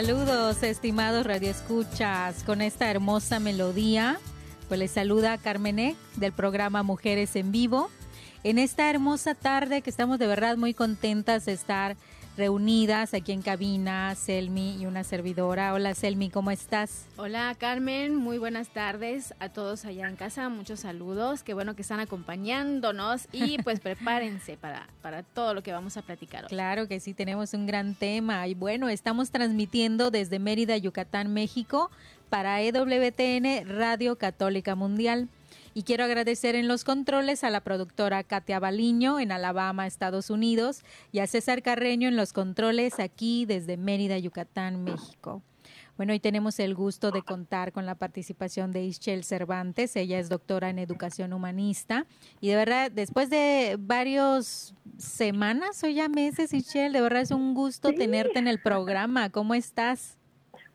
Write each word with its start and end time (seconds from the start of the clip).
Saludos, 0.00 0.62
estimados 0.62 1.26
radioescuchas, 1.26 2.44
con 2.44 2.62
esta 2.62 2.88
hermosa 2.88 3.40
melodía. 3.40 4.20
Pues 4.68 4.78
les 4.78 4.92
saluda 4.92 5.38
Carmenek 5.38 5.96
del 6.14 6.30
programa 6.30 6.84
Mujeres 6.84 7.34
en 7.34 7.50
Vivo. 7.50 7.90
En 8.44 8.60
esta 8.60 8.88
hermosa 8.90 9.34
tarde 9.34 9.82
que 9.82 9.90
estamos 9.90 10.20
de 10.20 10.28
verdad 10.28 10.56
muy 10.56 10.72
contentas 10.72 11.46
de 11.46 11.52
estar 11.54 11.96
reunidas 12.38 13.14
aquí 13.14 13.32
en 13.32 13.42
cabina, 13.42 14.14
Selmi 14.14 14.76
y 14.80 14.86
una 14.86 15.02
servidora. 15.02 15.74
Hola 15.74 15.92
Selmi, 15.94 16.30
¿cómo 16.30 16.52
estás? 16.52 17.06
Hola 17.16 17.54
Carmen, 17.58 18.14
muy 18.14 18.38
buenas 18.38 18.68
tardes 18.68 19.34
a 19.40 19.48
todos 19.48 19.84
allá 19.84 20.08
en 20.08 20.14
casa, 20.14 20.48
muchos 20.48 20.80
saludos, 20.80 21.42
qué 21.42 21.52
bueno 21.52 21.74
que 21.74 21.82
están 21.82 21.98
acompañándonos 21.98 23.26
y 23.32 23.58
pues 23.64 23.80
prepárense 23.80 24.56
para, 24.56 24.86
para 25.02 25.24
todo 25.24 25.52
lo 25.52 25.64
que 25.64 25.72
vamos 25.72 25.96
a 25.96 26.02
platicar 26.02 26.44
hoy. 26.44 26.48
Claro 26.48 26.86
que 26.86 27.00
sí, 27.00 27.12
tenemos 27.12 27.54
un 27.54 27.66
gran 27.66 27.96
tema 27.96 28.46
y 28.46 28.54
bueno, 28.54 28.88
estamos 28.88 29.30
transmitiendo 29.32 30.12
desde 30.12 30.38
Mérida, 30.38 30.76
Yucatán, 30.76 31.34
México 31.34 31.90
para 32.30 32.62
EWTN 32.62 33.66
Radio 33.66 34.16
Católica 34.16 34.76
Mundial. 34.76 35.28
Y 35.74 35.82
quiero 35.82 36.04
agradecer 36.04 36.54
en 36.54 36.68
los 36.68 36.84
controles 36.84 37.44
a 37.44 37.50
la 37.50 37.60
productora 37.60 38.24
Katia 38.24 38.58
Baliño 38.58 39.20
en 39.20 39.32
Alabama, 39.32 39.86
Estados 39.86 40.30
Unidos, 40.30 40.82
y 41.12 41.20
a 41.20 41.26
César 41.26 41.62
Carreño 41.62 42.08
en 42.08 42.16
los 42.16 42.32
controles 42.32 42.98
aquí 42.98 43.46
desde 43.46 43.76
Mérida, 43.76 44.18
Yucatán, 44.18 44.82
México. 44.84 45.42
Bueno, 45.96 46.12
hoy 46.12 46.20
tenemos 46.20 46.60
el 46.60 46.76
gusto 46.76 47.10
de 47.10 47.22
contar 47.22 47.72
con 47.72 47.84
la 47.84 47.96
participación 47.96 48.70
de 48.70 48.84
Ischel 48.84 49.24
Cervantes. 49.24 49.96
Ella 49.96 50.20
es 50.20 50.28
doctora 50.28 50.70
en 50.70 50.78
educación 50.78 51.32
humanista. 51.32 52.06
Y 52.40 52.48
de 52.48 52.54
verdad, 52.56 52.90
después 52.92 53.30
de 53.30 53.76
varios 53.80 54.74
semanas 54.96 55.82
o 55.82 55.88
ya 55.88 56.08
meses, 56.08 56.52
Ischel, 56.52 56.92
de 56.92 57.00
verdad 57.00 57.22
es 57.22 57.32
un 57.32 57.52
gusto 57.52 57.88
Sí. 57.88 57.96
tenerte 57.96 58.38
en 58.38 58.46
el 58.46 58.60
programa. 58.60 59.30
¿Cómo 59.30 59.54
estás? 59.54 60.16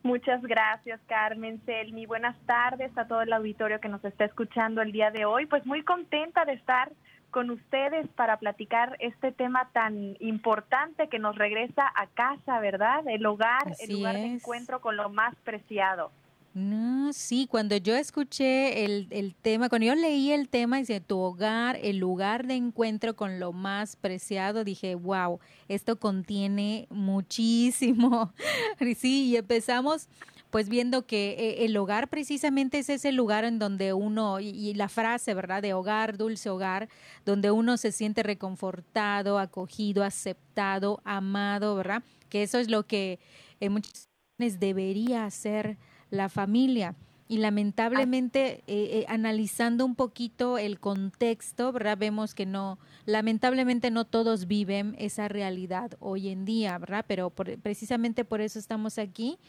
Muchas 0.04 0.42
gracias, 0.42 1.00
Carmen 1.08 1.62
Selmi. 1.66 2.06
Buenas 2.06 2.38
tardes 2.46 2.92
a 2.98 3.08
todo 3.08 3.22
el 3.22 3.32
auditorio 3.32 3.80
que 3.80 3.88
nos 3.88 4.04
está 4.04 4.26
escuchando 4.26 4.82
el 4.82 4.92
día 4.92 5.12
de 5.12 5.24
hoy. 5.24 5.46
Pues 5.46 5.66
muy 5.66 5.82
contenta 5.84 6.44
de 6.44 6.54
estar 6.54 6.92
con 7.32 7.50
ustedes 7.50 8.08
para 8.10 8.38
platicar 8.38 8.98
este 9.00 9.32
tema 9.32 9.70
tan 9.72 10.18
importante 10.20 11.08
que 11.08 11.20
nos 11.20 11.38
regresa 11.38 11.90
a 11.96 12.08
casa, 12.08 12.60
¿verdad? 12.60 13.08
El 13.08 13.26
hogar, 13.26 13.70
Así 13.70 13.86
el 13.86 13.94
lugar 13.94 14.16
de 14.16 14.26
encuentro 14.26 14.82
con 14.82 14.98
lo 14.98 15.10
más 15.10 15.36
preciado. 15.38 16.12
No, 16.54 17.14
sí, 17.14 17.48
cuando 17.50 17.76
yo 17.78 17.96
escuché 17.96 18.86
el, 18.86 19.08
el 19.10 19.34
tema, 19.34 19.70
cuando 19.70 19.88
yo 19.88 19.96
leí 19.96 20.32
el 20.32 20.50
tema, 20.50 20.78
dice 20.78 21.02
tu 21.02 21.18
hogar, 21.18 21.80
el 21.82 21.98
lugar 21.98 22.46
de 22.46 22.54
encuentro 22.54 23.16
con 23.16 23.40
lo 23.40 23.54
más 23.54 23.96
preciado, 23.96 24.64
dije, 24.64 24.94
wow, 24.94 25.40
esto 25.68 26.00
contiene 26.00 26.88
muchísimo. 26.90 28.34
Y 28.80 28.96
sí, 28.96 29.26
y 29.30 29.38
empezamos 29.38 30.10
pues 30.54 30.70
viendo 30.70 31.08
que 31.08 31.32
eh, 31.32 31.66
el 31.66 31.76
hogar 31.78 32.10
precisamente 32.10 32.78
es 32.78 32.88
ese 32.90 33.12
lugar 33.12 33.44
en 33.44 33.58
donde 33.58 33.94
uno, 33.94 34.40
y, 34.40 34.76
la 34.76 34.88
frase, 34.88 35.34
¿verdad? 35.34 35.64
De 35.64 35.74
hogar, 35.74 36.16
dulce 36.16 36.52
hogar, 36.52 36.90
donde 37.26 37.50
uno 37.50 37.76
se 37.78 37.92
siente 37.92 38.22
reconfortado, 38.22 39.40
acogido, 39.40 40.04
aceptado, 40.04 41.02
amado, 41.06 41.76
¿verdad? 41.76 42.04
Que 42.30 42.44
eso 42.44 42.60
es 42.60 42.70
lo 42.70 42.86
que 42.86 43.20
en 43.60 43.72
muchas 43.72 44.08
ocasiones 44.38 44.60
debería 44.60 45.28
ser 45.32 45.80
la 46.14 46.30
familia. 46.30 46.96
Y 47.28 47.38
lamentablemente, 47.38 48.64
eh, 48.68 49.00
eh, 49.00 49.06
analizando 49.08 49.86
un 49.86 49.96
poquito 49.96 50.58
el 50.60 50.80
contexto, 50.80 51.72
¿verdad? 51.72 51.98
Vemos 51.98 52.36
que 52.36 52.46
no, 52.46 52.78
lamentablemente 53.06 53.90
no 53.90 54.06
todos 54.06 54.46
viven 54.46 54.96
esa 55.00 55.28
realidad 55.28 55.94
hoy 56.00 56.30
en 56.30 56.46
día, 56.46 56.78
¿verdad? 56.78 57.06
Pero 57.08 57.32
por- 57.32 57.58
precisamente 57.60 58.26
por 58.26 58.42
eso 58.42 58.60
estamos 58.60 59.00
aquí, 59.00 59.40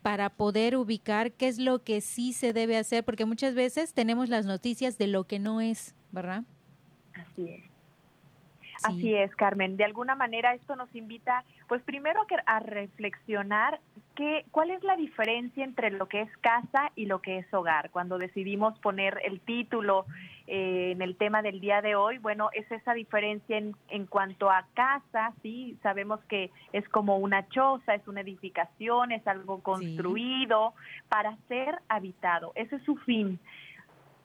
para 0.00 0.30
poder 0.30 0.76
ubicar 0.76 1.32
qué 1.32 1.48
es 1.48 1.58
lo 1.58 1.82
que 1.82 2.00
sí 2.00 2.32
se 2.32 2.52
debe 2.52 2.78
hacer, 2.78 3.04
porque 3.04 3.24
muchas 3.26 3.54
veces 3.54 3.92
tenemos 3.92 4.28
las 4.30 4.46
noticias 4.46 4.96
de 4.96 5.06
lo 5.08 5.24
que 5.24 5.38
no 5.38 5.60
es, 5.60 5.94
¿verdad? 6.12 6.44
Así 7.14 7.42
es. 7.48 7.73
Sí. 8.86 8.92
Así 8.92 9.14
es, 9.14 9.34
Carmen. 9.36 9.76
De 9.76 9.84
alguna 9.84 10.14
manera 10.14 10.54
esto 10.54 10.76
nos 10.76 10.94
invita, 10.94 11.44
pues 11.68 11.82
primero 11.82 12.22
a, 12.22 12.26
que- 12.26 12.36
a 12.44 12.60
reflexionar 12.60 13.80
qué, 14.14 14.44
cuál 14.50 14.70
es 14.70 14.82
la 14.84 14.96
diferencia 14.96 15.64
entre 15.64 15.90
lo 15.90 16.06
que 16.06 16.20
es 16.22 16.36
casa 16.38 16.90
y 16.94 17.06
lo 17.06 17.20
que 17.20 17.38
es 17.38 17.52
hogar. 17.54 17.90
Cuando 17.90 18.18
decidimos 18.18 18.78
poner 18.80 19.20
el 19.24 19.40
título 19.40 20.06
eh, 20.46 20.92
en 20.92 21.02
el 21.02 21.16
tema 21.16 21.42
del 21.42 21.60
día 21.60 21.80
de 21.82 21.96
hoy, 21.96 22.18
bueno, 22.18 22.50
es 22.52 22.70
esa 22.70 22.92
diferencia 22.94 23.56
en, 23.58 23.74
en 23.88 24.06
cuanto 24.06 24.50
a 24.50 24.66
casa, 24.74 25.32
sí, 25.42 25.76
sabemos 25.82 26.20
que 26.28 26.50
es 26.72 26.88
como 26.90 27.16
una 27.18 27.48
choza, 27.48 27.94
es 27.94 28.06
una 28.06 28.20
edificación, 28.20 29.12
es 29.12 29.26
algo 29.26 29.60
construido 29.62 30.74
para 31.08 31.36
ser 31.48 31.78
habitado. 31.88 32.52
Ese 32.54 32.76
es 32.76 32.82
su 32.84 32.96
fin 32.96 33.38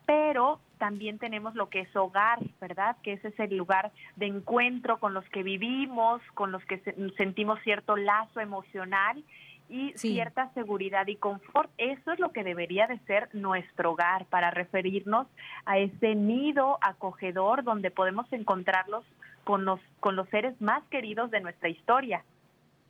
pero 0.09 0.59
también 0.79 1.19
tenemos 1.19 1.53
lo 1.53 1.69
que 1.69 1.81
es 1.81 1.95
hogar, 1.95 2.39
¿verdad? 2.59 2.95
Que 3.03 3.13
ese 3.13 3.27
es 3.27 3.39
el 3.39 3.55
lugar 3.55 3.91
de 4.15 4.25
encuentro 4.25 4.99
con 4.99 5.13
los 5.13 5.23
que 5.29 5.43
vivimos, 5.43 6.19
con 6.33 6.51
los 6.51 6.65
que 6.65 6.79
se- 6.79 6.95
sentimos 7.15 7.59
cierto 7.61 7.95
lazo 7.95 8.39
emocional 8.39 9.23
y 9.69 9.91
Sí. 9.95 10.13
cierta 10.13 10.51
seguridad 10.55 11.05
y 11.05 11.15
confort. 11.15 11.69
Eso 11.77 12.11
es 12.11 12.17
lo 12.17 12.31
que 12.31 12.43
debería 12.43 12.87
de 12.87 12.97
ser 13.05 13.29
nuestro 13.33 13.91
hogar 13.91 14.25
para 14.25 14.49
referirnos 14.49 15.27
a 15.65 15.77
ese 15.77 16.15
nido 16.15 16.79
acogedor 16.81 17.63
donde 17.63 17.91
podemos 17.91 18.25
encontrarlos 18.33 19.05
con 19.43 19.63
los, 19.63 19.79
con 19.99 20.15
los 20.15 20.27
seres 20.29 20.59
más 20.59 20.83
queridos 20.85 21.29
de 21.29 21.39
nuestra 21.41 21.69
historia. 21.69 22.23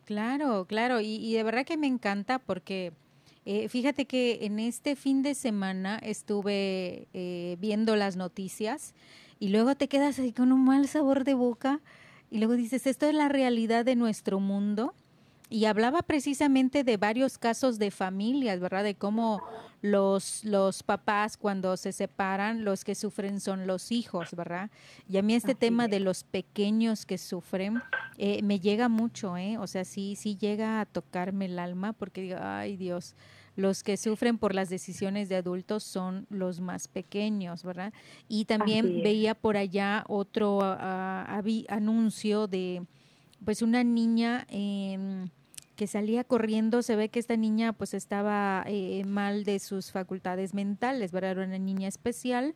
Claro, 0.06 0.64
claro, 0.70 1.02
y, 1.02 1.18
y 1.18 1.34
de 1.34 1.44
verdad 1.44 1.66
que 1.66 1.76
me 1.76 1.88
encanta 1.88 2.40
porque 2.40 2.94
eh, 3.46 3.68
fíjate 3.70 4.06
que 4.06 4.40
en 4.46 4.60
este 4.60 4.96
fin 4.96 5.24
de 5.24 5.34
semana 5.36 6.00
estuve 6.04 7.08
eh, 7.14 7.58
viendo 7.60 7.96
las 7.96 8.16
noticias 8.16 8.94
y 9.40 9.50
luego 9.50 9.76
te 9.76 9.88
quedas 9.88 10.20
ahí 10.20 10.34
con 10.34 10.52
un 10.52 10.64
mal 10.66 10.88
sabor 10.88 11.24
de 11.24 11.34
boca 11.34 11.80
y 12.30 12.38
luego 12.38 12.54
dices, 12.54 12.86
esto 12.86 13.08
es 13.08 13.16
la 13.16 13.30
realidad 13.30 13.86
de 13.86 13.96
nuestro 13.96 14.40
mundo. 14.40 14.94
Y 15.52 15.66
hablaba 15.66 16.04
precisamente 16.04 16.84
de 16.84 16.98
varios 16.98 17.40
casos 17.40 17.80
de 17.80 17.90
familias, 17.90 18.60
¿verdad? 18.60 18.84
De 18.84 18.94
cómo 18.94 19.42
los, 19.82 20.44
los 20.46 20.84
papás 20.84 21.38
cuando 21.38 21.76
se 21.76 21.92
separan, 21.92 22.64
los 22.64 22.84
que 22.84 22.94
sufren 22.94 23.40
son 23.40 23.66
los 23.66 23.92
hijos, 23.92 24.36
¿verdad? 24.36 24.70
Y 25.10 25.18
a 25.18 25.24
mí 25.24 25.34
este 25.34 25.54
Así 25.54 25.60
tema 25.60 25.86
es. 25.86 25.92
de 25.92 26.02
los 26.02 26.24
pequeños 26.24 27.08
que 27.08 27.18
sufren 27.18 27.82
eh, 28.20 28.44
me 28.44 28.60
llega 28.60 28.90
mucho, 28.90 29.38
¿eh? 29.38 29.58
O 29.58 29.66
sea, 29.66 29.86
sí, 29.86 30.16
sí 30.16 30.38
llega 30.38 30.82
a 30.82 30.86
tocarme 30.86 31.46
el 31.46 31.58
alma 31.58 31.94
porque 31.94 32.22
digo, 32.22 32.38
ay 32.40 32.78
Dios, 32.78 33.16
los 33.60 33.84
que 33.84 33.98
sufren 33.98 34.38
por 34.38 34.56
las 34.56 34.70
decisiones 34.70 35.28
de 35.30 35.36
adultos 35.36 35.84
son 35.84 36.26
los 36.30 36.60
más 36.62 36.88
pequeños, 36.88 37.64
¿verdad? 37.64 37.92
Y 38.28 38.46
también 38.46 38.86
veía 39.04 39.36
por 39.36 39.58
allá 39.58 40.04
otro 40.08 40.60
ah, 40.64 41.26
avi- 41.30 41.66
anuncio 41.68 42.48
de, 42.48 42.84
pues, 43.44 43.62
una 43.62 43.84
niña 43.84 44.46
em, 44.50 45.28
que 45.76 45.88
salía 45.88 46.24
corriendo, 46.24 46.82
se 46.82 46.96
ve 46.96 47.10
que 47.10 47.20
esta 47.20 47.38
niña 47.38 47.74
pues 47.74 47.94
estaba 47.94 48.64
eh, 48.68 49.04
mal 49.06 49.44
de 49.44 49.60
sus 49.60 49.92
facultades 49.92 50.54
mentales, 50.54 51.12
¿verdad? 51.12 51.32
Era 51.32 51.44
una 51.46 51.58
niña 51.58 51.88
especial 51.88 52.54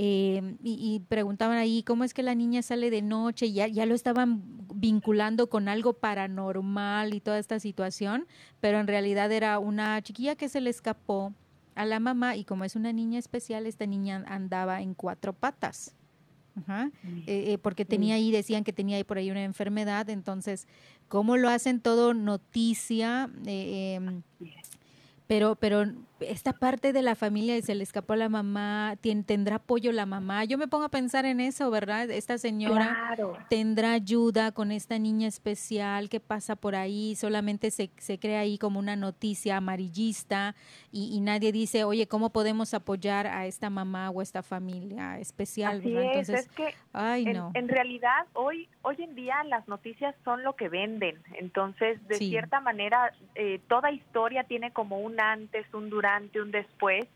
eh, 0.00 0.54
y, 0.62 1.00
preguntaban 1.08 1.58
ahí 1.58 1.82
cómo 1.82 2.04
es 2.04 2.14
que 2.14 2.22
la 2.22 2.36
niña 2.36 2.62
sale 2.62 2.88
de 2.88 3.02
noche, 3.02 3.50
ya, 3.50 3.66
ya 3.66 3.84
lo 3.84 3.96
estaban 3.96 4.44
vinculando 4.72 5.48
con 5.48 5.66
algo 5.66 5.92
paranormal 5.92 7.14
y 7.14 7.20
toda 7.20 7.40
esta 7.40 7.58
situación, 7.58 8.28
pero 8.60 8.78
en 8.78 8.86
realidad 8.86 9.32
era 9.32 9.58
una 9.58 10.00
chiquilla 10.00 10.36
que 10.36 10.48
se 10.48 10.60
le 10.60 10.70
escapó 10.70 11.34
a 11.74 11.84
la 11.84 11.98
mamá 11.98 12.36
y 12.36 12.44
como 12.44 12.64
es 12.64 12.76
una 12.76 12.92
niña 12.92 13.18
especial, 13.18 13.66
esta 13.66 13.86
niña 13.86 14.24
andaba 14.28 14.82
en 14.82 14.94
cuatro 14.94 15.32
patas. 15.32 15.96
Ajá, 16.54 16.92
eh, 17.26 17.54
eh, 17.54 17.58
porque 17.58 17.84
tenía 17.84 18.14
ahí, 18.14 18.30
decían 18.30 18.62
que 18.62 18.72
tenía 18.72 18.98
ahí 18.98 19.04
por 19.04 19.18
ahí 19.18 19.32
una 19.32 19.42
enfermedad, 19.42 20.08
entonces, 20.10 20.68
¿cómo 21.08 21.36
lo 21.36 21.48
hacen 21.48 21.80
todo 21.80 22.14
noticia? 22.14 23.30
Eh, 23.46 23.94
em, 23.94 24.22
pero, 25.26 25.56
pero 25.56 25.86
esta 26.20 26.52
parte 26.52 26.92
de 26.92 27.02
la 27.02 27.14
familia 27.14 27.56
y 27.56 27.62
se 27.62 27.74
le 27.74 27.82
escapó 27.82 28.14
a 28.14 28.16
la 28.16 28.28
mamá, 28.28 28.96
tendrá 29.26 29.56
apoyo 29.56 29.92
la 29.92 30.06
mamá. 30.06 30.44
Yo 30.44 30.58
me 30.58 30.68
pongo 30.68 30.84
a 30.84 30.88
pensar 30.88 31.24
en 31.24 31.40
eso, 31.40 31.70
¿verdad? 31.70 32.10
Esta 32.10 32.38
señora 32.38 33.16
tendrá 33.48 33.92
ayuda 33.92 34.52
con 34.52 34.72
esta 34.72 34.98
niña 34.98 35.28
especial 35.28 36.08
que 36.08 36.20
pasa 36.20 36.56
por 36.56 36.74
ahí, 36.74 37.14
solamente 37.16 37.70
se, 37.70 37.90
se 37.98 38.18
crea 38.18 38.40
ahí 38.40 38.58
como 38.58 38.78
una 38.78 38.96
noticia 38.96 39.56
amarillista 39.56 40.54
y, 40.90 41.20
nadie 41.20 41.52
dice, 41.52 41.84
oye, 41.84 42.06
¿cómo 42.06 42.30
podemos 42.30 42.72
apoyar 42.74 43.26
a 43.26 43.46
esta 43.46 43.70
mamá 43.70 44.10
o 44.10 44.22
esta 44.22 44.42
familia 44.42 45.18
especial? 45.18 45.78
Así 45.78 45.96
es, 45.96 46.28
es 46.28 46.48
que 46.48 46.74
ay, 46.92 47.26
no. 47.26 47.50
en, 47.54 47.68
realidad 47.68 48.26
hoy, 48.32 48.68
hoy 48.82 48.96
en 48.98 49.14
día 49.14 49.44
las 49.44 49.68
noticias 49.68 50.14
son 50.24 50.42
lo 50.42 50.56
que 50.56 50.68
venden, 50.68 51.20
entonces 51.34 52.06
de 52.08 52.16
cierta 52.16 52.60
manera 52.60 53.12
eh, 53.34 53.60
toda 53.68 53.90
historia 53.90 54.44
tiene 54.44 54.72
como 54.72 55.00
un 55.00 55.20
antes, 55.20 55.66
un 55.74 55.90
durante 55.90 56.07
ante 56.14 56.40
un 56.40 56.50
después, 56.50 57.06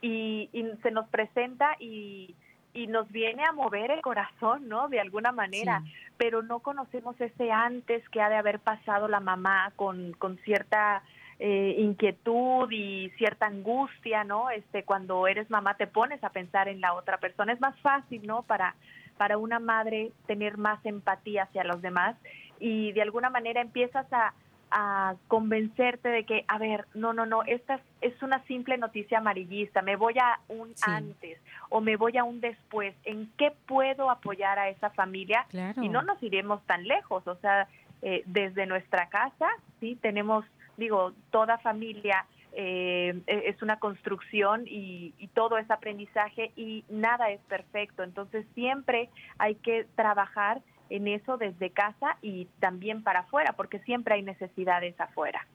y, 0.00 0.50
se 0.82 0.90
nos 0.90 1.08
presenta 1.08 1.76
y, 1.80 2.34
y, 2.74 2.86
nos 2.86 3.10
viene 3.10 3.44
a 3.44 3.52
mover 3.52 3.90
el 3.90 4.02
corazón, 4.02 4.68
¿no? 4.68 4.88
De 4.88 5.00
alguna 5.00 5.32
manera, 5.32 5.82
pero 6.16 6.42
no 6.42 6.60
conocemos 6.60 7.20
ese 7.20 7.50
antes 7.50 8.06
que 8.10 8.20
ha 8.20 8.28
de 8.28 8.36
haber 8.36 8.60
pasado 8.60 9.08
la 9.08 9.20
mamá 9.20 9.72
con, 9.76 10.12
con 10.12 10.36
cierta 10.38 11.02
eh, 11.38 11.76
inquietud 11.78 12.70
y 12.70 13.10
cierta 13.18 13.46
angustia, 13.46 14.24
¿no? 14.24 14.50
Este, 14.50 14.84
cuando 14.84 15.26
eres 15.26 15.50
mamá 15.50 15.74
te 15.74 15.86
pones 15.86 16.22
a 16.24 16.30
pensar 16.30 16.68
en 16.68 16.80
la 16.80 16.94
otra 16.94 17.18
persona. 17.18 17.52
Es 17.52 17.60
más 17.60 17.78
fácil, 17.80 18.26
¿no? 18.26 18.42
Para, 18.42 18.74
para 19.16 19.38
una 19.38 19.58
madre 19.58 20.12
tener 20.26 20.56
más 20.56 20.84
empatía 20.86 21.44
hacia 21.44 21.64
los 21.64 21.82
demás 21.82 22.16
y 22.58 22.92
de 22.92 23.02
alguna 23.02 23.28
manera 23.28 23.60
empiezas 23.60 24.10
a, 24.12 24.32
a 24.70 25.14
convencerte 25.28 26.08
de 26.08 26.24
que, 26.24 26.44
a 26.48 26.58
ver, 26.58 26.86
no, 26.94 27.12
no, 27.12 27.26
no, 27.26 27.42
esta 27.44 27.80
es 28.00 28.20
una 28.22 28.42
simple 28.44 28.78
noticia 28.78 29.18
amarillista, 29.18 29.82
me 29.82 29.96
voy 29.96 30.14
a 30.18 30.40
un 30.48 30.74
antes 30.82 31.38
o 31.68 31.80
me 31.80 31.96
voy 31.96 32.16
a 32.16 32.24
un 32.24 32.40
después, 32.40 32.94
¿en 33.04 33.30
qué 33.36 33.52
puedo 33.66 34.10
apoyar 34.10 34.58
a 34.58 34.68
esa 34.68 34.90
familia? 34.90 35.46
Y 35.80 35.88
no 35.88 36.02
nos 36.02 36.22
iremos 36.22 36.62
tan 36.66 36.84
lejos, 36.84 37.26
o 37.26 37.36
sea, 37.36 37.68
eh, 38.02 38.22
desde 38.26 38.66
nuestra 38.66 39.08
casa, 39.08 39.48
sí, 39.80 39.96
tenemos, 40.00 40.44
digo, 40.76 41.12
toda 41.30 41.58
familia 41.58 42.26
eh, 42.52 43.20
e, 43.26 43.42
es 43.48 43.62
una 43.62 43.78
construcción 43.78 44.64
y, 44.66 45.14
y, 45.18 45.28
todo 45.28 45.58
es 45.58 45.70
aprendizaje 45.70 46.52
y 46.56 46.84
nada 46.88 47.30
es 47.30 47.40
perfecto, 47.42 48.02
entonces 48.02 48.46
siempre 48.54 49.10
hay 49.38 49.56
que 49.56 49.86
trabajar 49.94 50.60
en 50.90 51.08
eso 51.08 51.36
desde 51.36 51.70
casa 51.70 52.18
y 52.22 52.46
también 52.60 53.02
para 53.02 53.20
afuera, 53.20 53.54
porque 53.54 53.78
siempre 53.80 54.14
hay 54.14 54.22
necesidades 54.22 54.98
afuera. 55.00 55.46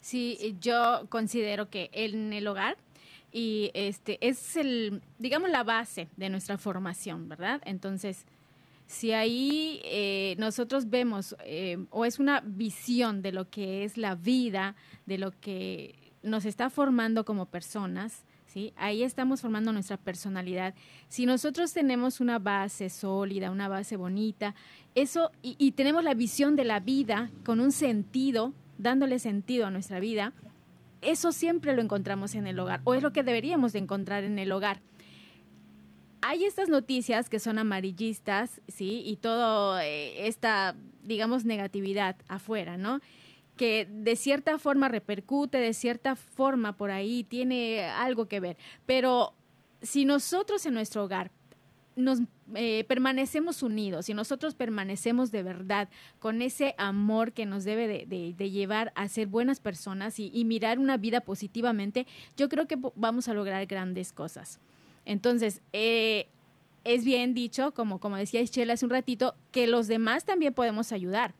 Sí, 0.00 0.56
yo 0.60 1.06
considero 1.08 1.70
que 1.70 1.90
en 1.92 2.32
el 2.32 2.46
hogar 2.46 2.76
y 3.32 3.70
este 3.74 4.18
es 4.20 4.56
el, 4.56 5.02
digamos, 5.18 5.50
la 5.50 5.64
base 5.64 6.08
de 6.16 6.28
nuestra 6.28 6.58
formación, 6.58 7.28
¿verdad? 7.28 7.60
Entonces, 7.64 8.26
si 8.86 9.12
ahí 9.12 9.80
eh, 9.84 10.36
nosotros 10.38 10.88
vemos 10.90 11.34
eh, 11.44 11.78
o 11.90 12.04
es 12.04 12.18
una 12.18 12.42
visión 12.44 13.22
de 13.22 13.32
lo 13.32 13.48
que 13.48 13.84
es 13.84 13.96
la 13.96 14.14
vida, 14.14 14.76
de 15.06 15.18
lo 15.18 15.32
que 15.40 15.94
nos 16.22 16.44
está 16.44 16.70
formando 16.70 17.24
como 17.24 17.46
personas, 17.46 18.24
Ahí 18.76 19.02
estamos 19.02 19.40
formando 19.40 19.72
nuestra 19.72 19.96
personalidad. 19.96 20.74
Si 21.08 21.26
nosotros 21.26 21.72
tenemos 21.72 22.20
una 22.20 22.38
base 22.38 22.90
sólida, 22.90 23.50
una 23.50 23.68
base 23.68 23.96
bonita, 23.96 24.54
eso, 24.94 25.30
y, 25.42 25.72
tenemos 25.72 26.04
la 26.04 26.14
visión 26.14 26.56
de 26.56 26.64
la 26.64 26.80
vida 26.80 27.30
con 27.44 27.60
un 27.60 27.72
sentido, 27.72 28.52
dándole 28.78 29.18
sentido 29.18 29.66
a 29.66 29.70
nuestra 29.70 30.00
vida, 30.00 30.32
eso 31.02 31.32
siempre 31.32 31.74
lo 31.74 31.82
encontramos 31.82 32.34
en 32.34 32.46
el 32.46 32.58
hogar, 32.58 32.80
o 32.84 32.94
es 32.94 33.02
lo 33.02 33.12
que 33.12 33.22
deberíamos 33.22 33.72
de 33.72 33.80
encontrar 33.80 34.24
en 34.24 34.38
el 34.38 34.52
hogar 34.52 34.80
hay 36.26 36.44
estas 36.46 36.70
noticias 36.70 37.28
que 37.28 37.38
son 37.38 37.58
amarillistas, 37.58 38.62
¿sí? 38.66 39.02
Y 39.04 39.16
todo 39.16 39.78
eh, 39.78 40.26
esta, 40.26 40.74
digamos, 41.02 41.44
negatividad 41.44 42.16
afuera, 42.28 42.78
¿no? 42.78 43.00
Que 43.56 43.86
de 43.90 44.16
cierta 44.16 44.58
forma 44.58 44.88
repercute, 44.88 45.58
de 45.58 45.74
cierta 45.74 46.16
forma 46.16 46.76
por 46.76 46.90
ahí 46.90 47.24
tiene 47.24 47.84
algo 47.84 48.26
que 48.26 48.40
ver. 48.40 48.56
Pero 48.86 49.34
si 49.82 50.04
nosotros 50.04 50.64
en 50.66 50.74
nuestro 50.74 51.04
hogar 51.04 51.30
nos 51.96 52.20
eh, 52.56 52.84
permanecemos 52.88 53.62
unidos, 53.62 54.06
si 54.06 54.14
nosotros 54.14 54.54
permanecemos 54.54 55.30
de 55.30 55.44
verdad 55.44 55.88
con 56.18 56.42
ese 56.42 56.74
amor 56.76 57.32
que 57.32 57.46
nos 57.46 57.62
debe 57.64 58.06
de, 58.06 58.50
llevar 58.50 58.92
a 58.96 59.08
ser 59.08 59.28
buenas 59.28 59.60
personas 59.60 60.18
y, 60.18 60.44
mirar 60.44 60.80
una 60.80 60.96
vida 60.96 61.20
positivamente, 61.20 62.06
yo 62.36 62.48
creo 62.48 62.66
que 62.66 62.78
vamos 62.96 63.28
a 63.28 63.34
lograr 63.34 63.64
grandes 63.66 64.12
cosas. 64.12 64.58
Entonces, 65.04 65.62
eh, 65.72 66.26
es 66.82 67.04
bien 67.04 67.32
dicho, 67.32 67.72
como, 67.72 68.00
como 68.00 68.16
decía 68.16 68.40
Ischel 68.40 68.70
hace 68.70 68.84
un 68.84 68.90
ratito, 68.90 69.36
que 69.52 69.66
los 69.66 69.86
demás 69.86 70.24
también 70.24 70.52
podemos 70.52 70.90
ayudar 70.90 71.34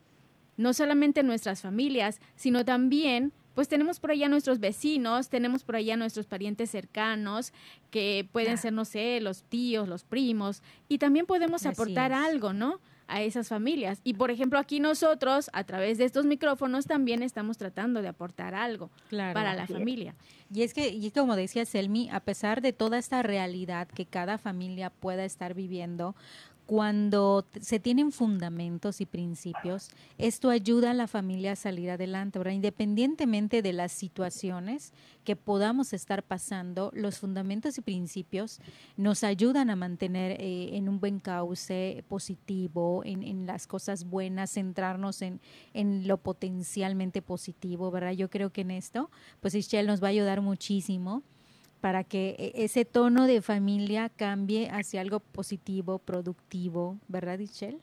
no 0.56 0.73
solamente 0.75 1.23
nuestras 1.23 1.61
familias, 1.62 2.21
sino 2.37 2.65
también 2.65 3.33
pues 3.55 3.69
tenemos 3.69 4.01
por 4.01 4.11
allá 4.11 4.29
nuestros 4.29 4.59
vecinos, 4.59 5.29
tenemos 5.29 5.62
por 5.62 5.77
allá 5.77 5.97
nuestros 5.97 6.27
parientes 6.27 6.71
cercanos, 6.71 7.53
que 7.91 8.29
pueden 8.33 8.59
ser, 8.59 8.73
no 8.73 8.85
sé, 8.85 9.21
los 9.21 9.45
tíos, 9.45 9.89
los 9.89 10.03
primos, 10.05 10.62
y 10.89 10.99
también 10.99 11.25
podemos 11.25 11.65
aportar 11.65 12.12
algo, 12.12 12.53
¿no? 12.53 12.81
A 13.06 13.23
esas 13.23 13.49
familias. 13.49 14.01
Y 14.03 14.15
por 14.15 14.31
ejemplo, 14.31 14.59
aquí 14.59 14.81
nosotros, 14.81 15.51
a 15.53 15.62
través 15.65 15.99
de 15.99 16.05
estos 16.05 16.25
micrófonos, 16.25 16.87
también 16.87 17.23
estamos 17.23 17.56
tratando 17.56 18.03
de 18.03 18.09
aportar 18.09 18.55
algo 18.55 18.91
para 19.11 19.55
la 19.55 19.67
familia. 19.67 20.17
Y 20.53 20.62
es 20.62 20.75
que, 20.75 20.89
y 20.89 21.11
como 21.11 21.37
decía 21.37 21.65
Selmi, 21.65 22.09
a 22.11 22.21
pesar 22.21 22.61
de 22.61 22.73
toda 22.73 22.99
esta 22.99 23.23
realidad 23.23 23.89
que 23.89 24.06
cada 24.06 24.39
familia 24.39 24.91
pueda 24.91 25.25
estar 25.25 25.55
viviendo, 25.55 26.17
cuando 26.66 27.44
se 27.61 27.78
tienen 27.78 28.11
fundamentos 28.11 29.00
y 29.00 29.06
principios, 29.06 29.90
esto 30.16 30.49
ayuda 30.49 30.93
a 30.93 30.94
la 30.94 31.06
familia 31.06 31.52
a 31.52 31.56
salir 31.56 31.90
adelante. 31.90 32.38
Ahora, 32.38 32.55
independientemente 32.55 33.61
de 33.61 33.72
las 33.75 33.93
situaciones 33.93 34.93
que 35.25 35.37
podamos 35.37 35.93
estar 35.93 36.22
pasando, 36.22 36.91
los 36.94 37.19
fundamentos 37.19 37.77
y 37.77 37.82
principios 37.82 38.60
nos 38.96 39.24
ayudan 39.24 39.69
a 39.69 39.77
mantener 39.77 40.41
eh, 40.41 40.77
en 40.77 40.89
un 40.89 41.00
buen 41.00 41.20
cauce 41.20 42.03
positivo, 42.08 43.03
en, 43.05 43.46
las 43.46 43.67
cosas 43.67 44.05
buenas, 44.05 44.53
centrarnos 44.53 45.20
en, 45.20 45.41
en, 45.74 46.08
lo 46.08 46.17
potencialmente 46.17 47.20
positivo, 47.20 47.91
¿verdad? 47.91 48.12
Yo 48.12 48.31
creo 48.31 48.50
que 48.50 48.62
en 48.62 48.70
esto, 48.70 49.10
pues 49.41 49.55
Ischel 49.55 49.86
nos 49.86 50.03
va 50.03 50.08
a 50.08 50.10
ayudar 50.10 50.41
muchísimo 50.41 51.22
para 51.84 52.03
que 52.03 52.34
e, 52.38 52.64
ese 52.64 52.86
tono 52.86 53.26
de 53.26 53.43
familia 53.43 54.08
cambie 54.08 54.70
hacia 54.70 55.03
algo 55.03 55.20
positivo, 55.20 55.98
productivo, 55.98 56.96
¿verdad, 57.08 57.38
Michelle? 57.38 57.76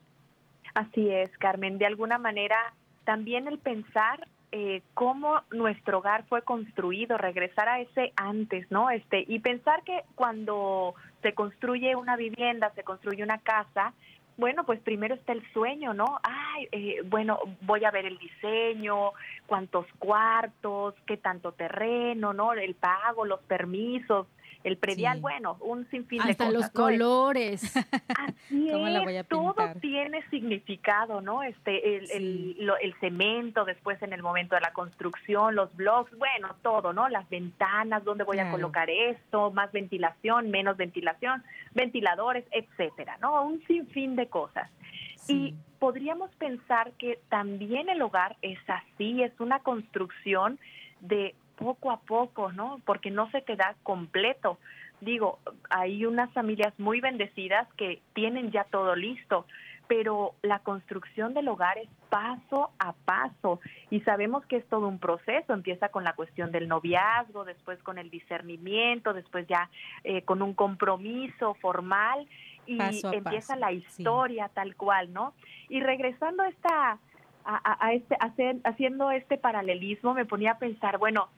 Así 0.74 1.08
es, 1.12 1.30
Carmen. 1.38 1.78
De 1.78 1.86
alguna 1.86 2.18
manera, 2.18 2.58
también 3.04 3.48
el 3.48 3.60
pensar 3.60 4.28
eh, 4.52 4.82
cómo 4.96 5.42
nuestro 5.52 6.00
hogar 6.00 6.26
fue 6.26 6.42
construido, 6.42 7.20
regresar 7.20 7.70
a 7.70 7.80
ese 7.80 8.12
antes, 8.16 8.66
¿no? 8.72 8.90
Este 8.90 9.24
y 9.28 9.38
pensar 9.38 9.84
que 9.84 10.02
cuando 10.16 10.96
se 11.22 11.36
construye 11.36 11.96
una 11.96 12.16
vivienda, 12.16 12.72
se 12.74 12.82
construye 12.82 13.22
una 13.22 13.38
casa, 13.38 13.94
bueno, 14.38 14.66
pues 14.66 14.80
primero 14.80 15.16
está 15.16 15.34
el 15.34 15.44
sueño, 15.54 15.94
¿no? 15.94 16.20
Ay, 16.24 16.68
eh, 16.72 17.02
bueno, 17.06 17.40
voy 17.62 17.86
a 17.86 17.92
ver 17.92 18.06
el 18.06 18.18
diseño, 18.18 19.12
cuántos 19.46 19.86
cuartos, 20.00 20.96
qué 21.06 21.18
tanto 21.18 21.52
terreno, 21.52 22.34
¿no? 22.34 22.54
El 22.54 22.76
pago, 22.76 23.26
los 23.26 23.42
permisos, 23.42 24.28
el 24.64 24.78
predial, 24.78 25.20
bueno, 25.20 25.58
un 25.62 25.90
sinfín 25.90 26.22
de 26.24 26.36
cosas. 26.36 26.54
los 26.54 26.70
colores. 26.70 27.76
Así 28.18 28.70
es, 28.70 29.28
todo 29.28 29.56
tiene 29.80 30.22
significado, 30.30 31.22
¿no? 31.22 31.44
Este, 31.44 31.98
el, 31.98 32.58
el, 32.82 32.94
cemento, 33.00 33.66
después 33.66 34.02
en 34.02 34.14
el 34.14 34.22
momento 34.22 34.56
de 34.56 34.62
la 34.62 34.74
construcción, 34.74 35.56
los 35.56 35.76
blogs, 35.76 36.16
bueno, 36.18 36.56
todo, 36.62 36.94
¿no? 36.94 37.10
Las 37.10 37.30
ventanas, 37.30 38.04
dónde 38.04 38.24
voy 38.24 38.40
a 38.40 38.52
colocar 38.52 38.90
esto, 38.90 39.52
más 39.52 39.72
ventilación, 39.72 40.52
menos 40.52 40.78
ventilación, 40.78 41.44
ventiladores, 41.74 42.46
etcétera, 42.52 43.18
¿no? 43.22 43.44
Un 43.44 43.64
sinfín 43.66 44.16
de 44.16 44.28
cosas. 44.28 44.70
Y 45.28 45.56
podríamos 45.80 46.30
pensar 46.36 46.92
que 46.94 47.20
también 47.30 47.90
el 47.90 48.02
hogar 48.02 48.38
es 48.42 48.60
así, 48.68 49.24
es 49.24 49.32
una 49.40 49.60
construcción 49.60 50.60
de 51.00 51.36
poco 51.62 51.92
a 51.92 52.00
poco, 52.00 52.52
¿no? 52.52 52.82
Porque 52.86 53.12
no 53.12 53.30
se 53.30 53.44
queda 53.44 53.76
completo. 53.84 54.58
digo, 55.00 55.40
hay 55.70 56.06
unas 56.06 56.32
familias 56.34 56.74
muy 56.78 57.02
bendecidas 57.02 57.68
que 57.76 58.02
tienen 58.14 58.52
ya 58.52 58.66
todo 58.66 58.96
listo, 58.96 59.46
pero 59.88 60.36
la 60.42 60.60
construcción 60.60 61.34
del 61.34 61.48
hogar 61.48 61.78
es 61.78 61.90
paso 62.10 62.72
a 62.80 62.94
paso 62.94 63.60
y 63.90 64.00
sabemos 64.02 64.46
que 64.46 64.58
es 64.58 64.66
todo 64.68 64.88
un 64.88 65.00
proceso, 65.00 65.54
empieza 65.54 65.90
con 65.90 66.04
la 66.04 66.14
cuestión 66.14 66.52
del 66.52 66.68
noviazgo, 66.68 67.46
después 67.46 67.82
con 67.84 67.98
el 67.98 68.10
discernimiento, 68.10 69.14
después 69.14 69.48
ya 69.48 69.70
eh, 70.04 70.22
con 70.22 70.42
un 70.42 70.54
compromiso 70.54 71.56
formal 71.56 72.28
y 72.66 72.80
empieza 73.12 73.56
la 73.56 73.72
historia 73.72 74.50
tal 74.54 74.76
cual, 74.76 75.12
¿no? 75.14 75.34
Y 75.68 75.82
regresando 75.82 76.44
a 76.44 76.50
esta 76.50 77.00
a, 77.44 77.94
este 77.94 78.16
hacer, 78.20 78.58
haciendo 78.64 79.12
este 79.12 79.38
paralelismo 79.38 80.14
me 80.14 80.26
ponía 80.26 80.52
a 80.52 80.60
pensar, 80.60 80.98
bueno, 81.00 81.30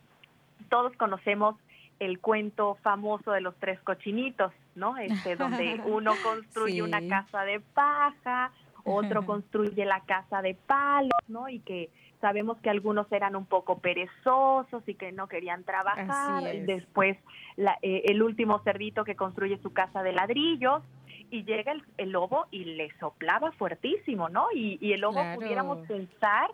todos 0.74 0.98
conocemos 0.98 1.56
el 2.00 2.20
cuento 2.20 2.80
famoso 2.82 3.32
de 3.32 3.42
los 3.42 3.56
tres 3.58 3.80
cochinitos, 3.82 4.51
¿no? 4.74 4.98
Este, 4.98 5.36
donde 5.36 5.80
uno 5.86 6.13
construye 6.24 6.82
una 6.82 7.00
casa 7.08 7.44
de 7.44 7.60
paja, 7.60 8.51
otro 8.84 9.24
construye 9.27 9.86
la 9.86 10.00
casa 10.00 10.42
de 10.42 10.56
palos, 10.56 11.12
¿no? 11.27 11.48
Y 11.48 11.60
que 11.60 11.92
sabemos 12.22 12.58
que 12.58 12.72
algunos 12.72 13.06
eran 13.12 13.36
un 13.36 13.46
poco 13.46 13.77
perezosos 13.77 14.82
y 14.88 14.96
que 14.96 15.12
no 15.12 15.27
querían 15.27 15.63
trabajar. 15.63 16.42
Después 16.65 17.20
la, 17.56 17.77
eh, 17.84 18.06
el 18.06 18.24
último 18.24 18.58
cerdito 18.63 19.03
que 19.03 19.15
construye 19.15 19.60
su 19.62 19.74
casa 19.74 20.01
de 20.01 20.12
ladrillos 20.12 20.82
y 21.30 21.44
llega 21.44 21.75
el, 21.98 22.10
lobo 22.10 22.48
y 22.50 22.65
le 22.65 22.89
soplaba 22.98 23.51
fuertísimo, 23.51 24.27
¿no? 24.27 24.48
Y, 24.56 24.92
el 24.92 25.01
lobo 25.01 25.22
pudiéramos 25.36 25.86
pensar 25.86 26.50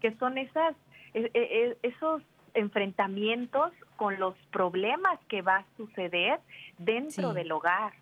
que 0.00 0.14
son 0.18 0.38
esas 0.38 0.76
e, 1.14 1.30
e, 1.34 1.40
e, 1.72 1.76
esos 1.82 2.22
enfrentamientos 2.56 3.72
con 3.96 4.18
los 4.18 4.34
problemas 4.50 5.18
que 5.28 5.42
va 5.42 5.58
a 5.58 5.64
suceder 5.76 6.40
dentro 6.78 7.32
del 7.32 7.52
hogar, 7.52 7.92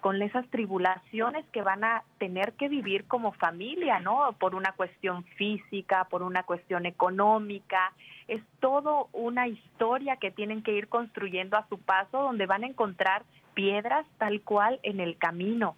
con 0.00 0.20
esas 0.22 0.46
tribulaciones 0.48 1.44
que 1.52 1.62
van 1.62 1.82
a 1.82 2.04
tener 2.18 2.52
que 2.52 2.68
vivir 2.68 3.06
como 3.06 3.32
familia, 3.32 4.00
¿no? 4.00 4.34
Por 4.38 4.54
una 4.54 4.72
cuestión 4.72 5.24
física, 5.36 6.04
por 6.04 6.22
una 6.22 6.42
cuestión 6.42 6.86
económica. 6.86 7.92
Es 8.28 8.42
todo 8.60 9.08
una 9.12 9.48
historia 9.48 10.16
que 10.16 10.30
tienen 10.30 10.62
que 10.62 10.72
ir 10.72 10.88
construyendo 10.88 11.56
a 11.56 11.66
su 11.68 11.78
paso, 11.78 12.22
donde 12.22 12.46
van 12.46 12.64
a 12.64 12.68
encontrar 12.68 13.24
piedras 13.54 14.06
tal 14.18 14.42
cual 14.42 14.78
en 14.82 15.00
el 15.00 15.16
camino. 15.16 15.76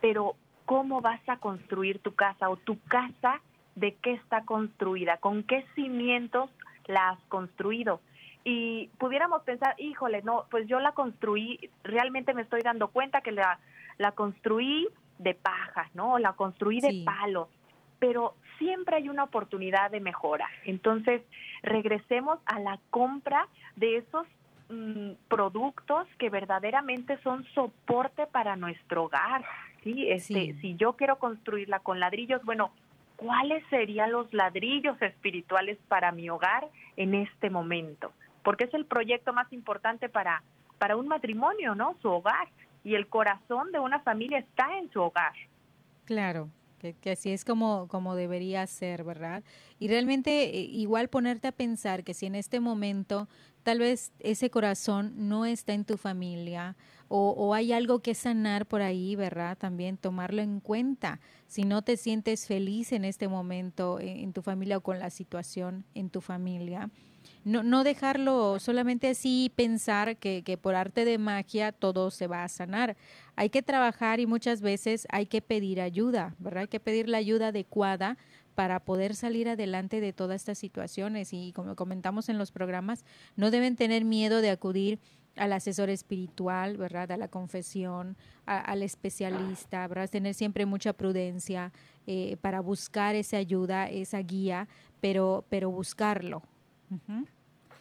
Pero, 0.00 0.34
¿cómo 0.66 1.00
vas 1.00 1.20
a 1.28 1.36
construir 1.36 2.00
tu 2.00 2.14
casa 2.14 2.50
o 2.50 2.56
tu 2.56 2.78
casa? 2.88 3.40
¿De 3.76 3.94
qué 3.94 4.14
está 4.14 4.44
construida? 4.44 5.18
¿Con 5.18 5.44
qué 5.44 5.64
cimientos 5.76 6.50
la 6.88 7.10
has 7.10 7.20
construido. 7.28 8.00
Y 8.44 8.88
pudiéramos 8.98 9.42
pensar, 9.42 9.74
híjole, 9.78 10.22
no, 10.22 10.46
pues 10.50 10.66
yo 10.66 10.80
la 10.80 10.92
construí, 10.92 11.70
realmente 11.84 12.34
me 12.34 12.42
estoy 12.42 12.62
dando 12.62 12.88
cuenta 12.88 13.20
que 13.20 13.30
la, 13.30 13.60
la 13.98 14.12
construí 14.12 14.88
de 15.18 15.34
paja, 15.34 15.90
¿no? 15.94 16.18
La 16.18 16.32
construí 16.32 16.80
de 16.80 17.02
palos, 17.04 17.48
pero 17.98 18.34
siempre 18.58 18.96
hay 18.96 19.08
una 19.08 19.24
oportunidad 19.24 19.90
de 19.90 20.00
mejora. 20.00 20.48
Entonces, 20.64 21.22
regresemos 21.62 22.38
a 22.46 22.60
la 22.60 22.78
compra 22.90 23.48
de 23.76 23.98
esos 23.98 24.26
mm, 24.68 25.12
productos 25.28 26.06
que 26.18 26.30
verdaderamente 26.30 27.18
son 27.22 27.44
soporte 27.54 28.26
para 28.26 28.56
nuestro 28.56 29.04
hogar. 29.04 29.44
¿sí? 29.82 30.08
Este, 30.08 30.54
Si 30.60 30.76
yo 30.76 30.94
quiero 30.94 31.18
construirla 31.18 31.80
con 31.80 32.00
ladrillos, 32.00 32.44
bueno, 32.44 32.70
cuáles 33.18 33.64
serían 33.68 34.12
los 34.12 34.32
ladrillos 34.32 35.00
espirituales 35.02 35.76
para 35.88 36.12
mi 36.12 36.30
hogar 36.30 36.68
en 36.96 37.14
este 37.14 37.50
momento, 37.50 38.12
porque 38.44 38.64
es 38.64 38.74
el 38.74 38.86
proyecto 38.86 39.32
más 39.32 39.52
importante 39.52 40.08
para, 40.08 40.44
para 40.78 40.96
un 40.96 41.08
matrimonio, 41.08 41.74
¿no? 41.74 41.96
Su 42.00 42.08
hogar. 42.08 42.48
Y 42.84 42.94
el 42.94 43.08
corazón 43.08 43.72
de 43.72 43.80
una 43.80 43.98
familia 44.00 44.38
está 44.38 44.78
en 44.78 44.88
su 44.92 45.02
hogar. 45.02 45.32
Claro, 46.04 46.48
que, 46.78 46.94
que, 46.94 47.10
así 47.10 47.32
es 47.32 47.44
como, 47.44 47.88
como 47.88 48.14
debería 48.14 48.64
ser, 48.68 49.02
¿verdad? 49.02 49.42
Y 49.80 49.88
realmente 49.88 50.44
eh, 50.44 50.60
igual 50.60 51.08
ponerte 51.08 51.48
a 51.48 51.52
pensar 51.52 52.04
que 52.04 52.14
si 52.14 52.26
en 52.26 52.36
este 52.36 52.60
momento 52.60 53.28
tal 53.68 53.80
vez 53.80 54.12
ese 54.20 54.48
corazón 54.48 55.12
no 55.28 55.44
está 55.44 55.74
en 55.74 55.84
tu 55.84 55.98
familia 55.98 56.74
o, 57.08 57.52
hay 57.52 57.74
algo 57.74 57.98
que 58.00 58.14
sanar 58.14 58.64
por 58.64 58.80
ahí, 58.80 59.14
¿verdad? 59.14 59.58
También 59.58 59.98
tomarlo 59.98 60.40
en 60.40 60.60
cuenta. 60.60 61.20
Si 61.46 61.64
no 61.64 61.82
te 61.82 61.98
sientes 61.98 62.46
feliz 62.46 62.92
en 62.92 63.04
este 63.04 63.28
momento 63.28 64.00
en, 64.00 64.20
en 64.20 64.32
tu 64.32 64.40
familia 64.40 64.78
o 64.78 64.80
con 64.80 64.98
la 64.98 65.10
situación 65.10 65.84
en 65.94 66.08
tu 66.08 66.22
familia, 66.22 66.88
no, 67.44 67.62
no 67.62 67.84
dejarlo 67.84 68.58
solamente 68.58 69.08
así 69.08 69.52
pensar 69.54 70.16
que, 70.16 70.42
que 70.42 70.56
por 70.56 70.74
arte 70.74 71.04
de 71.04 71.18
magia 71.18 71.72
todo 71.72 72.10
se 72.10 72.26
va 72.26 72.44
a 72.44 72.48
sanar. 72.48 72.96
Hay 73.36 73.50
que 73.50 73.62
trabajar 73.62 74.18
y 74.18 74.26
muchas 74.26 74.62
veces 74.62 75.06
hay 75.10 75.26
que 75.26 75.42
pedir 75.42 75.82
ayuda, 75.82 76.34
¿verdad? 76.38 76.62
Hay 76.62 76.68
que 76.68 76.80
pedir 76.80 77.06
la 77.08 77.18
ayuda 77.18 77.48
adecuada 77.48 78.16
para 78.58 78.80
poder 78.80 79.14
salir 79.14 79.48
adelante 79.48 80.00
de 80.00 80.12
todas 80.12 80.40
estas 80.40 80.58
situaciones. 80.58 81.32
Y 81.32 81.52
como 81.52 81.76
comentamos 81.76 82.28
en 82.28 82.38
los 82.38 82.50
programas, 82.50 83.04
no 83.36 83.52
deben 83.52 83.76
tener 83.76 84.04
miedo 84.04 84.40
de 84.40 84.50
acudir 84.50 84.98
al 85.36 85.52
asesor 85.52 85.90
espiritual, 85.90 86.76
¿verdad? 86.76 87.12
A 87.12 87.16
la 87.16 87.28
confesión, 87.28 88.16
al 88.46 88.82
especialista, 88.82 89.86
¿verdad? 89.86 90.10
Tener 90.10 90.34
siempre 90.34 90.66
mucha 90.66 90.92
prudencia 90.92 91.72
eh, 92.08 92.36
para 92.40 92.58
buscar 92.58 93.14
esa 93.14 93.36
ayuda, 93.36 93.88
esa 93.88 94.18
guía, 94.22 94.66
pero, 95.00 95.44
pero 95.48 95.70
buscarlo. 95.70 96.42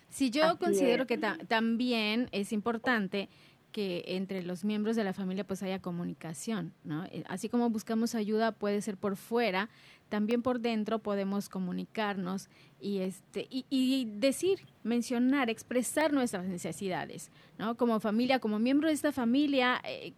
Sí, 0.09 0.29
yo 0.29 0.59
considero 0.59 1.07
que 1.07 1.17
también 1.17 2.29
es 2.31 2.53
importante 2.53 3.29
que 3.77 4.03
entre 4.07 4.41
los 4.41 4.63
miembros 4.63 4.95
de 4.95 5.03
la 5.03 5.13
familia 5.13 5.45
pues 5.45 5.61
haya 5.61 5.79
comunicación, 5.79 6.73
¿no? 6.83 7.05
Eh, 7.05 7.23
así 7.27 7.47
como 7.47 7.69
buscamos 7.69 8.15
ayuda 8.15 8.51
puede 8.51 8.81
ser 8.81 8.97
por 8.97 9.15
fuera, 9.15 9.69
también 10.09 10.41
por 10.41 10.61
dentro 10.61 10.97
podemos 10.97 11.47
comunicarnos 11.47 12.49
y 12.81 13.01
este 13.01 13.45
y, 13.51 14.05
decir, 14.15 14.61
mencionar, 14.81 15.51
expresar 15.51 16.11
nuestras 16.11 16.47
necesidades, 16.47 17.29
¿no? 17.59 17.77
Como 17.77 17.99
familia, 17.99 18.39
como 18.39 18.57
miembro 18.57 18.87
de 18.87 18.95
esta 18.95 19.11
familia, 19.11 19.79
eh, 19.83 20.13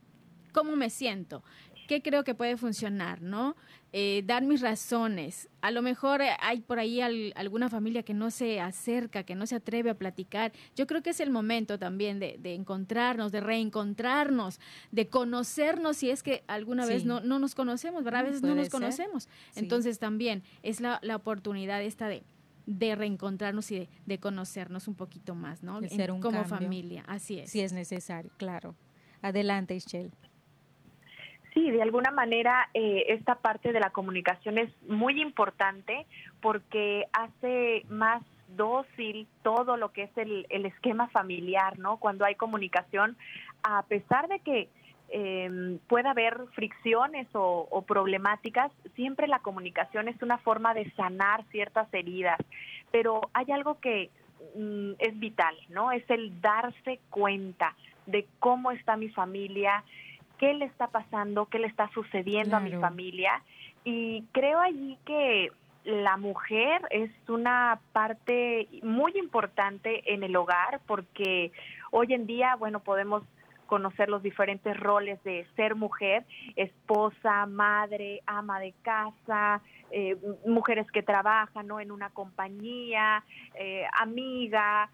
¿cómo 0.53 0.77
me 0.77 0.89
siento? 0.89 1.43
¿Qué 1.89 2.03
creo 2.03 2.23
que 2.23 2.35
puede 2.35 2.55
funcionar, 2.55 3.23
no? 3.23 3.55
Eh, 3.93 4.21
dar 4.27 4.43
mis 4.43 4.61
razones. 4.61 5.49
A 5.61 5.71
lo 5.71 5.81
mejor 5.81 6.21
hay 6.39 6.59
por 6.59 6.77
ahí 6.77 7.01
alguna 7.01 7.67
familia 7.67 8.03
que 8.03 8.13
no 8.13 8.29
se 8.29 8.61
acerca, 8.61 9.23
que 9.23 9.33
no 9.33 9.47
se 9.47 9.55
atreve 9.55 9.89
a 9.89 9.95
platicar. 9.95 10.51
Yo 10.75 10.85
creo 10.85 11.01
que 11.01 11.09
es 11.09 11.19
el 11.19 11.31
momento 11.31 11.79
también 11.79 12.19
de, 12.19 12.37
encontrarnos, 12.53 13.31
de 13.31 13.39
reencontrarnos, 13.39 14.59
de 14.91 15.07
conocernos 15.07 15.97
si 15.97 16.11
es 16.11 16.21
que 16.21 16.43
alguna 16.45 16.85
vez 16.85 17.05
no, 17.05 17.21
no 17.21 17.39
nos 17.39 17.55
conocemos, 17.55 18.03
¿verdad? 18.03 18.19
A 18.19 18.25
veces 18.25 18.43
no 18.43 18.53
nos 18.53 18.69
conocemos. 18.69 19.27
Entonces 19.55 19.97
también 19.97 20.43
es 20.61 20.81
la, 20.81 20.99
la 21.01 21.15
oportunidad 21.15 21.81
esta 21.81 22.07
de 22.07 22.21
de 22.67 22.93
reencontrarnos 22.93 23.71
y 23.71 23.89
de, 24.05 24.19
conocernos 24.19 24.87
un 24.87 24.93
poquito 24.93 25.33
más, 25.33 25.63
¿no? 25.63 25.81
ser 25.89 26.11
un 26.11 26.21
como 26.21 26.45
familia, 26.45 27.03
así 27.07 27.39
es. 27.39 27.49
Si 27.49 27.61
es 27.61 27.73
necesario, 27.73 28.29
claro. 28.37 28.75
Adelante, 29.23 29.75
Ischel. 29.75 30.11
Sí, 31.59 31.71
de 31.71 31.81
alguna 31.81 32.11
manera 32.11 32.69
eh, 32.73 33.03
esta 33.09 33.35
parte 33.35 33.73
de 33.73 33.81
la 33.81 33.89
comunicación 33.89 34.57
es 34.57 34.69
muy 34.87 35.21
importante 35.21 36.05
porque 36.39 37.05
hace 37.11 37.83
más 37.89 38.23
dócil 38.55 39.27
todo 39.43 39.75
lo 39.75 39.91
que 39.91 40.03
es 40.03 40.17
el, 40.17 40.45
esquema 40.49 41.09
familiar, 41.09 41.77
¿no? 41.77 41.97
Cuando 41.97 42.23
hay 42.23 42.35
comunicación, 42.35 43.17
a 43.61 43.83
pesar 43.83 44.29
de 44.29 44.39
que 44.39 44.69
em, 45.09 45.79
pueda 45.89 46.11
haber 46.11 46.45
fricciones 46.53 47.27
o, 47.33 47.83
problemáticas, 47.85 48.71
siempre 48.95 49.27
la 49.27 49.39
comunicación 49.39 50.07
es 50.07 50.21
una 50.21 50.37
forma 50.37 50.73
de 50.73 50.89
sanar 50.91 51.43
ciertas 51.51 51.93
heridas, 51.93 52.39
pero 52.89 53.19
hay 53.33 53.51
algo 53.51 53.81
que 53.81 54.11
mm, 54.55 54.91
es 54.97 55.19
vital, 55.19 55.57
¿no? 55.67 55.91
Es 55.91 56.09
el 56.09 56.39
darse 56.39 57.01
cuenta 57.09 57.75
de 58.05 58.25
cómo 58.39 58.71
está 58.71 58.95
mi 58.95 59.09
familia, 59.09 59.83
qué 60.39 60.53
le 60.53 60.65
está 60.65 60.87
pasando, 60.87 61.45
qué 61.45 61.59
le 61.59 61.67
está 61.67 61.89
sucediendo 61.93 62.57
a 62.57 62.59
mi 62.59 62.71
familia. 62.71 63.43
Y 63.83 64.23
creo 64.31 64.59
allí 64.59 64.97
que 65.05 65.51
la 65.83 66.17
mujer 66.17 66.81
es 66.89 67.11
una 67.27 67.79
parte 67.93 68.67
muy 68.83 69.11
importante 69.17 70.13
en 70.13 70.23
el 70.23 70.35
hogar 70.35 70.81
porque 70.87 71.51
hoy 71.91 72.13
en 72.13 72.25
día, 72.25 72.55
bueno, 72.55 72.79
podemos 72.79 73.23
conocer 73.67 74.09
los 74.09 74.23
diferentes 74.23 74.75
roles 74.77 75.23
de 75.23 75.45
ser 75.55 75.75
mujer, 75.75 76.25
esposa, 76.55 77.45
madre, 77.45 78.21
ama 78.25 78.59
de 78.59 78.73
casa, 78.81 79.61
eh, 79.91 80.17
mujeres 80.45 80.89
que 80.91 81.03
trabajan 81.03 81.67
¿no? 81.67 81.79
en 81.79 81.91
una 81.91 82.09
compañía, 82.09 83.23
eh, 83.53 83.85
amiga, 84.01 84.89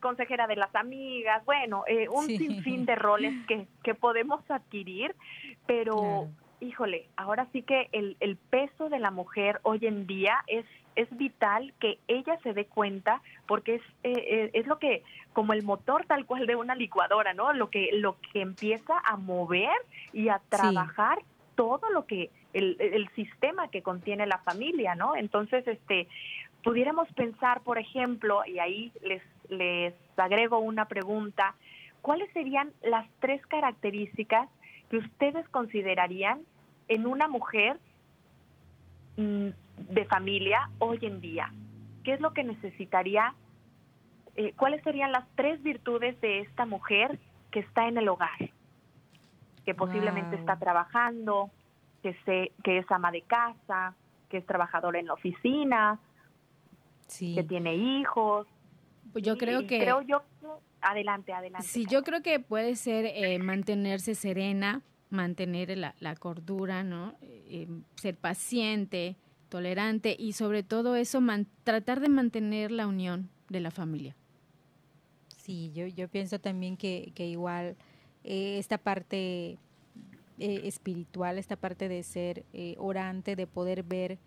consejera 0.00 0.46
de 0.46 0.56
las 0.56 0.74
amigas, 0.74 1.44
bueno, 1.44 1.84
eh, 1.86 2.08
un 2.08 2.26
sinfín 2.26 2.86
de 2.86 2.94
roles 2.94 3.34
que, 3.46 3.66
que 3.82 3.94
podemos 3.94 4.40
adquirir, 4.50 5.14
pero 5.66 6.28
híjole, 6.60 7.08
ahora 7.16 7.46
sí 7.52 7.62
que 7.62 7.88
el, 7.92 8.16
el 8.20 8.36
peso 8.36 8.88
de 8.88 8.98
la 8.98 9.10
mujer 9.10 9.60
hoy 9.62 9.78
en 9.82 10.06
día 10.06 10.36
es 10.46 10.64
es 10.98 11.16
vital 11.16 11.72
que 11.78 12.00
ella 12.08 12.40
se 12.42 12.52
dé 12.54 12.66
cuenta 12.66 13.22
porque 13.46 13.76
es, 13.76 13.82
eh, 14.02 14.12
eh, 14.16 14.50
es 14.52 14.66
lo 14.66 14.80
que, 14.80 15.04
como 15.32 15.52
el 15.52 15.62
motor 15.62 16.04
tal 16.06 16.26
cual 16.26 16.44
de 16.48 16.56
una 16.56 16.74
licuadora, 16.74 17.34
¿no? 17.34 17.52
Lo 17.52 17.70
que, 17.70 17.90
lo 17.92 18.16
que 18.32 18.40
empieza 18.40 18.94
a 19.04 19.16
mover 19.16 19.70
y 20.12 20.28
a 20.28 20.40
trabajar 20.48 21.20
todo 21.54 21.88
lo 21.90 22.06
que, 22.06 22.30
el, 22.52 22.76
el 22.80 23.08
sistema 23.10 23.70
que 23.70 23.80
contiene 23.80 24.26
la 24.26 24.38
familia, 24.38 24.96
¿no? 24.96 25.14
Entonces, 25.14 25.68
este, 25.68 26.08
pudiéramos 26.62 27.08
pensar, 27.14 27.60
por 27.62 27.78
ejemplo, 27.78 28.42
y 28.46 28.58
ahí 28.58 28.92
les, 29.02 29.22
les 29.48 29.94
agrego 30.16 30.58
una 30.58 30.86
pregunta, 30.86 31.54
¿cuáles 32.02 32.30
serían 32.32 32.72
las 32.82 33.08
tres 33.20 33.44
características 33.46 34.48
que 34.90 34.98
ustedes 34.98 35.48
considerarían 35.50 36.40
en 36.88 37.06
una 37.06 37.28
mujer 37.28 37.78
mm, 39.16 39.48
de 39.90 40.04
familia 40.06 40.70
hoy 40.78 40.98
en 41.02 41.20
día? 41.20 41.52
¿Qué 42.04 42.14
es 42.14 42.20
lo 42.20 42.32
que 42.32 42.44
necesitaría? 42.44 43.34
Eh, 44.36 44.52
¿Cuáles 44.56 44.82
serían 44.82 45.12
las 45.12 45.26
tres 45.34 45.62
virtudes 45.62 46.20
de 46.20 46.40
esta 46.40 46.64
mujer 46.64 47.18
que 47.50 47.60
está 47.60 47.86
en 47.88 47.98
el 47.98 48.08
hogar? 48.08 48.50
Que 49.64 49.74
posiblemente 49.74 50.36
está 50.36 50.58
trabajando, 50.58 51.50
que, 52.02 52.14
se, 52.24 52.52
que 52.64 52.78
es 52.78 52.90
ama 52.90 53.10
de 53.10 53.22
casa, 53.22 53.94
que 54.30 54.38
es 54.38 54.46
trabajadora 54.46 54.98
en 54.98 55.06
la 55.06 55.14
oficina, 55.14 55.98
que 57.08 57.42
tiene 57.42 57.74
hijos. 57.74 58.46
Pues 59.12 59.24
yo 59.24 59.36
creo 59.36 59.66
que... 59.66 59.78
Creo 59.78 60.02
yo, 60.02 60.22
adelante, 60.80 61.32
adelante. 61.32 61.66
Sí, 61.66 61.86
yo 61.90 62.02
creo 62.02 62.22
que 62.22 62.40
puede 62.40 62.76
ser 62.76 63.06
eh, 63.06 63.38
mantenerse 63.38 64.14
serena, 64.14 64.82
mantener 65.10 65.76
la, 65.76 65.94
la 66.00 66.14
cordura, 66.14 66.84
¿no? 66.84 67.14
Eh, 67.22 67.66
ser 67.96 68.16
paciente, 68.16 69.16
tolerante 69.48 70.14
y 70.18 70.32
sobre 70.32 70.62
todo 70.62 70.96
eso, 70.96 71.20
tratar 71.64 72.00
de 72.00 72.08
mantener 72.08 72.70
la 72.70 72.86
unión 72.86 73.30
de 73.48 73.60
la 73.60 73.70
familia. 73.70 74.14
Sí, 75.38 75.72
yo, 75.74 75.86
yo 75.86 76.08
pienso 76.08 76.38
también 76.38 76.76
que, 76.76 77.12
que 77.14 77.26
igual 77.26 77.76
eh, 78.22 78.58
esta 78.58 78.76
parte 78.76 79.56
eh, 80.38 80.60
espiritual, 80.64 81.38
esta 81.38 81.56
parte 81.56 81.88
de 81.88 82.02
ser 82.02 82.44
eh, 82.52 82.74
orante, 82.78 83.34
de 83.34 83.46
poder 83.46 83.82
ver 83.82 84.18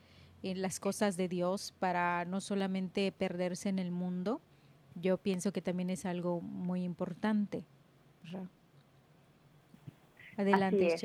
las 0.44 0.80
cosas 0.80 1.18
de 1.18 1.28
Dios 1.28 1.74
para 1.80 2.26
no 2.26 2.42
solamente 2.42 3.12
perderse 3.12 3.70
en 3.70 3.80
el 3.80 3.92
mundo, 3.92 4.42
yo 4.96 5.18
pienso 5.18 5.52
que 5.52 5.62
también 5.62 5.90
es 5.90 6.06
algo 6.06 6.42
muy 6.42 6.84
importante. 6.84 7.64
Adelante, 10.38 10.98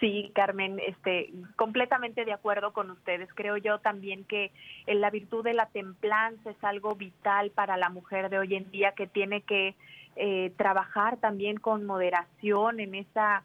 Sí, 0.00 0.32
Carmen, 0.34 0.80
este, 0.80 1.32
completamente 1.54 2.24
de 2.24 2.32
acuerdo 2.32 2.72
con 2.72 2.90
ustedes. 2.90 3.28
Creo 3.32 3.56
yo 3.56 3.78
también 3.78 4.24
que 4.24 4.50
la 4.86 5.08
virtud 5.10 5.44
de 5.44 5.54
la 5.54 5.66
templanza 5.66 6.50
es 6.50 6.64
algo 6.64 6.96
vital 6.96 7.50
para 7.50 7.76
la 7.76 7.88
mujer 7.88 8.28
de 8.28 8.38
hoy 8.38 8.56
en 8.56 8.68
día 8.72 8.92
que 8.92 9.06
tiene 9.06 9.42
que 9.42 9.76
eh, 10.16 10.52
trabajar 10.56 11.18
también 11.18 11.58
con 11.58 11.86
moderación 11.86 12.80
en 12.80 12.96
esa 12.96 13.44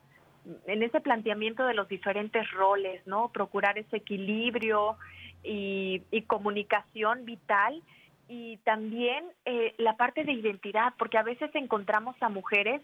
en 0.66 0.84
ese 0.84 1.02
planteamiento 1.02 1.66
de 1.66 1.74
los 1.74 1.88
diferentes 1.88 2.50
roles, 2.52 3.06
¿no? 3.06 3.30
Procurar 3.30 3.78
ese 3.78 3.98
equilibrio 3.98 4.98
y, 5.44 6.02
comunicación 6.28 7.26
vital 7.26 7.82
y 8.28 8.58
también 8.58 9.24
eh, 9.46 9.74
la 9.78 9.96
parte 9.96 10.24
de 10.24 10.34
identidad, 10.34 10.94
porque 10.98 11.18
a 11.18 11.24
veces 11.24 11.50
encontramos 11.56 12.16
a 12.22 12.30
mujeres 12.30 12.82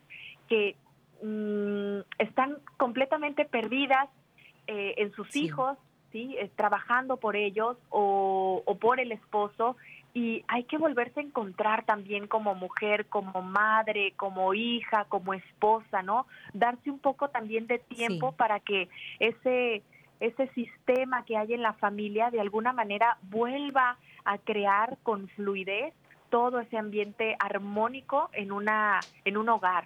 que 0.48 0.76
Mm, 1.24 2.02
están 2.20 2.58
completamente 2.76 3.46
perdidas 3.46 4.10
eh, 4.68 4.96
en 4.98 5.14
sus 5.14 5.34
hijos, 5.38 5.78
¿sí? 6.12 6.36
Eh, 6.38 6.52
trabajando 6.54 7.16
por 7.16 7.38
ellos 7.38 7.78
o, 7.90 8.62
por 8.82 9.00
el 9.00 9.14
esposo 9.14 9.78
y 10.14 10.44
hay 10.48 10.64
que 10.66 10.78
volverse 10.78 11.20
a 11.20 11.24
encontrar 11.24 11.86
también 11.86 12.28
como 12.28 12.54
mujer, 12.54 13.08
como 13.08 13.42
madre, 13.42 14.14
como 14.16 14.54
hija, 14.54 15.06
como 15.06 15.34
esposa, 15.34 16.04
¿no? 16.04 16.28
Darse 16.54 16.92
un 16.92 17.00
poco 17.00 17.30
también 17.30 17.66
de 17.68 17.80
tiempo 17.80 18.32
para 18.34 18.60
que 18.60 18.90
ese 19.20 19.82
ese 20.20 20.48
sistema 20.54 21.26
que 21.26 21.36
hay 21.36 21.54
en 21.54 21.62
la 21.62 21.74
familia 21.74 22.30
de 22.30 22.40
alguna 22.40 22.72
manera 22.72 23.18
vuelva 23.24 23.98
a 24.24 24.38
crear 24.38 24.98
con 25.04 25.28
fluidez 25.30 25.94
todo 26.30 26.60
ese 26.62 26.78
ambiente 26.78 27.36
armónico 27.40 28.30
en 28.34 28.52
una 28.52 29.00
en 29.26 29.38
un 29.38 29.50
hogar. 29.50 29.86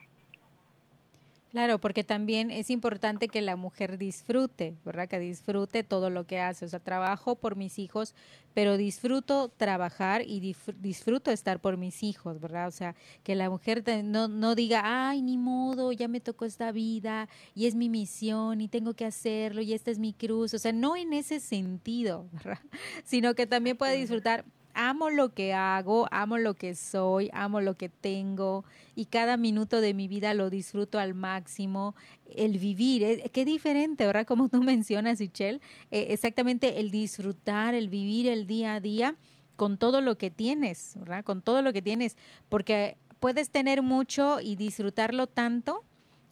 Claro, 1.57 1.79
porque 1.79 2.03
también 2.03 2.51
es 2.51 2.69
importante 2.69 3.29
que 3.29 3.41
la 3.41 3.55
mujer 3.55 3.97
disfrute, 3.97 4.75
¿verdad? 4.85 5.09
Que 5.09 5.17
disfrute 5.17 5.83
todo 5.83 6.11
lo 6.11 6.27
que 6.27 6.39
hace. 6.39 6.65
O 6.65 6.67
sea, 6.67 6.79
trabajo 6.79 7.33
por 7.33 7.55
mis 7.55 7.79
hijos, 7.79 8.13
pero 8.53 8.77
disfruto 8.77 9.49
trabajar 9.49 10.21
y 10.21 10.55
disfruto 10.77 11.31
estar 11.31 11.59
por 11.59 11.75
mis 11.77 12.03
hijos, 12.03 12.39
¿verdad? 12.39 12.67
O 12.67 12.71
sea, 12.71 12.95
que 13.23 13.33
la 13.33 13.49
mujer 13.49 13.83
no, 14.03 14.27
no 14.27 14.53
diga, 14.53 14.83
ay, 15.09 15.23
ni 15.23 15.39
modo, 15.39 15.91
ya 15.91 16.07
me 16.07 16.19
tocó 16.19 16.45
esta 16.45 16.71
vida 16.71 17.27
y 17.55 17.65
es 17.65 17.73
mi 17.73 17.89
misión 17.89 18.61
y 18.61 18.67
tengo 18.67 18.93
que 18.93 19.05
hacerlo 19.05 19.63
y 19.63 19.73
esta 19.73 19.89
es 19.89 19.97
mi 19.97 20.13
cruz. 20.13 20.53
O 20.53 20.59
sea, 20.59 20.73
no 20.73 20.95
en 20.95 21.11
ese 21.11 21.39
sentido, 21.39 22.29
¿verdad? 22.33 22.59
Sino 23.03 23.33
que 23.33 23.47
también 23.47 23.77
pueda 23.77 23.93
disfrutar 23.93 24.45
amo 24.77 25.09
lo 25.09 25.33
que 25.33 25.53
hago, 25.53 26.07
amo 26.11 26.37
lo 26.37 26.53
que 26.53 26.75
soy, 26.75 27.31
amo 27.33 27.61
lo 27.61 27.75
que 27.75 27.89
tengo 27.89 28.63
y 28.95 29.05
cada 29.05 29.35
minuto 29.35 29.81
de 29.81 29.95
mi 29.95 30.07
vida 30.07 30.35
lo 30.35 30.51
disfruto 30.51 30.99
al 30.99 31.15
máximo. 31.15 31.95
El 32.29 32.59
vivir, 32.59 33.03
eh, 33.03 33.29
qué 33.33 33.43
diferente, 33.43 34.05
¿verdad? 34.05 34.25
Como 34.27 34.49
tú 34.49 34.61
mencionas, 34.61 35.19
Michelle, 35.19 35.59
eh, 35.89 36.07
exactamente 36.09 36.79
el 36.79 36.91
disfrutar, 36.91 37.73
el 37.73 37.89
vivir 37.89 38.27
el 38.27 38.45
día 38.45 38.75
a 38.75 38.79
día 38.79 39.15
con 39.55 39.79
todo 39.79 39.99
lo 39.99 40.19
que 40.19 40.29
tienes, 40.29 40.93
¿verdad? 40.99 41.23
Con 41.23 41.41
todo 41.41 41.63
lo 41.63 41.73
que 41.73 41.81
tienes, 41.81 42.15
porque 42.47 42.97
puedes 43.19 43.49
tener 43.49 43.81
mucho 43.81 44.39
y 44.39 44.55
disfrutarlo 44.55 45.25
tanto 45.25 45.83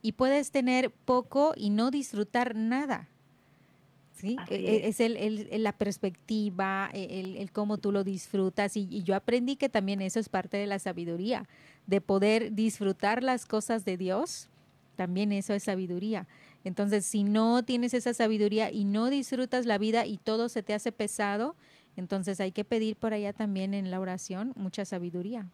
y 0.03 0.12
puedes 0.12 0.51
tener 0.51 0.91
poco 0.91 1.53
y 1.58 1.71
no 1.71 1.89
disfrutar 1.89 2.55
nada. 2.55 3.10
¿Sí? 4.15 4.38
E, 4.49 4.56
e, 4.56 4.88
es, 4.88 4.99
el, 4.99 5.63
la 5.63 5.73
perspectiva, 5.73 6.89
e, 6.93 7.38
el, 7.38 7.51
cómo 7.51 7.78
tú 7.78 7.91
lo 7.91 8.04
disfrutas 8.04 8.75
y, 8.75 9.04
yo 9.04 9.15
aprendí 9.15 9.56
que 9.56 9.69
también 9.69 10.01
eso 10.01 10.19
es 10.19 10.30
parte 10.30 10.58
de 10.58 10.65
la 10.65 10.80
sabiduría, 10.80 11.47
de 11.86 12.01
poder 12.01 12.54
disfrutar 12.54 13.21
las 13.21 13.45
cosas 13.45 13.86
de 13.86 13.97
Dios, 13.97 14.49
también 14.95 15.32
eso 15.32 15.54
es 15.54 15.63
sabiduría. 15.63 16.25
Entonces, 16.63 17.06
si 17.06 17.23
no 17.23 17.63
tienes 17.63 17.93
esa 17.93 18.13
sabiduría 18.13 18.71
y 18.71 18.86
no 18.86 19.10
disfrutas 19.10 19.65
la 19.65 19.78
vida 19.78 20.06
y 20.06 20.17
todo 20.17 20.49
se 20.49 20.63
te 20.63 20.73
hace 20.73 20.91
pesado, 20.91 21.56
entonces 21.95 22.39
hay 22.39 22.51
que 22.51 22.63
pedir 22.63 22.95
por 22.95 23.13
allá 23.13 23.34
también 23.34 23.73
en 23.73 23.91
la 23.91 23.99
oración 23.99 24.54
mucha 24.56 24.86
sabiduría. 24.86 25.45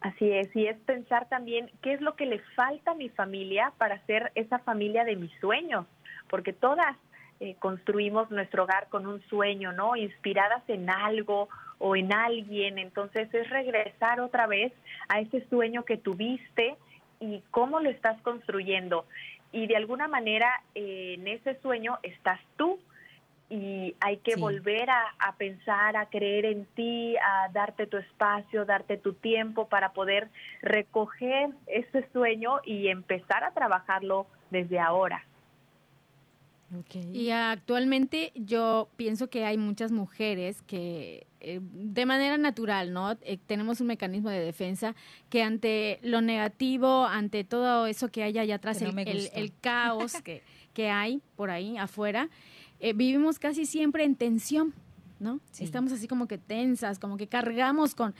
Así 0.00 0.30
es, 0.30 0.54
y 0.54 0.66
es 0.66 0.78
pensar 0.80 1.28
también 1.28 1.70
qué 1.82 1.94
es 1.94 2.00
lo 2.00 2.14
que 2.14 2.26
le 2.26 2.38
falta 2.54 2.92
a 2.92 2.94
mi 2.94 3.08
familia 3.08 3.72
para 3.76 4.04
ser 4.06 4.30
esa 4.34 4.58
familia 4.60 5.04
de 5.04 5.16
mis 5.16 5.32
sueños, 5.40 5.86
porque 6.28 6.52
todas 6.52 6.96
eh, 7.38 7.54
construimos 7.58 8.30
nuestro 8.30 8.64
hogar 8.64 8.88
con 8.88 9.06
un 9.06 9.20
sueño, 9.28 9.72
¿no? 9.72 9.94
Inspiradas 9.94 10.62
en 10.68 10.88
algo 10.88 11.48
o 11.78 11.94
en 11.94 12.12
alguien. 12.12 12.78
Entonces 12.78 13.32
es 13.34 13.50
regresar 13.50 14.20
otra 14.20 14.46
vez 14.46 14.72
a 15.08 15.20
ese 15.20 15.46
sueño 15.48 15.84
que 15.84 15.98
tuviste 15.98 16.76
y 17.20 17.42
cómo 17.50 17.80
lo 17.80 17.90
estás 17.90 18.20
construyendo. 18.22 19.04
Y 19.52 19.66
de 19.66 19.76
alguna 19.76 20.08
manera 20.08 20.50
eh, 20.74 21.16
en 21.18 21.28
ese 21.28 21.60
sueño 21.60 21.98
estás 22.02 22.40
tú 22.56 22.78
y 23.48 23.94
hay 24.00 24.16
que 24.18 24.36
volver 24.36 24.90
a, 24.90 25.14
a, 25.18 25.36
pensar, 25.36 25.96
a 25.96 26.06
creer 26.06 26.46
en 26.46 26.64
ti, 26.74 27.16
a 27.18 27.48
darte 27.52 27.86
tu 27.86 27.96
espacio, 27.96 28.64
darte 28.64 28.96
tu 28.96 29.12
tiempo 29.12 29.68
para 29.68 29.92
poder 29.92 30.28
recoger 30.62 31.50
ese 31.66 32.08
sueño 32.12 32.60
y 32.64 32.88
empezar 32.88 33.44
a 33.44 33.52
trabajarlo 33.52 34.26
desde 34.50 34.80
ahora. 34.80 35.22
Y 37.12 37.30
actualmente 37.30 38.32
yo 38.34 38.88
pienso 38.96 39.28
que 39.30 39.44
hay 39.44 39.56
muchas 39.56 39.92
mujeres 39.92 40.62
que 40.62 41.26
eh, 41.40 41.60
de 41.62 42.06
manera 42.06 42.38
natural, 42.38 42.92
¿no? 42.92 43.12
Eh, 43.22 43.38
tenemos 43.46 43.80
un 43.80 43.86
mecanismo 43.86 44.30
de 44.30 44.40
defensa 44.40 44.96
que 45.30 45.42
ante 45.42 46.00
lo 46.02 46.20
negativo, 46.20 47.04
ante 47.04 47.44
todo 47.44 47.86
eso 47.86 48.08
que 48.08 48.24
hay 48.24 48.36
allá 48.38 48.56
atrás, 48.56 48.82
el, 48.82 49.52
caos 49.60 50.14
que, 50.24 50.42
que, 50.74 50.90
hay 50.90 51.22
por 51.36 51.50
ahí 51.50 51.76
afuera, 51.76 52.30
eh, 52.80 52.92
vivimos 52.94 53.38
casi 53.38 53.64
siempre 53.64 54.02
en 54.02 54.16
tensión, 54.16 54.74
¿no? 55.20 55.40
Estamos 55.60 55.92
así 55.92 56.08
como 56.08 56.26
que 56.26 56.36
tensas, 56.36 56.98
como 56.98 57.16
que 57.16 57.28
cargamos 57.28 57.94
con 57.94 58.12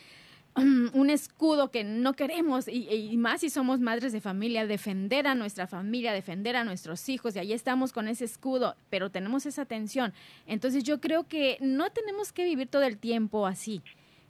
un 0.94 1.10
escudo 1.10 1.70
que 1.70 1.84
no 1.84 2.14
queremos 2.14 2.66
y, 2.68 3.16
más 3.16 3.40
si 3.40 3.50
somos 3.50 3.80
madres 3.80 4.12
de 4.12 4.20
familia, 4.20 4.66
defender 4.66 5.26
a 5.26 5.34
nuestra 5.34 5.66
familia, 5.66 6.12
defender 6.12 6.56
a 6.56 6.64
nuestros 6.64 7.08
hijos 7.08 7.36
y 7.36 7.38
ahí 7.38 7.52
estamos 7.52 7.92
con 7.92 8.08
ese 8.08 8.24
escudo, 8.24 8.76
pero 8.90 9.10
tenemos 9.10 9.46
esa 9.46 9.66
tensión. 9.66 10.12
Entonces 10.46 10.84
yo 10.84 11.00
creo 11.00 11.24
que 11.24 11.58
no 11.60 11.90
tenemos 11.90 12.32
que 12.32 12.44
vivir 12.44 12.68
todo 12.68 12.82
el 12.82 12.98
tiempo 12.98 13.46
así. 13.46 13.82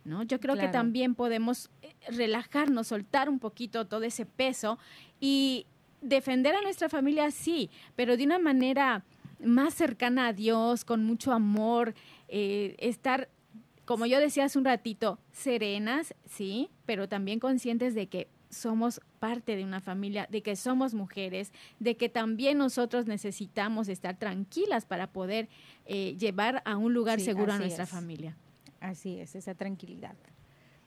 ¿No? 0.04 0.22
Yo 0.22 0.38
creo 0.38 0.54
que 0.54 0.68
también 0.68 1.16
podemos 1.16 1.68
eh, 1.82 1.92
relajarnos, 2.08 2.86
soltar 2.86 3.28
un 3.28 3.40
poquito 3.40 3.88
todo 3.88 4.04
ese 4.04 4.24
peso 4.24 4.78
y 5.18 5.66
defender 6.00 6.54
a 6.54 6.60
nuestra 6.60 6.88
familia, 6.88 7.32
sí, 7.32 7.70
pero 7.96 8.16
de 8.16 8.22
una 8.22 8.38
manera 8.38 9.04
más 9.44 9.74
cercana 9.74 10.28
a 10.28 10.32
Dios, 10.32 10.84
con 10.84 11.04
mucho 11.04 11.32
amor, 11.32 11.94
eh, 12.28 12.76
estar, 12.78 13.28
como 13.86 14.04
yo 14.04 14.20
decía 14.20 14.44
hace 14.44 14.58
un 14.58 14.64
ratito, 14.64 15.18
serenas, 15.32 16.14
sí, 16.26 16.70
pero 16.84 17.08
también 17.08 17.40
conscientes 17.40 17.94
de 17.94 18.08
que 18.08 18.28
somos 18.50 19.00
parte 19.20 19.56
de 19.56 19.64
una 19.64 19.80
familia, 19.80 20.26
de 20.30 20.42
que 20.42 20.56
somos 20.56 20.92
mujeres, 20.92 21.52
de 21.78 21.96
que 21.96 22.08
también 22.08 22.58
nosotros 22.58 23.06
necesitamos 23.06 23.88
estar 23.88 24.18
tranquilas 24.18 24.84
para 24.84 25.12
poder 25.12 25.48
eh, 25.86 26.16
llevar 26.18 26.62
a 26.64 26.76
un 26.76 26.94
lugar 26.94 27.20
seguro 27.20 27.52
a 27.52 27.58
nuestra 27.58 27.86
familia. 27.86 28.36
Así 28.80 29.18
es, 29.18 29.34
esa 29.34 29.54
tranquilidad. 29.54 30.16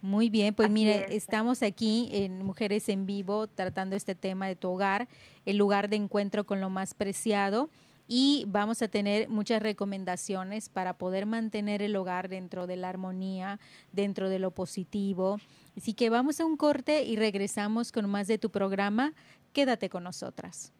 Muy 0.01 0.29
bien, 0.29 0.53
pues 0.53 0.69
mire, 0.69 1.15
estamos 1.15 1.61
aquí 1.61 2.09
en 2.11 2.45
Mujeres 2.45 2.87
en 2.87 3.05
Vivo 3.05 3.47
tratando 3.47 3.95
este 3.95 4.15
tema 4.15 4.47
de 4.47 4.55
tu 4.55 4.69
hogar, 4.69 5.09
el 5.45 5.57
lugar 5.57 5.89
de 5.89 5.97
encuentro 5.97 6.45
con 6.45 6.61
lo 6.61 6.69
más 6.69 6.93
preciado 6.93 7.69
y 8.09 8.43
vamos 8.47 8.81
a 8.81 8.89
tener 8.89 9.29
muchas 9.29 9.61
recomendaciones 9.61 10.67
para 10.67 10.97
poder 10.97 11.25
mantener 11.25 11.81
el 11.81 11.95
hogar 11.95 12.27
dentro 12.27 12.67
de 12.67 12.75
la 12.75 12.89
armonía, 12.89 13.61
dentro 13.93 14.27
de 14.27 14.39
lo 14.39 14.51
positivo. 14.51 15.39
Así 15.77 15.93
que 15.93 16.09
vamos 16.09 16.41
a 16.41 16.45
un 16.45 16.57
corte 16.57 17.03
y 17.03 17.15
regresamos 17.15 17.93
con 17.93 18.09
más 18.09 18.27
de 18.27 18.37
tu 18.37 18.49
programa. 18.49 19.13
Quédate 19.53 19.89
con 19.89 20.03
nosotras. 20.03 20.73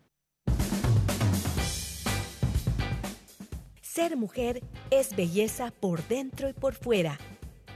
Ser 3.81 4.17
mujer 4.17 4.61
es 4.91 5.15
belleza 5.15 5.71
por 5.79 6.05
dentro 6.07 6.49
y 6.49 6.53
por 6.53 6.73
fuera 6.73 7.17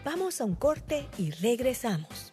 Vamos 0.03 0.41
a 0.41 0.45
un 0.45 0.55
corte 0.55 1.07
y 1.17 1.31
regresamos. 1.31 2.32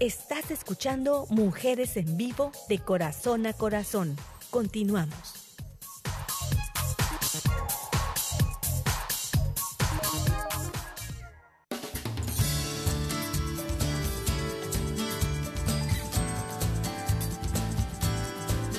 Estás 0.00 0.50
escuchando 0.50 1.26
Mujeres 1.28 1.98
en 1.98 2.16
Vivo 2.16 2.52
de 2.70 2.78
Corazón 2.78 3.46
a 3.46 3.52
Corazón. 3.52 4.16
Continuamos. 4.48 5.12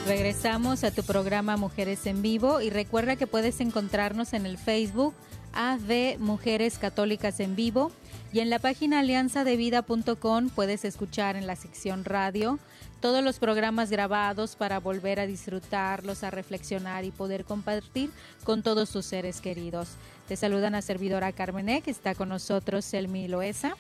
Regresamos 0.07 0.83
a 0.83 0.89
tu 0.89 1.03
programa 1.03 1.55
Mujeres 1.55 2.07
en 2.07 2.23
Vivo 2.23 2.61
y 2.61 2.71
recuerda 2.71 3.15
que 3.15 3.27
puedes 3.27 3.61
encontrarnos 3.61 4.33
en 4.33 4.47
el 4.47 4.57
Facebook 4.57 5.13
AV 5.53 6.17
Mujeres 6.17 6.79
Católicas 6.79 7.39
en 7.39 7.55
Vivo 7.55 7.91
y 8.33 8.39
en 8.39 8.49
la 8.49 8.59
página 8.59 8.99
alianzadevida.com 8.99 10.49
puedes 10.49 10.85
escuchar 10.85 11.35
en 11.35 11.47
la 11.47 11.55
sección 11.55 12.05
radio 12.05 12.59
todos 13.01 13.23
los 13.23 13.39
programas 13.39 13.89
grabados 13.89 14.55
para 14.55 14.79
volver 14.79 15.19
a 15.19 15.27
disfrutarlos, 15.27 16.23
a 16.23 16.31
reflexionar 16.31 17.03
y 17.03 17.11
poder 17.11 17.43
compartir 17.43 18.11
con 18.43 18.63
todos 18.63 18.91
tus 18.91 19.05
seres 19.05 19.41
queridos. 19.41 19.89
Te 20.27 20.35
saludan 20.35 20.75
a 20.75 20.81
servidora 20.81 21.31
Carmené, 21.31 21.81
que 21.81 21.91
está 21.91 22.15
con 22.15 22.29
nosotros 22.29 22.85
Selmi 22.85 23.27
Loesa, 23.27 23.75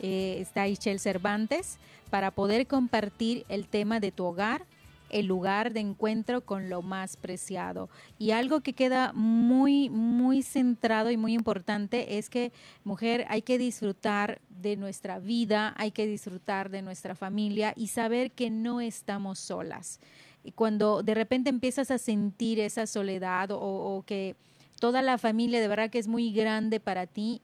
eh, 0.00 0.38
está 0.40 0.66
Ichel 0.66 1.00
Cervantes, 1.00 1.78
para 2.10 2.30
poder 2.30 2.66
compartir 2.66 3.46
el 3.48 3.66
tema 3.66 4.00
de 4.00 4.12
tu 4.12 4.24
hogar, 4.24 4.66
el 5.14 5.26
lugar 5.26 5.72
de 5.72 5.78
encuentro 5.78 6.40
con 6.40 6.68
lo 6.68 6.82
más 6.82 7.16
preciado. 7.16 7.88
Y 8.18 8.32
algo 8.32 8.62
que 8.62 8.72
queda 8.72 9.12
muy, 9.14 9.88
muy 9.88 10.42
centrado 10.42 11.12
y 11.12 11.16
muy 11.16 11.34
importante 11.34 12.18
es 12.18 12.28
que, 12.28 12.52
mujer, 12.82 13.24
hay 13.28 13.42
que 13.42 13.56
disfrutar 13.56 14.40
de 14.48 14.76
nuestra 14.76 15.20
vida, 15.20 15.72
hay 15.76 15.92
que 15.92 16.08
disfrutar 16.08 16.68
de 16.68 16.82
nuestra 16.82 17.14
familia 17.14 17.74
y 17.76 17.86
saber 17.86 18.32
que 18.32 18.50
no 18.50 18.80
estamos 18.80 19.38
solas. 19.38 20.00
Y 20.42 20.50
cuando 20.50 21.04
de 21.04 21.14
repente 21.14 21.48
empiezas 21.48 21.92
a 21.92 21.98
sentir 21.98 22.58
esa 22.58 22.88
soledad 22.88 23.52
o, 23.52 23.60
o 23.60 24.02
que 24.02 24.34
toda 24.80 25.00
la 25.00 25.16
familia 25.16 25.60
de 25.60 25.68
verdad 25.68 25.90
que 25.90 26.00
es 26.00 26.08
muy 26.08 26.32
grande 26.32 26.80
para 26.80 27.06
ti, 27.06 27.40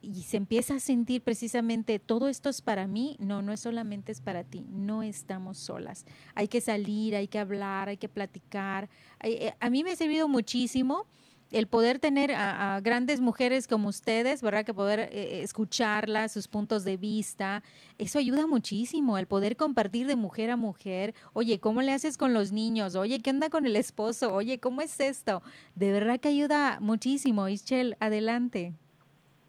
y 0.00 0.22
se 0.22 0.36
empieza 0.36 0.74
a 0.74 0.80
sentir 0.80 1.22
precisamente 1.22 1.98
todo 1.98 2.28
esto 2.28 2.48
es 2.48 2.62
para 2.62 2.86
mí, 2.86 3.16
no, 3.18 3.42
no 3.42 3.52
es 3.52 3.60
solamente 3.60 4.12
es 4.12 4.20
para 4.20 4.44
ti, 4.44 4.66
no 4.70 5.02
estamos 5.02 5.58
solas. 5.58 6.04
Hay 6.34 6.48
que 6.48 6.60
salir, 6.60 7.16
hay 7.16 7.28
que 7.28 7.38
hablar, 7.38 7.88
hay 7.88 7.96
que 7.96 8.08
platicar. 8.08 8.88
Eh, 9.22 9.52
a 9.58 9.70
mí 9.70 9.84
me 9.84 9.92
ha 9.92 9.96
servido 9.96 10.28
muchísimo 10.28 11.06
el 11.54 11.68
poder 11.68 12.00
tener 12.00 12.32
a, 12.32 12.80
grandes 12.82 13.20
mujeres 13.20 13.68
como 13.68 13.88
ustedes, 13.88 14.42
¿verdad? 14.42 14.64
Que 14.64 14.74
poder 14.74 15.00
eh, 15.12 15.42
escucharlas, 15.42 16.32
sus 16.32 16.48
puntos 16.48 16.84
de 16.84 16.96
vista, 16.96 17.62
eso 17.96 18.18
ayuda 18.18 18.46
muchísimo, 18.46 19.18
el 19.18 19.26
poder 19.26 19.56
compartir 19.56 20.06
de 20.06 20.16
mujer 20.16 20.50
a 20.50 20.56
mujer. 20.56 21.14
Oye, 21.32 21.60
¿cómo 21.60 21.82
le 21.82 21.92
haces 21.92 22.18
con 22.18 22.34
los 22.34 22.50
niños? 22.50 22.96
Oye, 22.96 23.20
¿qué 23.20 23.30
onda 23.30 23.50
con 23.50 23.66
el 23.66 23.76
esposo? 23.76 24.34
Oye, 24.34 24.58
¿cómo 24.58 24.80
es 24.80 24.98
esto? 24.98 25.42
De 25.76 25.92
verdad 25.92 26.18
que 26.18 26.28
ayuda 26.28 26.78
muchísimo. 26.80 27.48
Ischel, 27.48 27.96
adelante. 28.00 28.74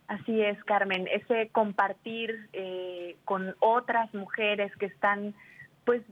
Así 0.08 0.39
es, 0.41 0.63
Carmen, 0.65 1.08
ese 1.12 1.50
compartir 1.50 2.48
eh, 2.54 3.15
con 3.26 3.56
otras 3.60 4.13
mujeres 4.13 4.72
que 4.78 4.86
están, 4.86 5.34
pues, 5.84 6.04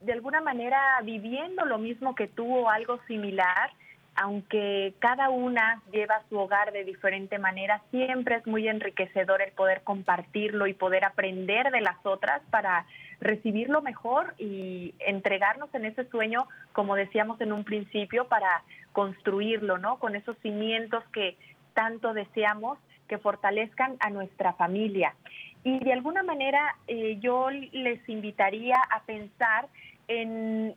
de 0.00 0.12
alguna 0.12 0.40
manera 0.40 0.78
viviendo 1.02 1.64
lo 1.66 1.78
mismo 1.78 2.14
que 2.14 2.26
tú 2.26 2.56
o 2.56 2.70
algo 2.70 3.00
similar, 3.06 3.70
aunque 4.16 4.94
cada 4.98 5.28
una 5.28 5.82
lleva 5.92 6.22
su 6.28 6.38
hogar 6.38 6.72
de 6.72 6.84
diferente 6.84 7.38
manera, 7.38 7.82
siempre 7.90 8.36
es 8.36 8.46
muy 8.46 8.68
enriquecedor 8.68 9.42
el 9.42 9.52
poder 9.52 9.82
compartirlo 9.82 10.66
y 10.66 10.74
poder 10.74 11.04
aprender 11.04 11.70
de 11.70 11.80
las 11.80 11.96
otras 12.04 12.40
para 12.50 12.86
recibirlo 13.20 13.82
mejor 13.82 14.34
y 14.38 14.94
entregarnos 15.00 15.74
en 15.74 15.86
ese 15.86 16.08
sueño, 16.10 16.46
como 16.72 16.94
decíamos 16.94 17.40
en 17.40 17.52
un 17.52 17.64
principio, 17.64 18.26
para 18.28 18.62
construirlo, 18.92 19.78
¿no? 19.78 19.98
Con 19.98 20.14
esos 20.14 20.36
cimientos 20.38 21.02
que 21.12 21.36
tanto 21.74 22.14
deseamos 22.14 22.78
que 23.08 23.18
fortalezcan 23.18 23.96
a 24.00 24.10
nuestra 24.10 24.52
familia. 24.54 25.14
Y 25.62 25.78
de 25.78 25.92
alguna 25.92 26.22
manera 26.22 26.76
eh, 26.86 27.18
yo 27.20 27.50
les 27.50 28.06
invitaría 28.08 28.76
a 28.90 29.02
pensar 29.04 29.68
en, 30.08 30.74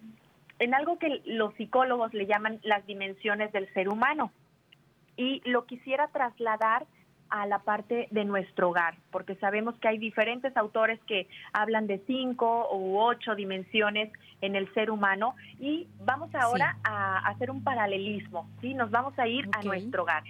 en 0.60 0.74
algo 0.74 0.98
que 0.98 1.22
los 1.26 1.54
psicólogos 1.56 2.14
le 2.14 2.26
llaman 2.26 2.60
las 2.64 2.86
dimensiones 2.86 3.52
del 3.52 3.72
ser 3.74 3.90
humano. 3.90 4.32
Y 5.18 5.42
lo 5.46 5.66
quisiera 5.66 6.08
trasladar 6.08 6.86
a 7.30 7.46
la 7.46 7.60
parte 7.60 8.08
de 8.12 8.26
nuestro 8.26 8.70
hogar, 8.70 8.96
porque 9.12 9.36
sabemos 9.36 9.76
que 9.80 9.88
hay 9.88 9.98
diferentes 9.98 10.56
autores 10.56 11.00
que 11.08 11.28
hablan 11.54 11.88
de 11.88 12.00
cinco 12.08 12.70
u 12.72 13.00
ocho 13.00 13.36
dimensiones 13.36 14.12
en 14.42 14.56
el 14.56 14.72
ser 14.74 14.92
humano 14.92 15.36
y 15.60 15.88
vamos 16.06 16.34
ahora 16.36 16.78
a 16.84 17.18
hacer 17.28 17.52
un 17.52 17.64
paralelismo, 17.64 18.50
¿sí? 18.62 18.74
Nos 18.74 18.92
vamos 18.92 19.18
a 19.20 19.28
ir 19.28 19.50
a 19.52 19.64
nuestro 19.64 20.04
hogar 20.04 20.24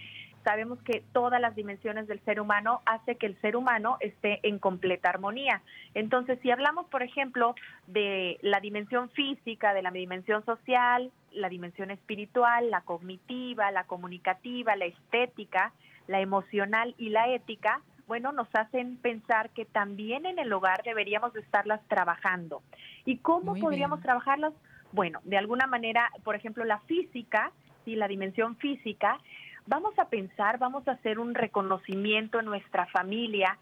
sabemos 0.47 0.81
que 0.83 1.03
todas 1.11 1.41
las 1.41 1.55
dimensiones 1.55 2.07
del 2.07 2.21
ser 2.21 2.39
humano 2.39 2.79
hace 2.85 3.17
que 3.17 3.25
el 3.25 3.35
ser 3.41 3.57
humano 3.57 3.97
esté 3.99 4.39
en 4.47 4.59
completa 4.59 5.09
armonía. 5.09 5.61
Entonces, 5.93 6.39
si 6.41 6.51
hablamos, 6.51 6.85
por 6.87 7.03
ejemplo, 7.03 7.53
de 7.87 8.39
la 8.41 8.61
dimensión 8.61 9.09
física, 9.09 9.73
de 9.73 9.81
la 9.81 9.91
dimensión 9.91 10.45
social, 10.45 11.11
la 11.33 11.49
dimensión 11.49 11.91
espiritual, 11.91 12.71
la 12.71 12.79
cognitiva, 12.79 13.71
la 13.71 13.83
comunicativa, 13.83 14.77
la 14.77 14.85
estética, 14.85 15.73
la 16.07 16.21
emocional 16.21 16.95
y 16.97 17.09
la 17.09 17.27
ética, 17.27 17.81
bueno, 18.07 18.31
nos 18.31 18.47
hacen 18.53 18.95
pensar 18.95 19.49
que 19.49 19.65
también 19.65 20.25
en 20.25 20.39
el 20.39 20.53
hogar 20.53 20.81
deberíamos 20.85 21.35
estarlas 21.35 21.81
trabajando. 21.89 22.61
¿Y 23.03 23.17
cómo 23.17 23.55
podríamos 23.55 23.99
trabajarlas? 23.99 24.53
Bueno, 24.93 25.19
de 25.25 25.37
alguna 25.37 25.67
manera, 25.67 26.09
por 26.23 26.35
ejemplo, 26.35 26.63
la 26.63 26.79
física, 26.79 27.51
sí, 27.83 27.97
la 27.97 28.07
dimensión 28.07 28.55
física, 28.55 29.19
vamos 29.67 29.97
a 29.99 30.05
pensar, 30.09 30.57
vamos 30.57 30.87
a 30.87 30.93
hacer 30.93 31.19
un 31.19 31.35
reconocimiento 31.35 32.39
en 32.39 32.45
nuestra 32.45 32.87
familia, 32.87 33.57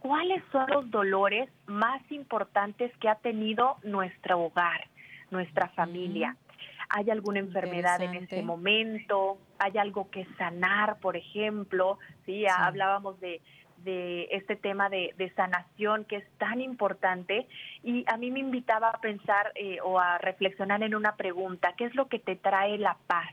cuáles 0.00 0.42
son 0.50 0.68
los 0.70 0.90
dolores 0.90 1.48
más 1.66 2.02
importantes 2.10 2.90
que 2.98 3.08
ha 3.08 3.16
tenido 3.16 3.76
nuestro 3.82 4.40
hogar. 4.40 4.88
nuestra 5.30 5.68
familia. 5.68 6.36
¿Hay 6.88 7.08
alguna 7.08 7.38
enfermedad 7.38 8.02
en 8.02 8.16
ese 8.16 8.42
momento? 8.42 9.38
¿Hay 9.60 9.78
algo 9.78 10.10
que 10.10 10.26
sanar, 10.38 10.98
por 10.98 11.16
ejemplo? 11.16 12.00
Sí, 12.26 12.46
hablábamos 12.48 13.20
de, 13.20 13.40
de 13.84 14.28
este 14.32 14.56
tema 14.56 14.88
de, 14.88 15.32
sanación 15.36 16.04
que 16.04 16.16
es 16.16 16.28
tan 16.38 16.60
importante 16.60 17.46
y 17.82 18.04
a 18.08 18.16
mí 18.16 18.30
me 18.30 18.40
invitaba 18.40 18.90
a 18.90 19.00
pensar 19.00 19.52
eh, 19.54 19.78
o 19.82 19.98
a 19.98 20.18
reflexionar 20.18 20.82
en 20.82 20.94
una 20.94 21.16
pregunta, 21.16 21.74
¿qué 21.76 21.84
es 21.84 21.94
lo 21.94 22.08
que 22.08 22.18
te 22.18 22.36
trae 22.36 22.76
la 22.78 22.96
paz? 23.06 23.30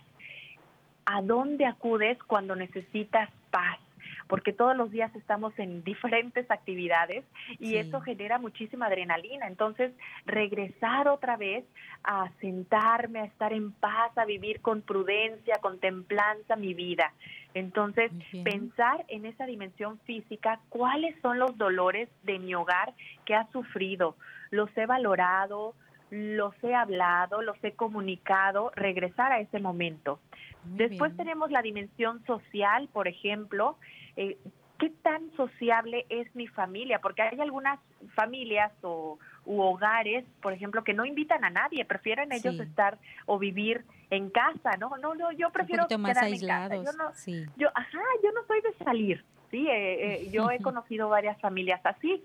¿A 1.09 1.21
dónde 1.21 1.65
acudes 1.65 2.21
cuando 2.23 2.53
necesitas 2.55 3.29
paz? 3.49 3.79
porque 4.27 4.51
todos 4.51 4.75
los 4.75 4.91
días 4.91 5.13
estamos 5.15 5.57
en 5.57 5.83
diferentes 5.83 6.49
actividades 6.51 7.23
y 7.59 7.75
eso 7.75 8.01
genera 8.01 8.39
muchísima 8.39 8.87
adrenalina. 8.87 9.47
Entonces, 9.47 9.93
regresar 10.25 11.07
otra 11.07 11.37
vez 11.37 11.65
a 12.03 12.29
sentarme, 12.41 13.19
a 13.19 13.25
estar 13.25 13.53
en 13.53 13.71
paz, 13.71 14.17
a 14.17 14.25
vivir 14.25 14.59
con 14.61 14.81
prudencia, 14.81 15.55
con 15.61 15.79
templanza 15.79 16.55
mi 16.55 16.73
vida. 16.73 17.13
Entonces, 17.53 18.11
pensar 18.43 19.05
en 19.07 19.25
esa 19.25 19.45
dimensión 19.45 19.99
física, 19.99 20.59
cuáles 20.69 21.15
son 21.21 21.39
los 21.39 21.57
dolores 21.57 22.09
de 22.23 22.39
mi 22.39 22.53
hogar 22.53 22.93
que 23.25 23.33
ha 23.33 23.49
sufrido, 23.51 24.15
los 24.51 24.69
he 24.77 24.85
valorado, 24.85 25.73
los 26.09 26.53
he 26.63 26.73
hablado, 26.73 27.41
los 27.41 27.57
he 27.63 27.73
comunicado, 27.73 28.71
regresar 28.75 29.31
a 29.31 29.39
ese 29.39 29.59
momento. 29.59 30.19
Después 30.75 31.15
tenemos 31.15 31.51
la 31.51 31.61
dimensión 31.61 32.23
social, 32.25 32.89
por 32.91 33.07
ejemplo, 33.07 33.77
eh, 34.15 34.37
¿qué 34.77 34.89
tan 34.89 35.31
sociable 35.35 36.05
es 36.09 36.33
mi 36.35 36.47
familia? 36.47 36.99
Porque 36.99 37.21
hay 37.21 37.39
algunas 37.39 37.79
familias 38.15 38.71
o 38.81 39.17
u 39.45 39.61
hogares, 39.61 40.25
por 40.41 40.51
ejemplo, 40.51 40.83
que 40.83 40.93
no 40.93 41.05
invitan 41.05 41.45
a 41.45 41.49
nadie, 41.49 41.85
prefieren 41.85 42.31
ellos 42.33 42.59
estar 42.59 42.97
o 43.25 43.39
vivir 43.39 43.85
en 44.09 44.29
casa, 44.29 44.75
¿no? 44.77 44.97
No, 44.97 45.15
no, 45.15 45.31
yo 45.31 45.49
prefiero 45.51 45.87
más 45.97 46.17
aislados. 46.17 46.85
Yo 46.85 46.91
no, 46.91 47.11
yo, 47.55 47.69
ajá, 47.73 47.99
yo 48.23 48.31
no 48.33 48.45
soy 48.45 48.61
de 48.61 48.73
salir. 48.83 49.23
Sí, 49.49 49.65
eh, 49.65 50.23
eh, 50.23 50.29
yo 50.31 50.51
he 50.51 50.59
conocido 50.61 51.07
varias 51.07 51.39
familias 51.39 51.79
así. 51.85 52.21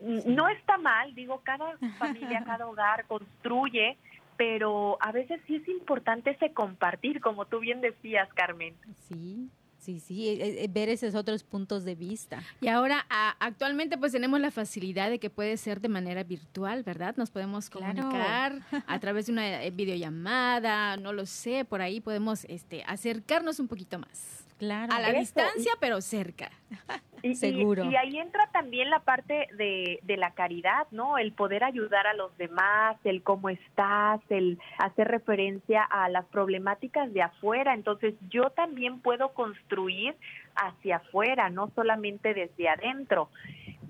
No 0.00 0.48
está 0.48 0.76
mal, 0.76 1.14
digo, 1.14 1.40
cada 1.42 1.78
familia, 1.98 2.42
cada 2.46 2.66
hogar 2.66 3.06
construye, 3.06 3.96
pero 4.36 4.98
a 5.00 5.12
veces 5.12 5.40
sí 5.46 5.56
es 5.56 5.68
importante 5.68 6.30
ese 6.30 6.52
compartir, 6.52 7.20
como 7.20 7.46
tú 7.46 7.60
bien 7.60 7.80
decías, 7.80 8.28
Carmen. 8.34 8.74
Sí, 9.08 9.50
Sí, 9.86 10.00
sí, 10.00 10.28
eh, 10.28 10.64
eh, 10.64 10.68
ver 10.68 10.88
esos 10.88 11.14
otros 11.14 11.44
puntos 11.44 11.84
de 11.84 11.94
vista. 11.94 12.42
Y 12.60 12.66
ahora, 12.66 13.06
actualmente, 13.38 13.96
pues 13.96 14.10
tenemos 14.10 14.40
la 14.40 14.50
facilidad 14.50 15.10
de 15.10 15.20
que 15.20 15.30
puede 15.30 15.56
ser 15.56 15.80
de 15.80 15.88
manera 15.88 16.24
virtual, 16.24 16.82
¿verdad? 16.82 17.14
Nos 17.16 17.30
podemos 17.30 17.70
comunicar 17.70 18.62
a 18.88 18.98
través 18.98 19.26
de 19.26 19.32
una 19.32 19.62
eh, 19.62 19.70
videollamada, 19.70 20.96
no 20.96 21.12
lo 21.12 21.24
sé, 21.24 21.64
por 21.64 21.82
ahí 21.82 22.00
podemos 22.00 22.46
este, 22.46 22.82
acercarnos 22.84 23.60
un 23.60 23.68
poquito 23.68 24.00
más. 24.00 24.44
Claro. 24.58 24.92
A 24.92 24.98
la 24.98 25.12
distancia, 25.12 25.70
pero 25.78 26.00
cerca. 26.00 26.50
Y, 27.30 27.34
Seguro. 27.34 27.84
Y, 27.84 27.96
ahí 27.96 28.18
entra 28.18 28.48
también 28.52 28.90
la 28.90 29.00
parte 29.00 29.48
de, 29.56 30.00
de, 30.02 30.16
la 30.16 30.32
caridad, 30.32 30.86
¿no? 30.90 31.18
El 31.18 31.32
poder 31.32 31.64
ayudar 31.64 32.06
a 32.06 32.14
los 32.14 32.36
demás, 32.38 32.96
el 33.04 33.22
cómo 33.22 33.48
estás, 33.48 34.20
el 34.28 34.58
hacer 34.78 35.08
referencia 35.08 35.82
a 35.82 36.08
las 36.08 36.24
problemáticas 36.26 37.12
de 37.12 37.22
afuera. 37.22 37.74
Entonces, 37.74 38.14
yo 38.30 38.50
también 38.50 39.00
puedo 39.00 39.30
construir 39.30 40.14
hacia 40.54 40.96
afuera, 40.96 41.50
no 41.50 41.70
solamente 41.74 42.34
desde 42.34 42.68
adentro. 42.68 43.28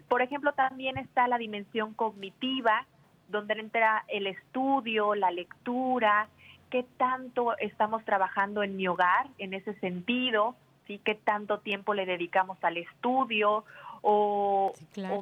Por 0.09 0.22
ejemplo, 0.22 0.53
también 0.53 0.99
está 0.99 1.27
la 1.29 1.38
dimensión 1.38 1.94
cognitiva, 1.94 2.87
donde 3.29 3.55
entra 3.55 4.05
el 4.09 4.27
estudio, 4.27 5.14
la 5.14 5.31
lectura, 5.31 6.29
qué 6.70 6.85
tanto 6.96 7.57
estamos 7.59 8.05
trabajando 8.05 8.62
en 8.62 8.77
mi 8.77 8.87
hogar 8.88 9.27
en 9.38 9.55
ese 9.55 9.75
sentido, 9.75 10.55
¿sí? 10.87 11.01
qué 11.05 11.14
tanto 11.14 11.59
tiempo 11.59 11.94
le 11.94 12.07
dedicamos 12.07 12.59
al 12.62 12.77
estudio 12.77 13.64
o, 14.03 14.72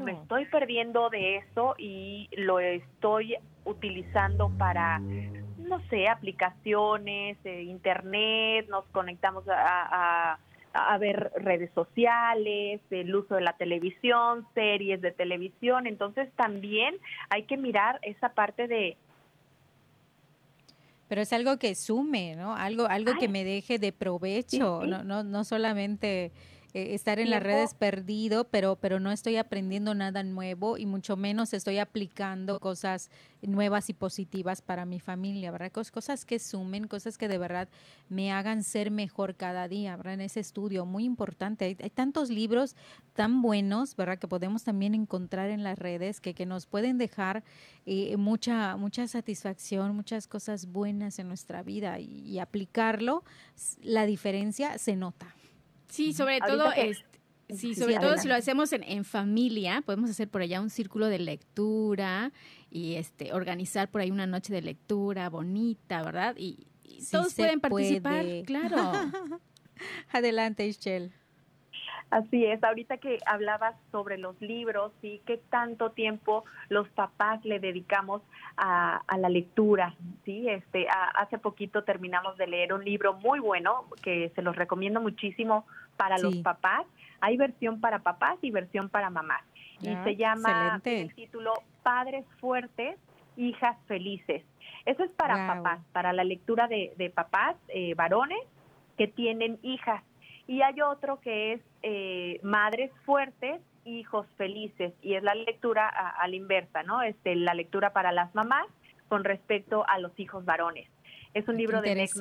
me 0.00 0.12
estoy 0.12 0.44
perdiendo 0.46 1.08
de 1.08 1.36
eso 1.36 1.74
y 1.78 2.28
lo 2.36 2.60
estoy 2.60 3.36
utilizando 3.64 4.50
para, 4.58 4.98
no 4.98 5.80
sé, 5.88 6.08
aplicaciones, 6.08 7.38
eh, 7.44 7.62
internet, 7.62 8.68
nos 8.68 8.84
conectamos 8.86 9.44
a, 9.48 10.38
a 10.74 10.98
ver 10.98 11.30
redes 11.36 11.70
sociales, 11.74 12.80
el 12.90 13.14
uso 13.14 13.36
de 13.36 13.40
la 13.40 13.54
televisión, 13.54 14.46
series 14.54 15.00
de 15.00 15.12
televisión. 15.12 15.86
Entonces 15.86 16.30
también 16.34 16.96
hay 17.30 17.44
que 17.44 17.56
mirar 17.56 18.00
esa 18.02 18.30
parte 18.30 18.66
de 18.66 18.96
pero 21.08 21.22
es 21.22 21.32
algo 21.32 21.58
que 21.58 21.74
sume, 21.74 22.36
¿no? 22.36 22.54
Algo, 22.56 22.86
algo 22.86 23.12
que 23.18 23.28
me 23.28 23.44
deje 23.44 23.78
de 23.78 23.92
provecho, 23.92 24.84
No, 24.86 25.04
no, 25.04 25.22
no 25.22 25.44
solamente 25.44 26.32
eh, 26.74 26.92
estar 26.92 27.20
en 27.20 27.30
las 27.30 27.40
redes 27.40 27.72
perdido, 27.72 28.48
pero, 28.48 28.74
pero 28.74 28.98
no 28.98 29.12
estoy 29.12 29.36
aprendiendo 29.36 29.94
nada 29.94 30.24
nuevo 30.24 30.76
y 30.76 30.86
mucho 30.86 31.16
menos 31.16 31.54
estoy 31.54 31.78
aplicando 31.78 32.58
cosas 32.58 33.12
nuevas 33.42 33.90
y 33.90 33.92
positivas 33.92 34.60
para 34.60 34.84
mi 34.84 34.98
familia, 34.98 35.52
¿verdad? 35.52 35.70
Cosas 35.70 36.24
que 36.24 36.40
sumen, 36.40 36.88
cosas 36.88 37.16
que 37.16 37.28
de 37.28 37.38
verdad 37.38 37.68
me 38.08 38.32
hagan 38.32 38.64
ser 38.64 38.90
mejor 38.90 39.36
cada 39.36 39.68
día, 39.68 39.96
¿verdad? 39.96 40.14
En 40.14 40.22
ese 40.22 40.40
estudio, 40.40 40.84
muy 40.84 41.04
importante. 41.04 41.64
Hay, 41.64 41.90
tantos 41.90 42.28
libros 42.28 42.74
tan 43.12 43.40
buenos, 43.40 43.94
¿verdad? 43.94 44.18
Que 44.18 44.26
podemos 44.26 44.64
también 44.64 44.96
encontrar 44.96 45.50
en 45.50 45.62
las 45.62 45.78
redes 45.78 46.20
que, 46.20 46.34
que 46.34 46.44
nos 46.44 46.66
pueden 46.66 46.98
dejar 46.98 47.44
eh, 47.86 48.16
mucha, 48.16 48.76
mucha 48.76 49.06
satisfacción, 49.06 49.94
muchas 49.94 50.26
cosas 50.26 50.66
buenas 50.66 51.20
en 51.20 51.28
nuestra 51.28 51.62
vida 51.62 52.00
y 52.00 52.40
aplicarlo, 52.40 53.22
la 53.80 54.06
diferencia 54.06 54.76
se 54.78 54.96
nota. 54.96 55.36
Sí, 55.94 56.12
sobre 56.12 56.40
todo, 56.40 56.72
sí, 57.50 57.76
sobre 57.76 58.00
todo 58.00 58.18
si 58.18 58.26
lo 58.26 58.34
hacemos 58.34 58.72
en, 58.72 59.04
familia, 59.04 59.80
podemos 59.86 60.10
hacer 60.10 60.28
por 60.28 60.42
allá 60.42 60.60
un 60.60 60.68
círculo 60.68 61.06
de 61.06 61.20
lectura 61.20 62.32
y 62.68 62.96
este 62.96 63.32
organizar 63.32 63.88
por 63.88 64.00
ahí 64.00 64.10
una 64.10 64.26
noche 64.26 64.52
de 64.52 64.60
lectura 64.60 65.30
bonita, 65.30 66.02
¿verdad? 66.02 66.34
Y, 66.36 66.66
todos 67.12 67.32
pueden 67.34 67.60
participar, 67.60 68.24
claro. 68.44 68.76
Adelante, 70.12 70.66
Ischel. 70.66 71.12
Así 72.10 72.44
es, 72.44 72.62
ahorita 72.62 72.98
que 72.98 73.18
hablabas 73.26 73.74
sobre 73.90 74.18
los 74.18 74.40
libros 74.40 74.92
y 75.02 75.18
qué 75.26 75.38
tanto 75.50 75.90
tiempo 75.90 76.44
los 76.68 76.88
papás 76.90 77.44
le 77.44 77.58
dedicamos 77.58 78.22
a, 78.56 79.02
la 79.18 79.28
lectura, 79.28 79.94
sí, 80.24 80.48
este, 80.48 80.86
hace 81.16 81.38
poquito 81.38 81.82
terminamos 81.82 82.36
de 82.36 82.46
leer 82.46 82.72
un 82.72 82.84
libro 82.84 83.14
muy 83.14 83.40
bueno 83.40 83.86
que 84.02 84.30
se 84.34 84.42
los 84.42 84.54
recomiendo 84.54 85.00
muchísimo 85.00 85.66
para 85.96 86.18
los 86.18 86.36
papás. 86.38 86.86
Hay 87.20 87.36
versión 87.36 87.80
para 87.80 88.00
papás 88.00 88.38
y 88.42 88.50
versión 88.50 88.88
para 88.88 89.10
mamás. 89.10 89.42
y 89.80 89.88
ah, 89.88 90.04
se 90.04 90.16
llama 90.16 90.80
el 90.84 91.14
título 91.14 91.54
Padres 91.82 92.24
fuertes, 92.40 92.96
hijas 93.36 93.76
felices. 93.86 94.42
Eso 94.84 95.04
es 95.04 95.10
para 95.12 95.46
papás, 95.46 95.80
para 95.92 96.12
la 96.12 96.24
lectura 96.24 96.68
de, 96.68 96.92
de 96.96 97.10
papás 97.10 97.56
eh, 97.68 97.94
varones 97.94 98.40
que 98.96 99.08
tienen 99.08 99.58
hijas 99.62 100.02
y 100.46 100.62
hay 100.62 100.80
otro 100.80 101.20
que 101.20 101.54
es 101.54 101.60
eh, 101.82 102.38
Madres 102.42 102.90
Fuertes, 103.04 103.60
Hijos 103.84 104.26
Felices, 104.36 104.92
y 105.02 105.14
es 105.14 105.22
la 105.22 105.34
lectura 105.34 105.88
a, 105.88 106.26
la 106.28 106.36
inversa, 106.36 106.82
¿no? 106.82 107.02
Este, 107.02 107.34
la 107.34 107.54
lectura 107.54 107.92
para 107.92 108.12
las 108.12 108.34
mamás 108.34 108.66
con 109.08 109.24
respecto 109.24 109.86
a 109.88 109.98
los 109.98 110.18
hijos 110.18 110.44
varones. 110.44 110.88
Es 111.32 111.48
un 111.48 111.56
libro 111.56 111.80
de 111.80 111.94
Nick 111.94 112.14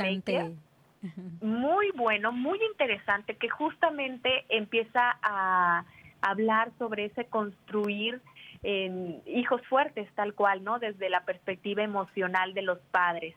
muy 1.41 1.91
bueno, 1.95 2.31
muy 2.31 2.59
interesante, 2.71 3.35
que 3.35 3.49
justamente 3.49 4.45
empieza 4.49 5.17
a 5.21 5.85
hablar 6.21 6.71
sobre 6.77 7.05
ese 7.05 7.25
construir 7.25 8.21
en 8.63 9.21
hijos 9.25 9.61
fuertes, 9.67 10.09
tal 10.15 10.33
cual, 10.33 10.63
¿no? 10.63 10.79
Desde 10.79 11.09
la 11.09 11.25
perspectiva 11.25 11.83
emocional 11.83 12.53
de 12.53 12.61
los 12.61 12.79
padres 12.91 13.35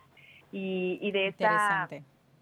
y, 0.53 0.99
y 1.03 1.11
de 1.11 1.29
esa 1.29 1.89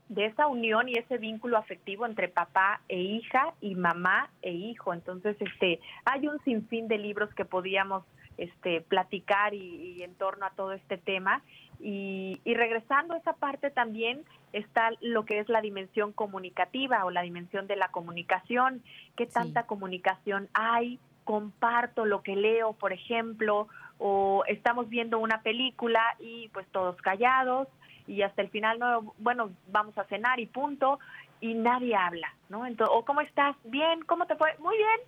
de 0.09 0.27
esa 0.27 0.47
unión 0.47 0.89
y 0.89 0.99
ese 0.99 1.19
vínculo 1.19 1.57
afectivo 1.57 2.05
entre 2.05 2.29
papá 2.29 2.81
e 2.89 3.01
hija 3.01 3.55
y 3.61 3.75
mamá 3.75 4.31
e 4.43 4.53
hijo. 4.53 4.93
Entonces, 4.93 5.37
este, 5.41 5.81
hay 6.05 6.29
un 6.29 6.43
sinfín 6.45 6.89
de 6.89 6.99
libros 6.99 7.33
que 7.35 7.45
podíamos 7.45 8.05
este, 8.37 8.83
platicar 8.83 9.55
y, 9.55 10.03
en 10.03 10.15
torno 10.15 10.47
a 10.47 10.51
todo 10.51 10.73
este 10.73 10.99
tema. 10.99 11.43
Y, 11.87 12.41
regresando 12.47 13.13
a 13.13 13.19
esa 13.19 13.35
parte 13.35 13.71
también 13.71 14.25
está 14.55 14.91
lo 15.03 15.27
que 15.27 15.39
es 15.39 15.51
la 15.51 15.61
dimensión 15.61 16.13
comunicativa 16.13 17.05
o 17.05 17.11
la 17.11 17.21
dimensión 17.21 17.67
de 17.67 17.77
la 17.77 17.89
comunicación. 17.89 18.83
¿Qué 19.17 19.27
tanta 19.27 19.67
comunicación 19.67 20.49
hay? 20.55 20.99
Comparto 21.25 22.07
lo 22.07 22.23
que 22.23 22.37
leo, 22.37 22.73
por 22.73 22.95
ejemplo, 22.95 23.69
o 23.99 24.45
estamos 24.47 24.89
viendo 24.89 25.19
una 25.19 25.43
película 25.43 26.01
y 26.21 26.49
pues 26.55 26.67
todos 26.69 26.97
callados 27.03 27.69
y 28.07 28.23
hasta 28.23 28.41
el 28.41 28.49
final, 28.49 28.79
no, 28.79 29.15
bueno, 29.19 29.51
vamos 29.71 29.97
a 29.99 30.05
cenar 30.05 30.41
y 30.41 30.47
punto, 30.47 30.99
y 31.41 31.53
nadie 31.53 31.95
habla, 31.95 32.35
¿no? 32.49 32.65
Entonces, 32.65 32.97
o 32.97 33.05
¿cómo 33.05 33.21
estás? 33.21 33.57
Bien, 33.65 34.01
¿cómo 34.07 34.27
te 34.27 34.37
fue? 34.37 34.57
Muy 34.59 34.77
bien. 34.79 35.01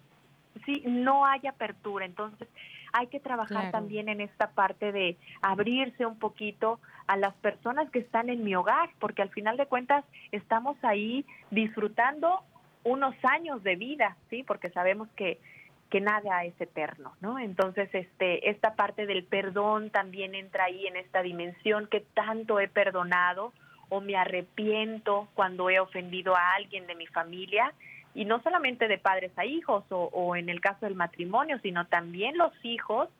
Sí, 0.66 0.82
no 0.86 1.24
hay 1.24 1.46
apertura. 1.46 2.04
Entonces, 2.04 2.48
hay 2.96 3.08
que 3.08 3.20
trabajar 3.20 3.70
también 3.72 4.08
en 4.08 4.22
esta 4.22 4.52
parte 4.52 4.90
de 4.90 5.18
abrirse 5.42 6.06
un 6.06 6.18
poquito 6.18 6.80
a 7.06 7.16
las 7.18 7.34
personas 7.34 7.90
que 7.90 7.98
están 7.98 8.30
en 8.30 8.42
mi 8.42 8.54
hogar, 8.54 8.88
porque 8.98 9.20
al 9.20 9.28
final 9.28 9.58
de 9.58 9.66
cuentas 9.66 10.02
estamos 10.32 10.76
ahí 10.82 11.26
disfrutando 11.50 12.40
unos 12.84 13.14
años 13.22 13.62
de 13.62 13.76
vida, 13.76 14.16
¿sí? 14.30 14.44
Porque 14.44 14.70
sabemos 14.70 15.08
que 15.16 15.38
que 15.90 16.00
nada 16.00 16.44
es 16.44 16.60
eterno, 16.60 17.14
¿no? 17.20 17.38
Entonces, 17.38 17.88
este, 17.92 18.50
esta 18.50 18.74
parte 18.74 19.06
del 19.06 19.22
perdón 19.22 19.90
también 19.90 20.34
entra 20.34 20.64
ahí 20.64 20.84
en 20.88 20.96
esta 20.96 21.22
dimensión 21.22 21.86
que 21.86 22.00
tanto 22.00 22.58
he 22.58 22.66
perdonado 22.66 23.52
o 23.88 24.00
me 24.00 24.16
arrepiento 24.16 25.28
cuando 25.34 25.70
he 25.70 25.78
ofendido 25.78 26.34
a 26.34 26.54
alguien 26.54 26.88
de 26.88 26.96
mi 26.96 27.06
familia 27.06 27.72
y 28.16 28.24
no 28.24 28.42
solamente 28.42 28.88
de 28.88 28.96
padres 28.96 29.30
a 29.36 29.44
hijos 29.44 29.84
o, 29.90 30.36
en 30.36 30.48
el 30.48 30.62
caso 30.62 30.86
del 30.86 30.94
matrimonio, 30.94 31.58
sino 31.62 31.86
también 31.86 32.38
los 32.38 32.52
hijos 32.64 33.10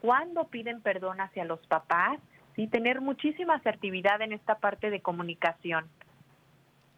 cuando 0.00 0.48
piden 0.48 0.80
perdón 0.80 1.20
hacia 1.20 1.44
los 1.44 1.60
papás, 1.66 2.18
y 2.56 2.68
tener 2.68 3.02
muchísima 3.02 3.56
asertividad 3.56 4.22
en 4.22 4.32
esta 4.32 4.54
parte 4.54 4.88
de 4.88 5.00
comunicación. 5.00 5.84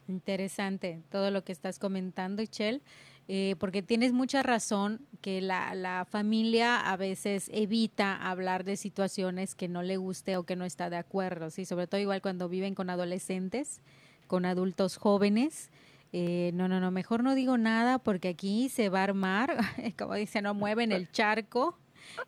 Interesante 0.06 1.02
todo 1.10 1.32
lo 1.32 1.42
que 1.42 1.50
estás 1.50 1.80
comentando, 1.80 2.42
Ichel, 2.42 2.80
eh, 3.26 3.56
porque 3.58 3.82
tienes 3.82 4.12
mucha 4.12 4.44
razón 4.44 5.00
que 5.20 5.40
la, 5.40 5.74
la, 5.74 6.04
familia 6.04 6.78
a 6.78 6.96
veces 6.96 7.50
evita 7.52 8.14
hablar 8.14 8.62
de 8.62 8.76
situaciones 8.76 9.56
que 9.56 9.66
no 9.66 9.82
le 9.82 9.96
guste 9.96 10.36
o 10.36 10.44
que 10.44 10.54
no 10.54 10.64
está 10.64 10.90
de 10.90 10.96
acuerdo, 10.96 11.50
¿sí? 11.50 11.64
sobre 11.64 11.88
todo 11.88 12.00
igual 12.00 12.22
cuando 12.22 12.48
viven 12.48 12.76
con 12.76 12.88
adolescentes, 12.88 13.80
con 14.28 14.44
adultos 14.44 14.96
jóvenes 14.96 15.72
eh, 16.12 16.52
no, 16.54 16.68
no, 16.68 16.80
no, 16.80 16.90
mejor 16.90 17.22
no 17.22 17.34
digo 17.34 17.58
nada 17.58 17.98
porque 17.98 18.28
aquí 18.28 18.68
se 18.68 18.88
va 18.88 19.00
a 19.00 19.04
armar, 19.04 19.56
como 19.98 20.14
dice, 20.14 20.42
no 20.42 20.54
mueven 20.54 20.92
el 20.92 21.10
charco 21.10 21.78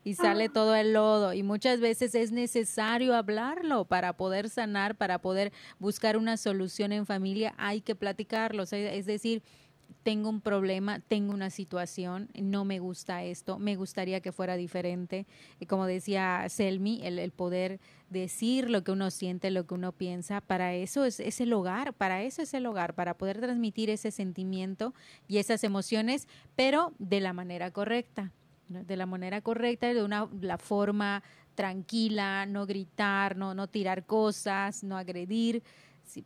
y 0.05 0.15
sale 0.15 0.49
todo 0.49 0.75
el 0.75 0.93
lodo. 0.93 1.33
Y 1.33 1.43
muchas 1.43 1.81
veces 1.81 2.15
es 2.15 2.33
necesario 2.33 3.15
hablarlo 3.15 3.85
para 3.87 4.13
poder 4.17 4.51
sanar, 4.51 4.97
para 4.97 5.21
poder 5.21 5.53
buscar 5.79 6.17
una 6.17 6.37
solución 6.37 6.93
en 6.93 7.07
familia, 7.07 7.55
hay 7.57 7.81
que 7.81 7.95
platicarlo, 7.95 8.65
es 8.65 9.07
decir, 9.07 9.43
tengo 10.03 10.29
un 10.29 10.41
problema, 10.41 11.01
tengo 11.01 11.33
una 11.35 11.51
situación, 11.51 12.29
no 12.35 12.65
me 12.65 12.79
gusta 12.79 13.23
esto, 13.25 13.59
me 13.59 13.77
gustaría 13.77 14.21
que 14.21 14.33
fuera 14.33 14.57
diferente. 14.57 15.27
Y 15.59 15.67
como 15.67 15.87
decía 15.87 16.47
Selmi, 16.49 17.01
el, 17.05 17.19
el, 17.19 17.33
poder 17.33 17.81
decir 18.09 18.71
lo 18.71 18.83
que 18.83 18.93
uno 18.93 19.11
siente, 19.11 19.51
lo 19.51 19.67
que 19.67 19.75
uno 19.75 19.93
piensa, 19.93 20.41
para 20.41 20.75
eso 20.75 21.05
es, 21.05 21.21
es, 21.21 21.41
el 21.41 21.53
hogar, 21.53 21.93
para 21.93 22.23
eso 22.23 22.43
es 22.43 22.55
el 22.55 22.67
hogar, 22.67 22.95
para 22.95 23.15
poder 23.15 23.41
transmitir 23.41 23.91
ese 23.91 24.11
sentimiento 24.11 24.95
y 25.29 25.39
esas 25.39 25.65
emociones, 25.65 26.29
pero 26.57 26.95
de 26.99 27.21
la 27.21 27.33
manera 27.33 27.71
correcta, 27.71 28.33
de 28.69 28.97
la 28.97 29.07
manera 29.07 29.41
correcta, 29.41 29.93
de 29.93 30.03
una 30.03 30.29
la 30.41 30.57
forma 30.57 31.23
tranquila, 31.55 32.47
no 32.47 32.67
gritar, 32.67 33.37
no, 33.37 33.55
no 33.55 33.67
tirar 33.67 34.07
cosas, 34.07 34.83
no 34.83 34.97
agredir, 34.97 35.63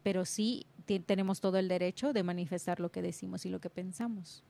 pero 0.02 0.24
sí 0.24 0.66
tenemos 0.84 1.40
todo 1.40 1.58
el 1.58 1.68
derecho 1.68 2.12
de 2.12 2.22
manifestar 2.22 2.80
lo 2.80 2.90
que 2.90 3.02
decimos 3.02 3.46
y 3.46 3.50
lo 3.50 3.60
que 3.60 3.70
pensamos. 3.70 4.44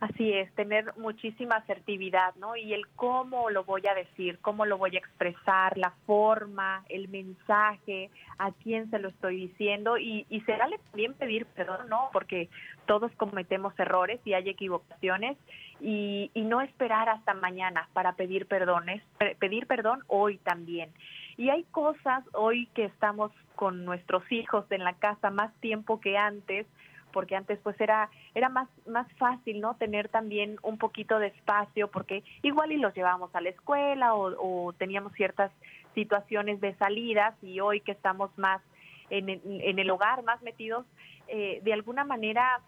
Así 0.00 0.32
es, 0.32 0.50
tener 0.54 0.96
muchísima 0.96 1.56
asertividad, 1.56 2.34
¿no? 2.36 2.56
Y 2.56 2.72
el 2.72 2.88
cómo 2.96 3.50
lo 3.50 3.64
voy 3.64 3.82
a 3.86 3.94
decir, 3.94 4.38
cómo 4.40 4.64
lo 4.64 4.78
voy 4.78 4.96
a 4.96 4.98
expresar, 4.98 5.76
la 5.76 5.90
forma, 6.06 6.86
el 6.88 7.08
mensaje, 7.08 8.08
a 8.38 8.50
quién 8.50 8.88
se 8.90 8.98
lo 8.98 9.10
estoy 9.10 9.36
diciendo 9.48 9.98
y, 9.98 10.24
y 10.30 10.40
será 10.42 10.68
también 10.86 11.12
pedir 11.12 11.44
perdón, 11.44 11.90
¿no? 11.90 12.08
Porque 12.14 12.48
todos 12.86 13.12
cometemos 13.16 13.78
errores 13.78 14.20
y 14.24 14.32
hay 14.32 14.48
equivocaciones 14.48 15.36
y, 15.82 16.30
y 16.32 16.42
no 16.44 16.62
esperar 16.62 17.10
hasta 17.10 17.34
mañana 17.34 17.86
para 17.92 18.14
pedir 18.14 18.46
perdones, 18.46 19.02
pedir 19.38 19.66
perdón 19.66 20.02
hoy 20.06 20.38
también. 20.38 20.90
Y 21.40 21.48
hay 21.48 21.64
cosas 21.70 22.22
hoy 22.34 22.66
que 22.74 22.84
estamos 22.84 23.32
con 23.54 23.86
nuestros 23.86 24.30
hijos 24.30 24.66
en 24.68 24.84
la 24.84 24.92
casa 24.92 25.30
más 25.30 25.50
tiempo 25.60 25.98
que 25.98 26.18
antes, 26.18 26.66
porque 27.14 27.34
antes 27.34 27.58
pues 27.62 27.80
era 27.80 28.10
era 28.34 28.50
más 28.50 28.68
más 28.86 29.10
fácil 29.14 29.58
no 29.62 29.74
tener 29.76 30.10
también 30.10 30.58
un 30.62 30.76
poquito 30.76 31.18
de 31.18 31.28
espacio 31.28 31.88
porque 31.88 32.24
igual 32.42 32.72
y 32.72 32.76
los 32.76 32.92
llevábamos 32.92 33.34
a 33.34 33.40
la 33.40 33.48
escuela 33.48 34.14
o, 34.14 34.74
teníamos 34.74 35.14
ciertas 35.14 35.50
situaciones 35.94 36.60
de 36.60 36.74
salidas 36.74 37.34
y 37.42 37.60
hoy 37.60 37.80
que 37.80 37.92
estamos 37.92 38.30
más 38.36 38.60
en, 39.08 39.30
en 39.30 39.78
el 39.78 39.88
hogar 39.88 40.22
más 40.24 40.42
metidos 40.42 40.84
eh, 41.28 41.62
de 41.64 41.72
alguna 41.72 42.04
manera 42.04 42.60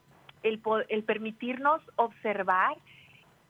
el, 0.43 0.63
el 0.89 1.05
permitirnos 1.05 1.83
observar 1.97 2.79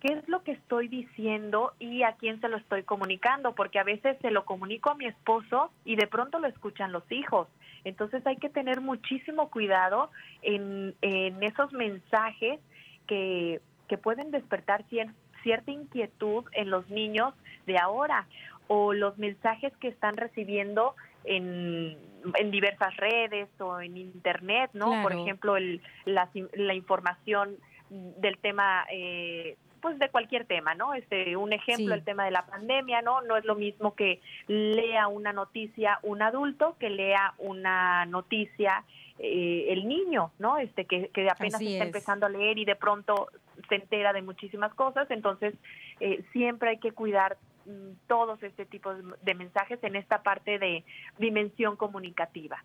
qué 0.02 0.14
es 0.14 0.28
lo 0.28 0.42
que 0.42 0.50
estoy 0.50 0.88
diciendo 0.88 1.74
y 1.78 2.02
a 2.02 2.14
quién 2.14 2.40
se 2.40 2.48
lo 2.48 2.56
estoy 2.56 2.82
comunicando, 2.82 3.54
porque 3.54 3.78
a 3.78 3.84
veces 3.84 4.16
se 4.20 4.32
lo 4.32 4.44
comunico 4.44 4.90
a 4.90 4.96
mi 4.96 5.06
esposo 5.06 5.70
y 5.84 5.94
de 5.94 6.08
pronto 6.08 6.40
lo 6.40 6.48
escuchan 6.48 6.90
los 6.90 7.04
hijos. 7.12 7.46
Entonces 7.84 8.26
hay 8.26 8.36
que 8.36 8.48
tener 8.48 8.80
muchísimo 8.80 9.48
cuidado 9.48 10.10
en, 10.42 10.96
esos 11.02 11.72
mensajes 11.72 12.58
que, 13.06 13.60
que 13.86 13.96
pueden 13.96 14.32
despertar 14.32 14.84
cierta 14.88 15.70
inquietud 15.70 16.46
en 16.50 16.70
los 16.70 16.90
niños 16.90 17.32
de 17.66 17.78
ahora 17.78 18.26
o 18.66 18.94
los 18.94 19.16
mensajes 19.18 19.72
que 19.76 19.86
están 19.86 20.16
recibiendo 20.16 20.96
en, 21.22 21.96
en 22.34 22.50
diversas 22.50 22.96
redes 22.96 23.48
o 23.60 23.80
en 23.80 23.96
internet, 23.96 24.70
¿no? 24.72 25.00
Por 25.00 25.12
ejemplo, 25.12 25.56
el, 25.56 25.80
la, 26.06 26.28
la 26.54 26.74
información 26.74 27.56
del 27.90 28.38
tema 28.38 28.84
eh, 28.90 29.56
pues 29.83 29.99
de 29.99 30.09
cualquier 30.09 30.47
tema, 30.47 30.75
¿no? 30.75 30.95
Este, 30.95 31.37
un 31.37 31.53
ejemplo, 31.53 31.92
el 31.92 32.05
tema 32.05 32.25
de 32.25 32.31
la 32.31 32.47
pandemia, 32.47 33.03
¿no? 33.03 33.21
No 33.21 33.37
es 33.37 33.45
lo 33.45 33.57
mismo 33.57 33.95
que 33.95 34.21
lea 34.47 35.09
una 35.09 35.33
noticia 35.33 35.99
un 36.03 36.23
adulto 36.23 36.77
que 36.79 36.88
lea 36.88 37.35
una 37.38 38.07
noticia 38.07 38.85
eh, 39.18 39.66
el 39.71 39.87
niño, 39.87 40.31
¿no? 40.38 40.59
Este, 40.59 40.87
que, 40.87 41.09
que 41.09 41.29
apenas 41.29 41.61
está 41.61 41.85
empezando 41.85 42.27
a 42.27 42.29
leer 42.29 42.59
y 42.59 42.64
de 42.64 42.77
pronto 42.77 43.29
se 43.68 43.75
entera 43.75 44.12
de 44.12 44.23
muchísimas 44.23 44.73
cosas, 44.75 45.11
entonces 45.11 45.55
eh, 46.01 46.25
siempre 46.33 46.71
hay 46.71 46.79
que 46.79 46.92
cuidar 46.92 47.37
mm, 47.66 48.07
todos 48.07 48.42
este 48.42 48.64
tipo 48.64 48.95
de 48.95 49.35
mensajes 49.35 49.83
en 49.83 49.97
esta 49.97 50.23
parte 50.23 50.59
de 50.59 50.85
dimensión 51.18 51.77
comunicativa. 51.77 52.64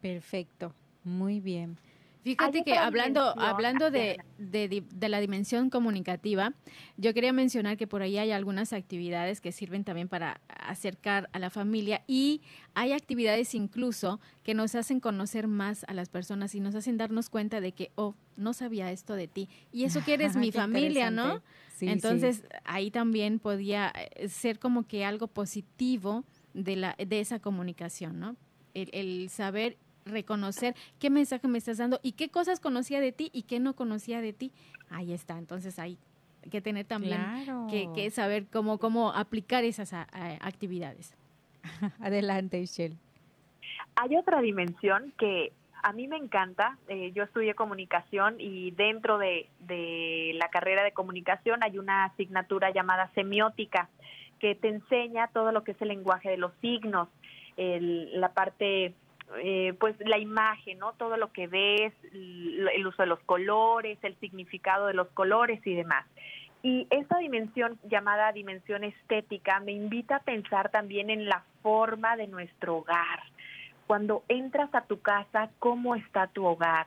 Perfecto, 0.00 0.72
muy 1.02 1.40
bien. 1.40 1.78
Fíjate 2.24 2.62
que 2.64 2.74
hablando, 2.74 3.38
hablando 3.38 3.90
de, 3.90 4.18
de, 4.38 4.68
de, 4.68 5.08
la 5.08 5.20
dimensión 5.20 5.70
comunicativa, 5.70 6.52
yo 6.96 7.14
quería 7.14 7.32
mencionar 7.32 7.76
que 7.76 7.86
por 7.86 8.02
ahí 8.02 8.18
hay 8.18 8.32
algunas 8.32 8.72
actividades 8.72 9.40
que 9.40 9.52
sirven 9.52 9.84
también 9.84 10.08
para 10.08 10.40
acercar 10.48 11.30
a 11.32 11.38
la 11.38 11.48
familia 11.48 12.02
y 12.06 12.42
hay 12.74 12.92
actividades 12.92 13.54
incluso 13.54 14.20
que 14.42 14.54
nos 14.54 14.74
hacen 14.74 15.00
conocer 15.00 15.48
más 15.48 15.84
a 15.88 15.94
las 15.94 16.08
personas 16.08 16.54
y 16.54 16.60
nos 16.60 16.74
hacen 16.74 16.96
darnos 16.96 17.30
cuenta 17.30 17.60
de 17.60 17.72
que, 17.72 17.92
oh, 17.94 18.14
no 18.36 18.52
sabía 18.52 18.90
esto 18.90 19.14
de 19.14 19.28
ti. 19.28 19.48
Y 19.72 19.84
eso 19.84 20.04
que 20.04 20.14
eres 20.14 20.36
mi 20.36 20.52
familia, 20.52 21.10
¿no? 21.10 21.42
Entonces 21.80 22.42
ahí 22.64 22.90
también 22.90 23.38
podía 23.38 23.92
eh, 23.94 24.28
ser 24.28 24.58
como 24.58 24.86
que 24.86 25.04
algo 25.04 25.28
positivo 25.28 26.24
de, 26.52 26.76
la, 26.76 26.96
de 26.98 27.20
esa 27.20 27.38
comunicación, 27.38 28.18
¿no? 28.18 28.36
El, 28.74 28.90
el 28.92 29.30
saber 29.30 29.76
reconocer 30.08 30.74
qué 30.98 31.10
mensaje 31.10 31.48
me 31.48 31.58
estás 31.58 31.78
dando 31.78 32.00
y 32.02 32.12
qué 32.12 32.28
cosas 32.28 32.60
conocía 32.60 33.00
de 33.00 33.12
ti 33.12 33.30
y 33.32 33.42
qué 33.42 33.60
no 33.60 33.74
conocía 33.74 34.20
de 34.20 34.32
ti. 34.32 34.52
Ahí 34.90 35.12
está, 35.12 35.38
entonces 35.38 35.78
hay 35.78 35.98
que 36.50 36.60
tener 36.60 36.86
también 36.86 37.20
que, 37.68 38.10
saber 38.10 38.46
cómo, 38.46 38.78
cómo 38.78 39.12
aplicar 39.12 39.64
esas 39.64 39.92
actividades. 39.92 41.14
Adelante, 42.00 42.60
Michelle. 42.60 42.96
Hay 43.96 44.16
otra 44.16 44.40
dimensión 44.40 45.12
que 45.18 45.52
a 45.82 45.92
mí 45.92 46.08
me 46.08 46.16
encanta. 46.16 46.78
Eh, 46.88 47.12
yo 47.12 47.24
estudié 47.24 47.54
comunicación 47.54 48.36
y 48.38 48.70
dentro 48.72 49.18
de, 49.18 49.48
de 49.60 50.32
la 50.34 50.48
carrera 50.48 50.82
de 50.82 50.92
comunicación 50.92 51.62
hay 51.62 51.78
una 51.78 52.04
asignatura 52.04 52.70
llamada 52.70 53.10
semiótica 53.14 53.88
que 54.38 54.54
te 54.54 54.68
enseña 54.68 55.28
todo 55.28 55.52
lo 55.52 55.64
que 55.64 55.72
es 55.72 55.82
el 55.82 55.88
lenguaje 55.88 56.30
de 56.30 56.36
los 56.36 56.52
signos, 56.60 57.08
el, 57.56 58.20
la 58.20 58.32
parte 58.32 58.94
eh, 59.36 59.74
pues 59.78 59.94
la 60.00 60.18
imagen, 60.18 60.78
¿no? 60.78 60.92
Todo 60.94 61.16
lo 61.16 61.32
que 61.32 61.46
ves, 61.46 61.92
el 62.12 62.86
uso 62.86 63.02
de 63.02 63.08
los 63.08 63.20
colores, 63.20 63.98
el 64.02 64.16
significado 64.20 64.86
de 64.86 64.94
los 64.94 65.08
colores 65.08 65.60
y 65.66 65.74
demás. 65.74 66.06
Y 66.62 66.86
esta 66.90 67.18
dimensión 67.18 67.78
llamada 67.84 68.32
dimensión 68.32 68.84
estética 68.84 69.60
me 69.60 69.72
invita 69.72 70.16
a 70.16 70.22
pensar 70.22 70.70
también 70.70 71.10
en 71.10 71.26
la 71.26 71.44
forma 71.62 72.16
de 72.16 72.26
nuestro 72.26 72.78
hogar. 72.78 73.22
Cuando 73.86 74.24
entras 74.28 74.74
a 74.74 74.82
tu 74.82 75.00
casa, 75.00 75.50
¿cómo 75.58 75.94
está 75.94 76.26
tu 76.26 76.44
hogar? 76.44 76.86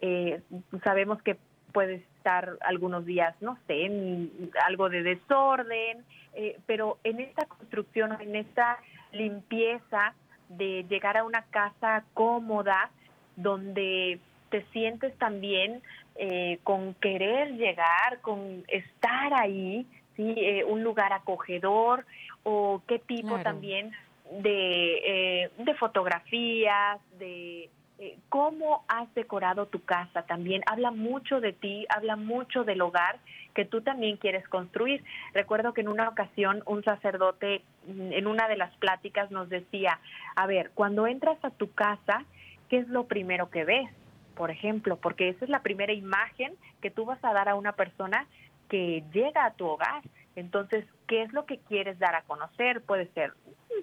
Eh, 0.00 0.40
sabemos 0.84 1.20
que 1.22 1.36
puede 1.72 2.06
estar 2.16 2.56
algunos 2.60 3.04
días, 3.04 3.34
no 3.40 3.58
sé, 3.66 3.86
en 3.86 4.50
algo 4.66 4.88
de 4.88 5.02
desorden, 5.02 6.04
eh, 6.34 6.58
pero 6.66 6.98
en 7.04 7.20
esta 7.20 7.46
construcción, 7.46 8.16
en 8.20 8.36
esta 8.36 8.78
limpieza, 9.12 10.14
de 10.48 10.84
llegar 10.88 11.16
a 11.16 11.24
una 11.24 11.42
casa 11.50 12.04
cómoda 12.14 12.90
donde 13.36 14.20
te 14.50 14.64
sientes 14.72 15.16
también 15.18 15.82
eh, 16.16 16.58
con 16.64 16.94
querer 16.94 17.52
llegar, 17.54 18.20
con 18.22 18.64
estar 18.68 19.34
ahí, 19.34 19.86
¿sí? 20.16 20.34
Eh, 20.36 20.64
un 20.64 20.82
lugar 20.82 21.12
acogedor 21.12 22.04
o 22.42 22.82
qué 22.88 22.98
tipo 22.98 23.38
también 23.40 23.92
de, 24.30 25.44
eh, 25.44 25.50
de 25.58 25.74
fotografías, 25.74 26.98
de 27.18 27.70
eh, 28.00 28.16
cómo 28.28 28.84
has 28.86 29.12
decorado 29.14 29.66
tu 29.66 29.82
casa 29.82 30.22
también. 30.22 30.62
Habla 30.66 30.92
mucho 30.92 31.40
de 31.40 31.52
ti, 31.52 31.84
habla 31.88 32.14
mucho 32.14 32.62
del 32.62 32.80
hogar 32.80 33.18
que 33.54 33.64
tú 33.64 33.80
también 33.80 34.18
quieres 34.18 34.46
construir. 34.48 35.02
Recuerdo 35.34 35.72
que 35.72 35.80
en 35.80 35.88
una 35.88 36.08
ocasión 36.08 36.62
un 36.66 36.84
sacerdote 36.84 37.62
en 37.88 38.26
una 38.26 38.48
de 38.48 38.56
las 38.56 38.74
pláticas 38.76 39.30
nos 39.30 39.48
decía, 39.48 39.98
a 40.36 40.46
ver, 40.46 40.70
cuando 40.74 41.06
entras 41.06 41.42
a 41.42 41.50
tu 41.50 41.72
casa, 41.72 42.24
¿qué 42.68 42.78
es 42.78 42.88
lo 42.88 43.06
primero 43.06 43.50
que 43.50 43.64
ves? 43.64 43.90
Por 44.34 44.50
ejemplo, 44.50 44.96
porque 44.96 45.30
esa 45.30 45.44
es 45.44 45.50
la 45.50 45.62
primera 45.62 45.92
imagen 45.92 46.54
que 46.80 46.90
tú 46.90 47.04
vas 47.04 47.22
a 47.24 47.32
dar 47.32 47.48
a 47.48 47.54
una 47.54 47.72
persona 47.72 48.26
que 48.68 49.02
llega 49.12 49.44
a 49.44 49.54
tu 49.54 49.66
hogar. 49.66 50.02
Entonces, 50.36 50.84
¿qué 51.06 51.22
es 51.22 51.32
lo 51.32 51.46
que 51.46 51.58
quieres 51.58 51.98
dar 51.98 52.14
a 52.14 52.22
conocer? 52.22 52.82
Puede 52.82 53.06
ser 53.12 53.32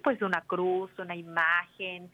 pues 0.04 0.22
una 0.22 0.42
cruz, 0.42 0.92
una 1.00 1.16
imagen, 1.16 2.10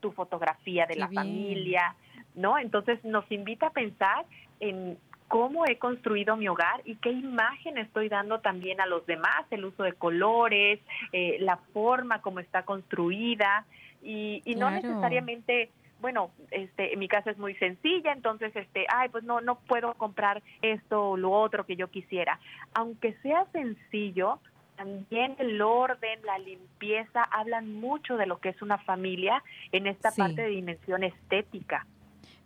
tu 0.00 0.12
fotografía 0.12 0.86
de 0.86 0.96
la 0.96 1.08
familia, 1.08 1.94
¿no? 2.34 2.58
Entonces 2.58 3.02
nos 3.04 3.30
invita 3.30 3.68
a 3.68 3.70
pensar 3.70 4.24
en 4.60 4.96
cómo 5.32 5.64
he 5.64 5.78
construido 5.78 6.36
mi 6.36 6.46
hogar 6.46 6.82
y 6.84 6.96
qué 6.96 7.10
imagen 7.10 7.78
estoy 7.78 8.10
dando 8.10 8.40
también 8.40 8.82
a 8.82 8.86
los 8.86 9.06
demás, 9.06 9.46
el 9.50 9.64
uso 9.64 9.82
de 9.82 9.94
colores, 9.94 10.78
eh, 11.10 11.38
la 11.40 11.56
forma 11.72 12.20
como 12.20 12.38
está 12.38 12.66
construida 12.66 13.64
y, 14.02 14.42
y 14.44 14.56
no 14.56 14.70
necesariamente 14.70 15.70
bueno, 16.02 16.32
este, 16.50 16.94
mi 16.98 17.08
casa 17.08 17.30
es 17.30 17.38
muy 17.38 17.54
sencilla, 17.54 18.12
entonces, 18.12 18.54
este, 18.56 18.84
ay, 18.92 19.08
pues 19.08 19.24
no, 19.24 19.40
no 19.40 19.54
puedo 19.60 19.94
comprar 19.94 20.42
esto 20.60 21.10
o 21.10 21.16
lo 21.16 21.30
otro 21.30 21.64
que 21.64 21.76
yo 21.76 21.88
quisiera. 21.88 22.38
Aunque 22.74 23.14
sea 23.22 23.46
sencillo, 23.52 24.40
también 24.76 25.36
el 25.38 25.62
orden, 25.62 26.20
la 26.24 26.38
limpieza, 26.40 27.22
hablan 27.22 27.72
mucho 27.72 28.16
de 28.16 28.26
lo 28.26 28.38
que 28.38 28.50
es 28.50 28.60
una 28.60 28.78
familia 28.78 29.42
en 29.70 29.86
esta 29.86 30.10
parte 30.10 30.42
de 30.42 30.48
dimensión 30.48 31.04
estética. 31.04 31.86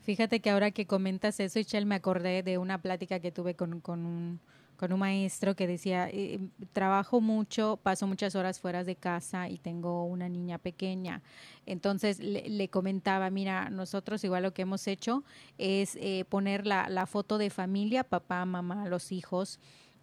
Fíjate 0.07 0.39
que 0.39 0.51
ahora 0.51 0.71
que 0.71 0.87
comentas 0.87 1.41
eso, 1.41 1.59
Michelle, 1.59 1.85
me 1.85 1.97
acordé 1.97 2.45
de 2.45 2.59
una 2.59 2.81
plática 2.81 3.19
que 3.19 3.33
tuve 3.33 3.57
con, 3.57 3.75
un 3.75 4.41
con 4.77 4.93
un 4.93 5.01
maestro 5.01 5.57
que 5.57 5.67
decía, 5.67 6.09
eh, 6.09 6.39
trabajo 6.73 7.21
mucho, 7.21 7.81
paso 7.83 8.07
muchas 8.07 8.37
horas 8.37 8.61
fuera 8.61 8.85
de 8.85 8.95
casa 8.95 9.49
y 9.49 9.59
tengo 9.59 10.05
una 10.05 10.29
niña 10.29 10.59
pequeña. 10.59 11.23
Entonces 11.65 12.21
le, 12.21 12.69
comentaba, 12.69 13.31
mira, 13.31 13.69
nosotros 13.69 14.23
igual 14.23 14.45
lo 14.45 14.55
que 14.55 14.63
hemos 14.63 14.87
hecho 14.87 15.25
es 15.59 15.97
eh, 15.97 16.25
poner 16.29 16.69
la, 16.69 16.89
la 16.89 17.07
foto 17.07 17.37
de 17.37 17.51
familia, 17.51 18.05
papá, 18.05 18.45
mamá, 18.45 18.87
los 18.89 19.11
hijos 19.11 19.59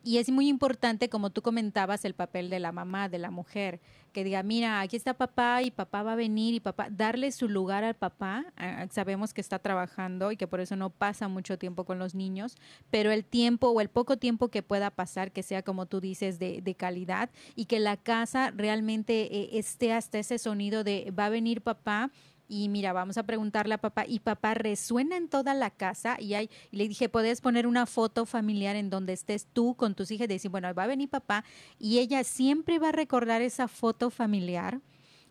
y 0.05 0.17
es 0.17 0.29
muy 0.29 0.49
importante, 0.49 1.07
como 1.07 1.29
tú 1.29 1.41
comentabas, 1.41 2.03
el 2.03 2.13
papel 2.13 2.49
de 2.49 2.59
la 2.59 2.73
mamá, 2.73 3.07
de 3.07 3.19
la 3.19 3.31
mujer, 3.31 3.79
que 4.13 4.23
diga, 4.23 4.43
mira, 4.43 4.79
aquí 4.79 4.95
está 4.95 5.13
papá 5.13 5.61
y 5.63 5.71
papá 5.71 6.03
va 6.03 6.13
a 6.13 6.15
venir 6.15 6.53
y 6.53 6.59
papá, 6.59 6.87
darle 6.89 7.31
su 7.31 7.49
lugar 7.49 7.83
al 7.83 7.95
papá. 7.95 8.45
Ah, 8.55 8.87
sabemos 8.91 9.33
que 9.33 9.41
está 9.41 9.59
trabajando 9.59 10.31
y 10.31 10.37
que 10.37 10.47
por 10.47 10.61
eso 10.61 10.75
no 10.75 10.89
pasa 10.89 11.27
mucho 11.27 11.57
tiempo 11.57 11.83
con 11.83 11.99
los 11.99 12.15
niños, 12.15 12.55
pero 12.89 13.11
el 13.11 13.25
tiempo 13.25 13.69
o 13.69 13.81
el 13.81 13.89
poco 13.89 14.17
tiempo 14.17 14.47
que 14.47 14.63
pueda 14.63 14.91
pasar, 14.91 15.31
que 15.31 15.43
sea 15.43 15.63
como 15.63 15.87
tú 15.87 15.99
dices, 15.99 16.39
de, 16.39 16.61
de 16.61 16.75
calidad 16.75 17.29
y 17.55 17.65
que 17.65 17.79
la 17.79 17.97
casa 17.97 18.51
realmente 18.51 19.35
eh, 19.35 19.49
esté 19.57 19.91
hasta 19.91 20.19
ese 20.19 20.37
sonido 20.37 20.83
de 20.83 21.11
va 21.17 21.25
a 21.25 21.29
venir 21.29 21.61
papá 21.61 22.11
y 22.53 22.69
mira, 22.69 22.93
vamos 22.93 23.17
a 23.17 23.23
preguntarle 23.23 23.73
a 23.73 23.79
papá 23.79 24.05
y 24.07 24.19
papá 24.19 24.53
resuena 24.53 25.17
en 25.17 25.27
toda 25.27 25.55
la 25.55 25.71
casa 25.71 26.17
y, 26.19 26.35
hay, 26.35 26.51
y 26.69 26.77
le 26.77 26.87
dije, 26.87 27.09
puedes 27.09 27.41
poner 27.41 27.65
una 27.65 27.87
foto 27.87 28.27
familiar 28.27 28.75
en 28.75 28.91
donde 28.91 29.13
estés 29.13 29.47
tú 29.51 29.73
con 29.73 29.95
tus 29.95 30.11
hijas 30.11 30.25
y 30.25 30.27
decir, 30.27 30.51
bueno, 30.51 30.71
va 30.75 30.83
a 30.83 30.87
venir 30.87 31.09
papá 31.09 31.43
y 31.79 31.97
ella 31.97 32.23
siempre 32.23 32.77
va 32.77 32.89
a 32.89 32.91
recordar 32.91 33.41
esa 33.41 33.67
foto 33.67 34.11
familiar 34.11 34.81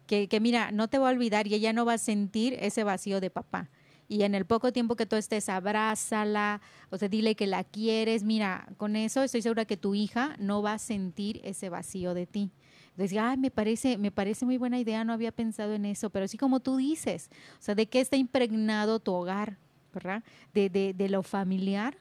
que, 0.09 0.27
que 0.27 0.41
mira, 0.41 0.73
no 0.73 0.89
te 0.89 0.99
va 0.99 1.11
a 1.11 1.12
olvidar 1.12 1.47
y 1.47 1.55
ella 1.55 1.73
no 1.73 1.85
va 1.85 1.95
a 1.95 1.99
sentir 1.99 2.57
ese 2.59 2.83
vacío 2.83 3.20
de 3.20 3.31
papá. 3.31 3.70
Y 4.09 4.25
en 4.25 4.35
el 4.35 4.45
poco 4.45 4.73
tiempo 4.73 4.97
que 4.97 5.07
tú 5.07 5.14
estés, 5.14 5.49
abrázala, 5.49 6.61
o 6.91 6.99
sea, 6.99 7.09
dile 7.09 7.37
que 7.37 7.47
la 7.47 7.62
quieres. 7.62 8.25
Mira, 8.25 8.66
con 8.79 8.97
eso 8.97 9.23
estoy 9.23 9.43
segura 9.43 9.64
que 9.64 9.77
tu 9.77 9.95
hija 9.95 10.35
no 10.41 10.61
va 10.61 10.73
a 10.73 10.79
sentir 10.79 11.41
ese 11.45 11.68
vacío 11.68 12.14
de 12.14 12.27
ti 12.27 12.51
decía, 12.97 13.30
ay, 13.30 13.36
me 13.36 13.51
parece, 13.51 13.99
me 13.99 14.11
parece 14.11 14.45
muy 14.45 14.59
buena 14.59 14.78
idea, 14.78 15.05
no 15.05 15.12
había 15.12 15.32
pensado 15.32 15.74
en 15.74 15.84
eso, 15.84 16.11
pero 16.11 16.24
así 16.24 16.36
como 16.38 16.61
tú 16.61 16.76
dices, 16.76 17.30
o 17.59 17.62
sea, 17.62 17.74
de 17.74 17.86
qué 17.86 18.01
está 18.01 18.16
impregnado 18.16 19.01
tu 19.01 19.12
hogar, 19.12 19.57
¿verdad? 19.93 20.22
De, 20.55 20.68
de, 20.70 20.95
de 20.95 21.09
lo 21.09 21.22
familiar, 21.22 21.97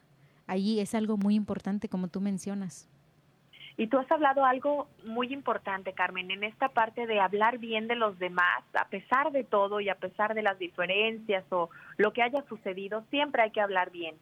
allí 0.47 0.79
es 0.79 0.95
algo 0.95 1.17
muy 1.17 1.35
importante, 1.35 1.89
como 1.89 2.07
tú 2.07 2.21
mencionas. 2.21 2.87
Y 3.77 3.87
tú 3.87 3.97
has 3.97 4.11
hablado 4.11 4.45
algo 4.45 4.87
muy 5.05 5.33
importante, 5.33 5.93
Carmen, 5.93 6.29
en 6.29 6.43
esta 6.43 6.69
parte 6.69 7.07
de 7.07 7.19
hablar 7.19 7.57
bien 7.57 7.87
de 7.87 7.95
los 7.95 8.19
demás, 8.19 8.63
a 8.73 8.87
pesar 8.89 9.31
de 9.31 9.43
todo 9.43 9.79
y 9.79 9.89
a 9.89 9.95
pesar 9.95 10.33
de 10.33 10.43
las 10.43 10.59
diferencias 10.59 11.43
o 11.51 11.69
lo 11.97 12.13
que 12.13 12.21
haya 12.21 12.43
sucedido, 12.47 13.03
siempre 13.09 13.41
hay 13.41 13.51
que 13.51 13.61
hablar 13.61 13.89
bien. 13.91 14.15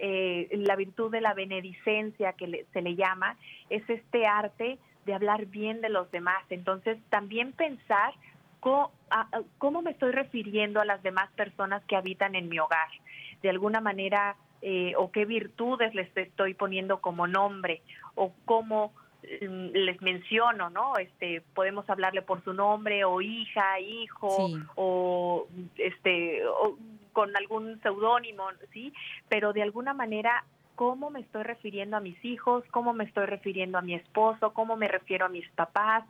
Eh, 0.00 0.48
la 0.52 0.74
virtud 0.74 1.12
de 1.12 1.20
la 1.20 1.34
benedicencia 1.34 2.32
que 2.32 2.66
se 2.72 2.82
le 2.82 2.96
llama 2.96 3.36
es 3.70 3.88
este 3.88 4.26
arte 4.26 4.78
de 5.04 5.14
hablar 5.14 5.46
bien 5.46 5.80
de 5.80 5.88
los 5.88 6.10
demás. 6.10 6.44
Entonces, 6.50 6.98
también 7.10 7.52
pensar 7.52 8.14
cómo, 8.60 9.82
me 9.82 9.90
estoy 9.90 10.12
refiriendo 10.12 10.80
a 10.80 10.84
las 10.84 11.02
demás 11.02 11.30
personas 11.32 11.84
que 11.84 11.96
habitan 11.96 12.34
en 12.34 12.48
mi 12.48 12.58
hogar. 12.58 12.88
De 13.42 13.50
alguna 13.50 13.80
manera, 13.80 14.36
eh, 14.62 14.94
o 14.96 15.10
qué 15.10 15.26
virtudes 15.26 15.94
les 15.94 16.14
estoy 16.16 16.54
poniendo 16.54 17.00
como 17.00 17.26
nombre, 17.26 17.82
o 18.14 18.32
cómo 18.46 18.94
mm, 19.22 19.68
les 19.74 20.00
menciono, 20.00 20.70
¿no? 20.70 20.96
Este, 20.96 21.42
podemos 21.54 21.88
hablarle 21.90 22.22
por 22.22 22.42
su 22.42 22.54
nombre, 22.54 23.04
o 23.04 23.20
hija, 23.20 23.78
hijo, 23.80 24.48
o 24.76 25.46
este, 25.76 26.46
o 26.46 26.78
con 27.12 27.36
algún 27.36 27.80
seudónimo, 27.82 28.44
¿sí? 28.72 28.92
Pero 29.28 29.52
de 29.52 29.62
alguna 29.62 29.92
manera 29.92 30.44
cómo 30.74 31.10
me 31.10 31.20
estoy 31.20 31.42
refiriendo 31.42 31.96
a 31.96 32.00
mis 32.00 32.22
hijos, 32.24 32.64
cómo 32.70 32.92
me 32.92 33.04
estoy 33.04 33.26
refiriendo 33.26 33.78
a 33.78 33.82
mi 33.82 33.94
esposo, 33.94 34.52
cómo 34.52 34.76
me 34.76 34.88
refiero 34.88 35.26
a 35.26 35.28
mis 35.28 35.48
papás, 35.50 36.04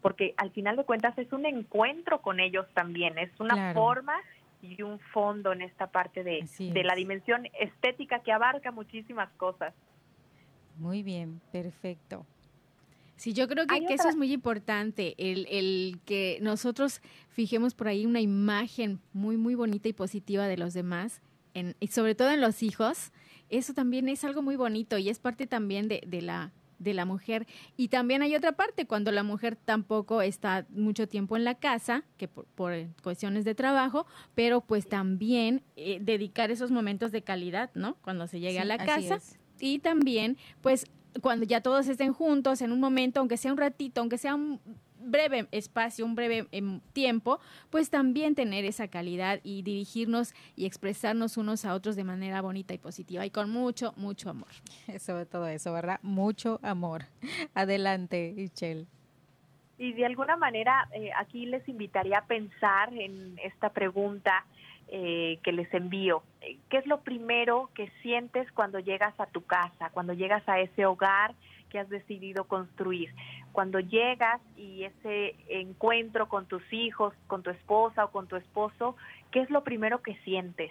porque 0.00 0.34
al 0.36 0.50
final 0.50 0.76
de 0.76 0.84
cuentas 0.84 1.16
es 1.18 1.32
un 1.32 1.46
encuentro 1.46 2.22
con 2.22 2.40
ellos 2.40 2.66
también, 2.74 3.18
es 3.18 3.30
una 3.40 3.74
forma 3.74 4.14
y 4.62 4.82
un 4.82 4.98
fondo 4.98 5.52
en 5.52 5.62
esta 5.62 5.88
parte 5.88 6.24
de, 6.24 6.48
de 6.58 6.84
la 6.84 6.94
dimensión 6.94 7.46
estética 7.60 8.20
que 8.20 8.32
abarca 8.32 8.70
muchísimas 8.72 9.30
cosas. 9.32 9.74
Muy 10.78 11.02
bien, 11.02 11.40
perfecto. 11.52 12.26
Sí, 13.16 13.32
yo 13.32 13.48
creo 13.48 13.66
que, 13.66 13.78
eso 13.88 14.10
es 14.10 14.16
muy 14.16 14.30
importante, 14.30 15.14
el, 15.16 15.46
el, 15.50 15.98
que 16.04 16.38
nosotros 16.42 17.00
fijemos 17.30 17.74
por 17.74 17.88
ahí 17.88 18.04
una 18.04 18.20
imagen 18.20 19.00
muy, 19.14 19.38
muy 19.38 19.54
bonita 19.54 19.88
y 19.88 19.94
positiva 19.94 20.46
de 20.46 20.58
los 20.58 20.74
demás, 20.74 21.22
en, 21.54 21.74
y 21.80 21.86
sobre 21.86 22.14
todo 22.14 22.30
en 22.30 22.42
los 22.42 22.62
hijos, 22.62 23.12
eso 23.50 23.74
también 23.74 24.08
es 24.08 24.24
algo 24.24 24.42
muy 24.42 24.56
bonito 24.56 24.98
y 24.98 25.08
es 25.08 25.18
parte 25.18 25.46
también 25.46 25.88
de, 25.88 26.02
de 26.06 26.22
la 26.22 26.52
de 26.78 26.94
la 26.94 27.04
mujer. 27.04 27.46
Y 27.76 27.88
también 27.88 28.22
hay 28.22 28.34
otra 28.34 28.52
parte, 28.52 28.86
cuando 28.86 29.12
la 29.12 29.22
mujer 29.22 29.56
tampoco 29.56 30.22
está 30.22 30.66
mucho 30.70 31.08
tiempo 31.08 31.36
en 31.36 31.44
la 31.44 31.54
casa, 31.54 32.04
que 32.16 32.28
por, 32.28 32.74
cuestiones 33.02 33.44
de 33.44 33.54
trabajo, 33.54 34.06
pero 34.34 34.60
pues 34.60 34.88
también 34.88 35.62
eh, 35.76 35.98
dedicar 36.00 36.50
esos 36.50 36.70
momentos 36.70 37.12
de 37.12 37.22
calidad, 37.22 37.70
¿no? 37.74 37.96
Cuando 38.02 38.26
se 38.26 38.40
llegue 38.40 38.60
a 38.60 38.64
la 38.64 38.78
casa. 38.78 39.18
Y 39.58 39.78
también, 39.78 40.36
pues, 40.60 40.86
cuando 41.22 41.46
ya 41.46 41.62
todos 41.62 41.88
estén 41.88 42.12
juntos 42.12 42.60
en 42.60 42.72
un 42.72 42.80
momento, 42.80 43.20
aunque 43.20 43.38
sea 43.38 43.52
un 43.52 43.58
ratito, 43.58 44.02
aunque 44.02 44.18
sea 44.18 44.34
un 44.34 44.60
breve 45.06 45.46
espacio, 45.52 46.04
un 46.04 46.14
breve 46.14 46.46
em, 46.52 46.80
tiempo, 46.92 47.40
pues 47.70 47.90
también 47.90 48.34
tener 48.34 48.64
esa 48.64 48.88
calidad 48.88 49.40
y 49.42 49.62
dirigirnos 49.62 50.34
y 50.56 50.66
expresarnos 50.66 51.36
unos 51.36 51.64
a 51.64 51.74
otros 51.74 51.96
de 51.96 52.04
manera 52.04 52.40
bonita 52.42 52.74
y 52.74 52.78
positiva 52.78 53.24
y 53.24 53.30
con 53.30 53.50
mucho, 53.50 53.92
mucho 53.96 54.30
amor. 54.30 54.50
Sobre 55.00 55.26
todo 55.26 55.46
eso, 55.46 55.72
¿verdad? 55.72 56.00
Mucho 56.02 56.60
amor. 56.62 57.04
Adelante, 57.54 58.32
Michelle. 58.36 58.86
Y 59.78 59.92
de 59.92 60.06
alguna 60.06 60.36
manera 60.36 60.88
eh, 60.92 61.10
aquí 61.18 61.46
les 61.46 61.68
invitaría 61.68 62.18
a 62.18 62.26
pensar 62.26 62.94
en 62.94 63.38
esta 63.42 63.70
pregunta 63.70 64.46
eh, 64.88 65.38
que 65.42 65.52
les 65.52 65.72
envío. 65.74 66.22
¿Qué 66.70 66.78
es 66.78 66.86
lo 66.86 67.00
primero 67.00 67.70
que 67.74 67.90
sientes 68.02 68.50
cuando 68.52 68.78
llegas 68.78 69.18
a 69.18 69.26
tu 69.26 69.44
casa, 69.44 69.90
cuando 69.90 70.12
llegas 70.12 70.48
a 70.48 70.60
ese 70.60 70.86
hogar 70.86 71.34
que 71.70 71.80
has 71.80 71.88
decidido 71.88 72.44
construir? 72.44 73.12
Cuando 73.52 73.80
llegas 73.80 74.40
y 74.56 74.84
ese 74.84 75.34
encuentro 75.48 76.28
con 76.28 76.46
tus 76.46 76.62
hijos, 76.72 77.14
con 77.26 77.42
tu 77.42 77.50
esposa 77.50 78.04
o 78.04 78.10
con 78.10 78.26
tu 78.26 78.36
esposo, 78.36 78.96
¿qué 79.30 79.40
es 79.40 79.50
lo 79.50 79.64
primero 79.64 80.02
que 80.02 80.16
sientes? 80.24 80.70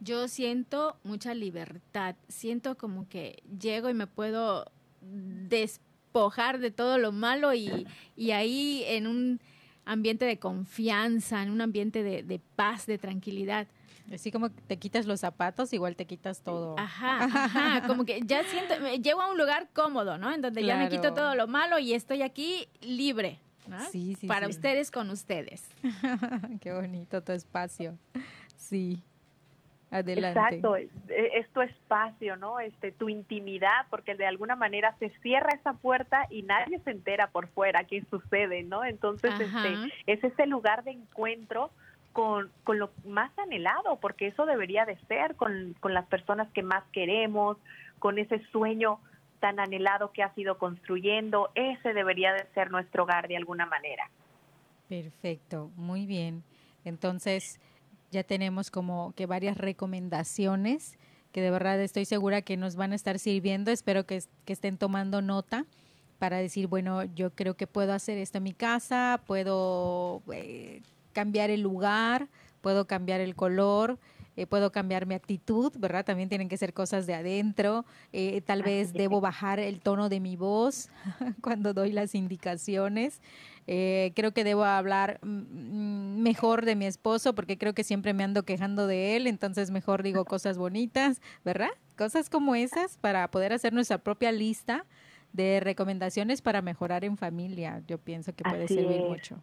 Yo 0.00 0.28
siento 0.28 0.96
mucha 1.04 1.34
libertad, 1.34 2.16
siento 2.28 2.76
como 2.76 3.08
que 3.08 3.42
llego 3.58 3.88
y 3.88 3.94
me 3.94 4.06
puedo 4.06 4.70
despojar 5.00 6.58
de 6.58 6.70
todo 6.70 6.98
lo 6.98 7.12
malo 7.12 7.54
y, 7.54 7.86
y 8.16 8.30
ahí 8.30 8.84
en 8.86 9.06
un 9.06 9.40
ambiente 9.84 10.24
de 10.24 10.38
confianza, 10.38 11.42
en 11.42 11.50
un 11.50 11.60
ambiente 11.60 12.02
de, 12.02 12.22
de 12.22 12.40
paz, 12.56 12.86
de 12.86 12.98
tranquilidad. 12.98 13.68
Así 14.12 14.30
como 14.30 14.50
te 14.50 14.78
quitas 14.78 15.06
los 15.06 15.20
zapatos, 15.20 15.72
igual 15.72 15.96
te 15.96 16.06
quitas 16.06 16.42
todo. 16.42 16.78
Ajá, 16.78 17.24
ajá, 17.24 17.86
como 17.86 18.04
que 18.04 18.20
ya 18.24 18.44
siento, 18.44 18.78
me 18.80 18.98
llevo 18.98 19.22
a 19.22 19.30
un 19.30 19.38
lugar 19.38 19.68
cómodo, 19.72 20.16
¿no? 20.16 20.32
En 20.32 20.42
donde 20.42 20.64
ya 20.64 20.76
me 20.76 20.88
quito 20.88 21.12
todo 21.12 21.34
lo 21.34 21.46
malo 21.46 21.78
y 21.78 21.92
estoy 21.92 22.22
aquí 22.22 22.68
libre. 22.80 23.40
¿no? 23.68 23.80
Sí, 23.90 24.14
sí, 24.14 24.28
Para 24.28 24.46
ustedes 24.46 24.90
con 24.92 25.10
ustedes. 25.10 25.68
Qué 26.60 26.72
bonito 26.72 27.22
tu 27.22 27.32
espacio. 27.32 27.98
Sí. 28.56 29.02
Adelante. 29.90 30.40
Exacto, 30.40 30.76
es, 30.76 31.48
tu 31.52 31.60
espacio, 31.60 32.36
¿no? 32.36 32.58
Este, 32.58 32.90
tu 32.90 33.08
intimidad, 33.08 33.86
porque 33.88 34.16
de 34.16 34.26
alguna 34.26 34.56
manera 34.56 34.96
se 34.98 35.10
cierra 35.22 35.50
esa 35.54 35.74
puerta 35.74 36.26
y 36.28 36.42
nadie 36.42 36.80
se 36.80 36.90
entera 36.90 37.30
por 37.30 37.48
fuera 37.48 37.84
qué 37.84 38.04
sucede, 38.10 38.64
¿no? 38.64 38.84
Entonces, 38.84 39.32
este, 39.38 39.92
es 40.06 40.24
ese 40.24 40.46
lugar 40.46 40.82
de 40.82 40.90
encuentro 40.90 41.70
con, 42.16 42.50
con, 42.64 42.78
lo 42.78 42.90
más 43.04 43.30
anhelado, 43.38 43.96
porque 44.00 44.28
eso 44.28 44.46
debería 44.46 44.86
de 44.86 44.96
ser 45.06 45.36
con, 45.36 45.74
con 45.80 45.92
las 45.92 46.06
personas 46.06 46.50
que 46.52 46.62
más 46.62 46.82
queremos, 46.90 47.58
con 47.98 48.18
ese 48.18 48.42
sueño 48.52 49.00
tan 49.38 49.60
anhelado 49.60 50.12
que 50.12 50.22
ha 50.22 50.32
sido 50.34 50.56
construyendo, 50.56 51.50
ese 51.54 51.92
debería 51.92 52.32
de 52.32 52.46
ser 52.54 52.70
nuestro 52.70 53.02
hogar 53.02 53.28
de 53.28 53.36
alguna 53.36 53.66
manera. 53.66 54.08
Perfecto, 54.88 55.70
muy 55.76 56.06
bien. 56.06 56.42
Entonces, 56.86 57.60
ya 58.12 58.24
tenemos 58.24 58.70
como 58.70 59.12
que 59.14 59.26
varias 59.26 59.58
recomendaciones 59.58 60.98
que 61.32 61.42
de 61.42 61.50
verdad 61.50 61.78
estoy 61.82 62.06
segura 62.06 62.40
que 62.40 62.56
nos 62.56 62.76
van 62.76 62.92
a 62.92 62.94
estar 62.94 63.18
sirviendo. 63.18 63.70
Espero 63.70 64.06
que, 64.06 64.22
que 64.46 64.54
estén 64.54 64.78
tomando 64.78 65.20
nota 65.20 65.66
para 66.18 66.38
decir, 66.38 66.66
bueno, 66.66 67.04
yo 67.04 67.28
creo 67.34 67.58
que 67.58 67.66
puedo 67.66 67.92
hacer 67.92 68.16
esto 68.16 68.38
en 68.38 68.44
mi 68.44 68.54
casa, 68.54 69.20
puedo 69.26 70.22
eh, 70.32 70.80
cambiar 71.16 71.48
el 71.48 71.62
lugar, 71.62 72.28
puedo 72.60 72.86
cambiar 72.86 73.22
el 73.22 73.34
color, 73.34 73.98
eh, 74.36 74.46
puedo 74.46 74.70
cambiar 74.70 75.06
mi 75.06 75.14
actitud, 75.14 75.72
¿verdad? 75.78 76.04
También 76.04 76.28
tienen 76.28 76.50
que 76.50 76.58
ser 76.58 76.74
cosas 76.74 77.06
de 77.06 77.14
adentro. 77.14 77.86
Eh, 78.12 78.42
tal 78.42 78.62
vez 78.62 78.92
debo 78.92 79.22
bajar 79.22 79.58
el 79.58 79.80
tono 79.80 80.10
de 80.10 80.20
mi 80.20 80.36
voz 80.36 80.90
cuando 81.40 81.72
doy 81.72 81.90
las 81.90 82.14
indicaciones. 82.14 83.22
Eh, 83.66 84.12
creo 84.14 84.32
que 84.32 84.44
debo 84.44 84.64
hablar 84.64 85.20
mm, 85.22 85.28
mm, 85.28 86.22
mejor 86.22 86.66
de 86.66 86.76
mi 86.76 86.84
esposo 86.84 87.34
porque 87.34 87.56
creo 87.56 87.72
que 87.72 87.82
siempre 87.82 88.12
me 88.12 88.24
ando 88.24 88.42
quejando 88.42 88.86
de 88.86 89.16
él, 89.16 89.26
entonces 89.26 89.70
mejor 89.70 90.02
digo 90.02 90.24
cosas 90.26 90.58
bonitas, 90.58 91.22
¿verdad? 91.46 91.70
Cosas 91.96 92.28
como 92.28 92.54
esas 92.54 92.98
para 92.98 93.30
poder 93.30 93.54
hacer 93.54 93.72
nuestra 93.72 93.96
propia 93.96 94.32
lista 94.32 94.84
de 95.32 95.60
recomendaciones 95.60 96.42
para 96.42 96.60
mejorar 96.60 97.06
en 97.06 97.16
familia. 97.16 97.82
Yo 97.88 97.96
pienso 97.96 98.34
que 98.34 98.44
puede 98.44 98.68
servir 98.68 99.00
mucho 99.00 99.40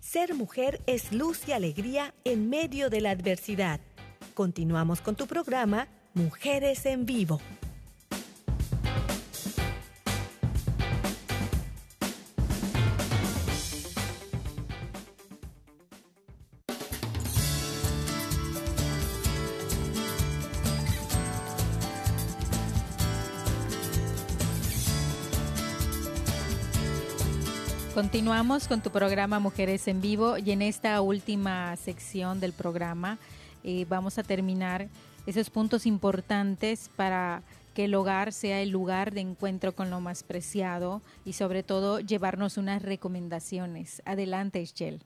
Ser 0.00 0.34
mujer 0.34 0.80
es 0.86 1.12
luz 1.12 1.46
y 1.46 1.52
alegría 1.52 2.12
en 2.24 2.48
medio 2.48 2.88
de 2.90 3.00
la 3.00 3.10
adversidad. 3.10 3.78
Continuamos 4.34 5.00
con 5.00 5.14
tu 5.14 5.26
programa 5.26 5.86
Mujeres 6.14 6.84
en 6.86 7.06
Vivo. 7.06 7.40
Continuamos 27.96 28.68
con 28.68 28.82
tu 28.82 28.90
programa 28.90 29.38
Mujeres 29.38 29.88
en 29.88 30.02
Vivo 30.02 30.36
y 30.36 30.50
en 30.50 30.60
esta 30.60 31.00
última 31.00 31.74
sección 31.76 32.40
del 32.40 32.52
programa 32.52 33.16
eh, 33.64 33.86
vamos 33.88 34.18
a 34.18 34.22
terminar 34.22 34.88
esos 35.26 35.48
puntos 35.48 35.86
importantes 35.86 36.90
para 36.94 37.40
que 37.74 37.86
el 37.86 37.94
hogar 37.94 38.32
sea 38.32 38.60
el 38.60 38.68
lugar 38.68 39.12
de 39.12 39.22
encuentro 39.22 39.72
con 39.72 39.88
lo 39.88 40.00
más 40.00 40.24
preciado 40.24 41.00
y 41.24 41.32
sobre 41.32 41.62
todo 41.62 42.00
llevarnos 42.00 42.58
unas 42.58 42.82
recomendaciones. 42.82 44.02
Adelante, 44.04 44.60
Ischel. 44.60 45.00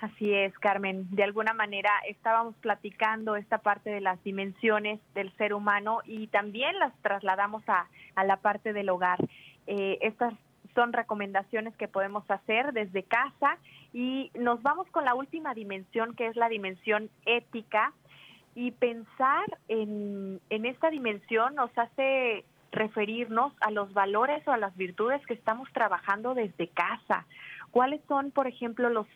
Así 0.00 0.34
es, 0.34 0.52
Carmen. 0.58 1.06
De 1.14 1.22
alguna 1.22 1.54
manera 1.54 1.90
estábamos 2.08 2.56
platicando 2.56 3.36
esta 3.36 3.58
parte 3.58 3.90
de 3.90 4.00
las 4.00 4.20
dimensiones 4.24 4.98
del 5.14 5.32
ser 5.36 5.54
humano 5.54 6.00
y 6.06 6.26
también 6.26 6.76
las 6.80 6.92
trasladamos 7.02 7.62
a, 7.68 7.86
a 8.16 8.24
la 8.24 8.38
parte 8.38 8.72
del 8.72 8.88
hogar. 8.88 9.20
Eh, 9.68 9.98
estas 10.00 10.34
son 10.74 10.92
recomendaciones 10.92 11.76
que 11.76 11.88
podemos 11.88 12.28
hacer 12.30 12.72
desde 12.72 13.02
casa. 13.02 13.58
Y 13.92 14.30
nos 14.34 14.62
vamos 14.62 14.86
con 14.88 15.04
la 15.04 15.14
última 15.14 15.54
dimensión 15.54 16.14
que 16.14 16.26
es 16.26 16.36
la 16.36 16.48
dimensión 16.48 17.10
ética. 17.26 17.92
Y 18.54 18.72
pensar 18.72 19.44
en, 19.68 20.40
en 20.50 20.66
esta 20.66 20.90
dimensión 20.90 21.54
nos 21.54 21.70
hace 21.78 22.44
referirnos 22.72 23.52
a 23.60 23.70
los 23.70 23.92
valores 23.92 24.46
o 24.46 24.52
a 24.52 24.56
las 24.56 24.76
virtudes 24.76 25.24
que 25.26 25.34
estamos 25.34 25.68
trabajando 25.72 26.34
desde 26.34 26.68
casa. 26.68 27.26
¿Cuáles 27.70 28.00
son, 28.08 28.30
por 28.30 28.46
ejemplo, 28.46 28.90
los, 28.90 29.06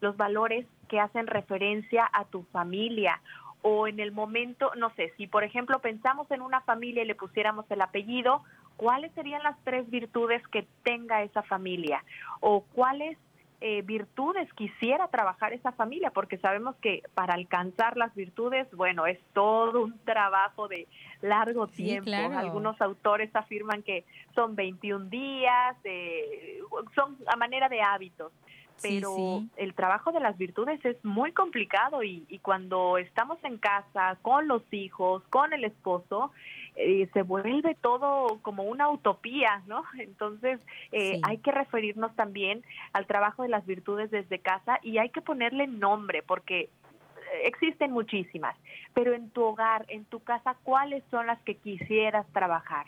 los 0.00 0.16
valores 0.16 0.66
que 0.88 1.00
hacen 1.00 1.26
referencia 1.26 2.08
a 2.12 2.24
tu 2.24 2.42
familia 2.52 3.20
o 3.62 3.86
en 3.86 4.00
el 4.00 4.12
momento, 4.12 4.70
no 4.76 4.90
sé, 4.94 5.12
si 5.16 5.26
por 5.26 5.44
ejemplo 5.44 5.80
pensamos 5.80 6.30
en 6.30 6.40
una 6.40 6.62
familia 6.62 7.02
y 7.02 7.06
le 7.06 7.14
pusiéramos 7.14 7.70
el 7.70 7.82
apellido, 7.82 8.42
¿cuáles 8.80 9.12
serían 9.12 9.42
las 9.42 9.62
tres 9.62 9.90
virtudes 9.90 10.42
que 10.48 10.66
tenga 10.82 11.22
esa 11.22 11.42
familia? 11.42 12.02
¿O 12.40 12.62
cuáles 12.62 13.18
eh, 13.60 13.82
virtudes 13.82 14.50
quisiera 14.54 15.08
trabajar 15.08 15.52
esa 15.52 15.70
familia, 15.72 16.10
porque 16.12 16.38
sabemos 16.38 16.76
que 16.76 17.02
para 17.12 17.34
alcanzar 17.34 17.98
las 17.98 18.14
virtudes, 18.14 18.66
bueno, 18.74 19.04
es 19.04 19.18
todo 19.34 19.82
un 19.84 19.98
trabajo 19.98 20.66
de 20.66 20.88
largo 21.20 21.66
tiempo. 21.66 22.10
Algunos 22.10 22.80
autores 22.80 23.28
afirman 23.36 23.82
que 23.82 24.06
son 24.34 24.56
21 24.56 25.10
días, 25.10 25.76
son 26.94 27.18
a 27.26 27.36
manera 27.36 27.68
de 27.68 27.82
hábitos 27.82 28.32
pero 28.82 29.42
el 29.56 29.74
trabajo 29.74 30.12
de 30.12 30.20
las 30.20 30.36
virtudes 30.38 30.82
es 30.84 31.02
muy 31.04 31.32
complicado 31.32 32.02
y, 32.02 32.38
cuando 32.42 32.98
estamos 32.98 33.38
en 33.44 33.58
casa 33.58 34.16
con 34.22 34.48
los 34.48 34.62
hijos, 34.72 35.22
con 35.30 35.52
el 35.52 35.64
esposo, 35.64 36.32
eh, 36.82 37.10
se 37.12 37.22
vuelve 37.22 37.74
todo 37.74 38.38
como 38.40 38.62
una 38.62 38.88
utopía, 38.88 39.62
¿no? 39.66 39.84
Entonces 39.98 40.60
eh, 40.92 41.20
hay 41.22 41.38
que 41.38 41.52
referirnos 41.52 42.14
también 42.16 42.62
al 42.92 43.06
trabajo 43.06 43.42
de 43.42 43.50
las 43.50 43.66
virtudes 43.66 44.10
desde 44.10 44.38
casa 44.38 44.78
y 44.82 44.98
hay 44.98 45.10
que 45.10 45.20
ponerle 45.20 45.66
nombre 45.66 46.22
porque 46.22 46.60
eh, 46.60 46.68
existen 47.44 47.92
muchísimas, 47.92 48.56
pero 48.94 49.12
en 49.12 49.30
tu 49.30 49.42
hogar, 49.42 49.84
en 49.88 50.04
tu 50.06 50.20
casa, 50.20 50.56
¿cuáles 50.62 51.04
son 51.10 51.26
las 51.26 51.40
que 51.42 51.56
quisieras 51.56 52.26
trabajar? 52.32 52.86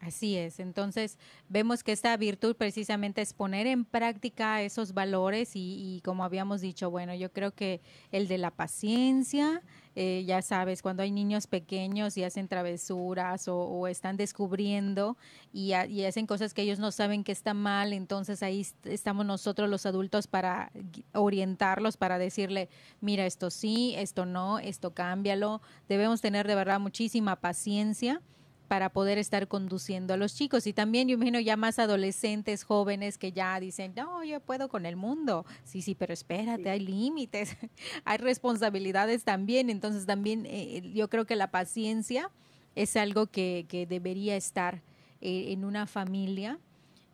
Así 0.00 0.36
es, 0.36 0.60
entonces 0.60 1.18
vemos 1.48 1.82
que 1.82 1.90
esta 1.90 2.14
virtud 2.18 2.54
precisamente 2.54 3.22
es 3.22 3.32
poner 3.32 3.66
en 3.66 3.86
práctica 3.86 4.60
esos 4.60 4.92
valores 4.92 5.52
y, 5.54 6.02
como 6.04 6.22
habíamos 6.22 6.60
dicho, 6.60 6.90
bueno, 6.90 7.14
yo 7.14 7.32
creo 7.32 7.52
que 7.52 7.80
el 8.12 8.28
de 8.28 8.36
la 8.36 8.50
paciencia, 8.50 9.62
eh, 9.94 10.22
ya 10.26 10.42
sabes, 10.42 10.82
cuando 10.82 11.02
hay 11.02 11.10
niños 11.10 11.46
pequeños 11.46 12.18
y 12.18 12.24
hacen 12.24 12.46
travesuras 12.46 13.48
o, 13.48 13.88
están 13.88 14.18
descubriendo 14.18 15.16
y, 15.50 15.72
y, 15.88 16.04
hacen 16.04 16.26
cosas 16.26 16.52
que 16.52 16.62
ellos 16.62 16.78
no 16.78 16.92
saben 16.92 17.24
que 17.24 17.32
está 17.32 17.54
mal, 17.54 17.94
entonces 17.94 18.42
ahí 18.42 18.66
estamos 18.84 19.24
nosotros 19.24 19.68
los 19.70 19.86
adultos 19.86 20.26
para 20.26 20.70
orientarlos, 21.14 21.96
para 21.96 22.18
decirle, 22.18 22.68
mira, 23.00 23.24
esto 23.24 23.50
sí, 23.50 23.94
esto 23.96 24.26
no, 24.26 24.58
esto 24.58 24.92
cámbialo. 24.92 25.62
Debemos 25.88 26.20
tener 26.20 26.46
de 26.46 26.54
verdad 26.54 26.80
muchísima 26.80 27.36
paciencia 27.36 28.20
para 28.66 28.90
poder 28.90 29.18
estar 29.18 29.48
conduciendo 29.48 30.14
a 30.14 30.16
los 30.16 30.34
chicos. 30.34 30.66
Y 30.66 30.72
también 30.72 31.08
yo 31.08 31.14
imagino 31.14 31.40
ya 31.40 31.56
más 31.56 31.78
adolescentes, 31.78 32.64
jóvenes 32.64 33.18
que 33.18 33.32
ya 33.32 33.58
dicen, 33.60 33.92
no, 33.96 34.24
yo 34.24 34.40
puedo 34.40 34.68
con 34.68 34.86
el 34.86 34.96
mundo. 34.96 35.44
Sí, 35.64 35.82
sí, 35.82 35.94
pero 35.94 36.12
espérate, 36.12 36.70
hay 36.70 36.80
límites, 36.80 37.56
hay 38.04 38.18
responsabilidades 38.18 39.24
también. 39.24 39.70
Entonces 39.70 40.06
también 40.06 40.44
eh, 40.46 40.92
yo 40.94 41.08
creo 41.08 41.26
que 41.26 41.36
la 41.36 41.50
paciencia 41.50 42.30
es 42.74 42.96
algo 42.96 43.26
que, 43.26 43.66
que 43.68 43.86
debería 43.86 44.36
estar 44.36 44.82
eh, 45.20 45.52
en 45.52 45.64
una 45.64 45.86
familia. 45.86 46.58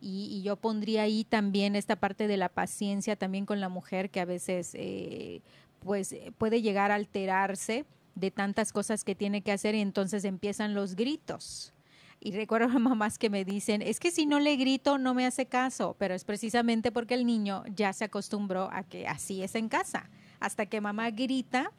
Y, 0.05 0.43
yo 0.43 0.57
pondría 0.57 1.03
ahí 1.03 1.23
también 1.23 1.77
esta 1.77 1.95
parte 1.95 2.27
de 2.27 2.37
la 2.37 2.49
paciencia 2.49 3.15
también 3.15 3.47
con 3.47 3.61
la 3.61 3.69
mujer 3.69 4.11
que 4.11 4.19
a 4.19 4.25
veces 4.25 4.73
eh, 4.75 5.43
pues 5.79 6.17
puede 6.39 6.61
llegar 6.61 6.91
a 6.91 6.97
alterarse 6.97 7.85
de 8.15 8.31
tantas 8.31 8.73
cosas 8.73 9.05
que 9.05 9.15
tiene 9.15 9.43
que 9.43 9.53
hacer 9.53 9.75
y 9.75 9.81
entonces 9.81 10.25
empiezan 10.25 10.75
los 10.75 10.97
gritos. 10.97 11.73
Y 12.21 12.33
recuerdo 12.33 12.67
a 12.67 12.79
mamás 12.79 13.19
que 13.19 13.31
me 13.31 13.45
dicen, 13.45 13.83
es 13.83 13.99
que 13.99 14.11
si 14.11 14.27
no 14.27 14.39
le 14.39 14.57
grito 14.57 14.99
no 14.99 15.15
me 15.15 15.27
hace 15.27 15.47
caso, 15.47 15.97
pero 15.99 16.15
es 16.15 16.25
precisamente 16.25 16.93
porque 16.93 17.15
el 17.15 17.27
niño 17.27 17.65
ya 17.75 17.93
se 17.93 18.05
acostumbró 18.05 18.71
a 18.73 18.85
que 18.85 19.09
así 19.09 19.43
es 19.43 19.55
en 19.55 19.69
casa. 19.69 20.09
Hasta 20.41 20.67
que 20.67 20.81
mamá 20.81 21.11
grita 21.11 21.73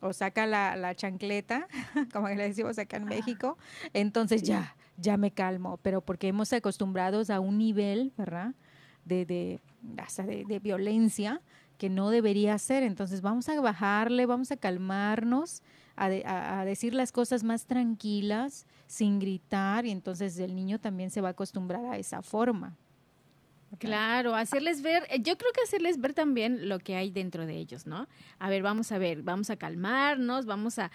o 0.00 0.12
saca 0.12 0.46
la, 0.46 0.94
chancleta, 0.94 1.66
como 2.12 2.28
le 2.28 2.48
decimos 2.48 2.78
acá 2.78 2.98
en 2.98 3.04
México, 3.04 3.56
entonces 3.92 4.42
ya, 4.42 4.76
ya 4.98 5.16
me 5.16 5.30
calmo, 5.30 5.78
pero 5.78 6.00
porque 6.00 6.28
hemos 6.28 6.52
acostumbrados 6.52 7.30
a 7.30 7.40
un 7.40 7.56
nivel, 7.56 8.12
¿verdad? 8.18 8.54
De, 9.04 9.24
de, 9.24 9.60
de, 9.80 10.44
de 10.44 10.58
violencia 10.58 11.40
que 11.84 11.90
no 11.90 12.08
debería 12.08 12.56
ser. 12.56 12.82
Entonces 12.82 13.20
vamos 13.20 13.46
a 13.50 13.60
bajarle, 13.60 14.24
vamos 14.24 14.50
a 14.50 14.56
calmarnos, 14.56 15.62
a, 15.96 16.06
a, 16.06 16.64
decir 16.64 16.94
las 16.94 17.12
cosas 17.12 17.44
más 17.44 17.66
tranquilas, 17.66 18.66
sin 18.86 19.18
gritar, 19.18 19.84
y 19.84 19.90
entonces 19.90 20.38
el 20.38 20.54
niño 20.54 20.80
también 20.80 21.10
se 21.10 21.20
va 21.20 21.28
a 21.28 21.32
acostumbrar 21.32 21.84
a 21.84 21.98
esa 21.98 22.22
forma. 22.22 22.74
Claro, 23.78 24.34
hacerles 24.34 24.82
ver, 24.82 25.04
eh, 25.10 25.20
yo 25.20 25.36
creo 25.36 25.52
que 25.52 25.62
hacerles 25.62 26.00
ver 26.00 26.14
también 26.14 26.68
lo 26.68 26.78
que 26.78 26.96
hay 26.96 27.10
dentro 27.10 27.46
de 27.46 27.56
ellos, 27.56 27.86
¿no? 27.86 28.08
A 28.38 28.50
ver, 28.50 28.62
vamos 28.62 28.92
a 28.92 28.98
ver, 28.98 29.22
vamos 29.22 29.50
a 29.50 29.56
calmarnos, 29.56 30.46
vamos 30.46 30.78
a, 30.78 30.90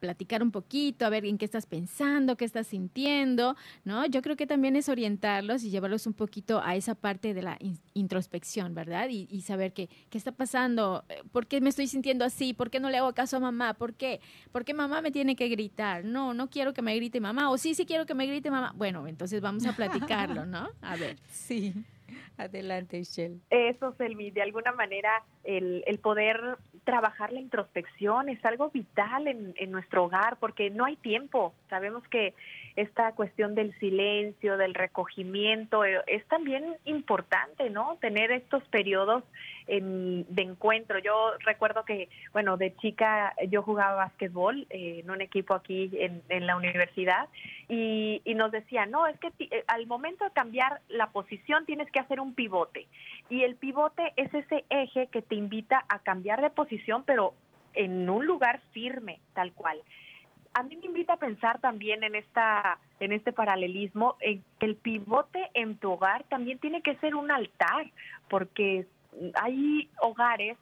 platicar 0.00 0.42
un 0.42 0.50
poquito, 0.50 1.04
a 1.04 1.10
ver 1.10 1.24
en 1.24 1.38
qué 1.38 1.44
estás 1.44 1.66
pensando, 1.66 2.36
qué 2.36 2.44
estás 2.44 2.66
sintiendo, 2.68 3.56
¿no? 3.84 4.06
Yo 4.06 4.22
creo 4.22 4.36
que 4.36 4.46
también 4.46 4.76
es 4.76 4.88
orientarlos 4.88 5.64
y 5.64 5.70
llevarlos 5.70 6.06
un 6.06 6.14
poquito 6.14 6.62
a 6.62 6.76
esa 6.76 6.94
parte 6.94 7.34
de 7.34 7.42
la 7.42 7.58
introspección, 7.94 8.74
¿verdad? 8.74 9.08
Y, 9.10 9.42
saber 9.42 9.72
qué, 9.72 9.88
qué 10.08 10.18
está 10.18 10.32
pasando, 10.32 11.04
eh, 11.08 11.22
por 11.32 11.46
qué 11.46 11.60
me 11.60 11.68
estoy 11.68 11.88
sintiendo 11.88 12.24
así, 12.24 12.54
por 12.54 12.70
qué 12.70 12.78
no 12.80 12.90
le 12.90 12.98
hago 12.98 13.12
caso 13.12 13.36
a 13.36 13.40
mamá, 13.40 13.74
por 13.74 13.94
qué, 13.94 14.20
por 14.52 14.64
qué 14.64 14.72
mamá 14.72 15.00
me 15.00 15.10
tiene 15.10 15.36
que 15.36 15.48
gritar, 15.48 16.04
no, 16.04 16.32
no 16.32 16.48
quiero 16.48 16.72
que 16.72 16.82
me 16.82 16.94
grite 16.96 17.20
mamá, 17.20 17.50
o 17.50 17.58
sí, 17.58 17.74
sí 17.74 17.86
quiero 17.86 18.06
que 18.06 18.14
me 18.14 18.26
grite 18.26 18.50
mamá. 18.50 18.72
Bueno, 18.76 19.06
entonces 19.06 19.40
vamos 19.40 19.66
a 19.66 19.74
platicarlo, 19.74 20.46
¿no? 20.46 20.70
A 20.80 20.96
ver. 20.96 21.16
Sí. 21.30 21.74
Adelante, 22.36 23.02
Shell. 23.04 23.40
Eso, 23.50 23.94
Selmi, 23.96 24.30
de 24.30 24.42
alguna 24.42 24.72
manera 24.72 25.22
el, 25.44 25.82
el, 25.86 25.98
poder 25.98 26.58
trabajar 26.84 27.32
la 27.32 27.40
introspección 27.40 28.28
es 28.28 28.44
algo 28.44 28.70
vital 28.70 29.26
en, 29.28 29.54
en 29.56 29.70
nuestro 29.70 30.04
hogar 30.04 30.38
porque 30.38 30.70
no 30.70 30.84
hay 30.84 30.96
tiempo. 30.96 31.54
Sabemos 31.68 32.02
que 32.08 32.34
esta 32.76 33.12
cuestión 33.12 33.54
del 33.54 33.78
silencio, 33.78 34.56
del 34.56 34.74
recogimiento, 34.74 35.84
eh, 35.84 36.00
es 36.06 36.26
también 36.26 36.76
importante, 36.84 37.70
¿no? 37.70 37.98
Tener 38.00 38.30
estos 38.32 38.62
periodos 38.68 39.24
de 39.66 40.42
encuentro. 40.42 40.98
Yo 40.98 41.32
recuerdo 41.40 41.84
que, 41.84 42.08
bueno, 42.32 42.56
de 42.56 42.74
chica 42.76 43.32
yo 43.48 43.62
jugaba 43.62 43.94
básquetbol 43.94 44.66
eh, 44.70 45.00
en 45.02 45.10
un 45.10 45.20
equipo 45.20 45.54
aquí 45.54 45.88
en, 45.94 46.20
en 46.28 46.46
la 46.46 46.56
universidad 46.56 47.28
y, 47.68 48.20
y, 48.24 48.34
nos 48.34 48.50
decía, 48.50 48.86
no, 48.86 49.06
es 49.06 49.18
que 49.20 49.32
eh, 49.38 49.64
al 49.68 49.86
momento 49.86 50.24
de 50.24 50.32
cambiar 50.32 50.80
la 50.88 51.10
posición 51.10 51.64
tienes 51.64 51.90
que 51.90 52.00
hacer 52.00 52.20
un 52.20 52.34
pivote 52.34 52.88
y 53.30 53.44
el 53.44 53.54
pivote 53.54 54.12
es 54.16 54.34
ese 54.34 54.64
eje 54.68 55.06
que 55.06 55.22
te 55.22 55.36
invita 55.36 55.84
a 55.88 56.00
cambiar 56.00 56.42
de 56.42 56.50
posición, 56.50 57.04
pero 57.04 57.34
en 57.74 58.10
un 58.10 58.26
lugar 58.26 58.60
firme, 58.72 59.20
tal 59.34 59.52
cual 59.52 59.80
a 60.54 60.62
mí 60.62 60.76
me 60.76 60.86
invita 60.86 61.14
a 61.14 61.18
pensar 61.18 61.60
también 61.60 62.04
en 62.04 62.14
esta 62.14 62.78
en 63.00 63.12
este 63.12 63.32
paralelismo 63.32 64.16
en 64.20 64.44
el 64.60 64.76
pivote 64.76 65.50
en 65.54 65.76
tu 65.76 65.92
hogar 65.92 66.24
también 66.24 66.58
tiene 66.58 66.82
que 66.82 66.96
ser 66.96 67.14
un 67.14 67.30
altar 67.30 67.90
porque 68.28 68.86
hay 69.34 69.88
hogares 70.00 70.56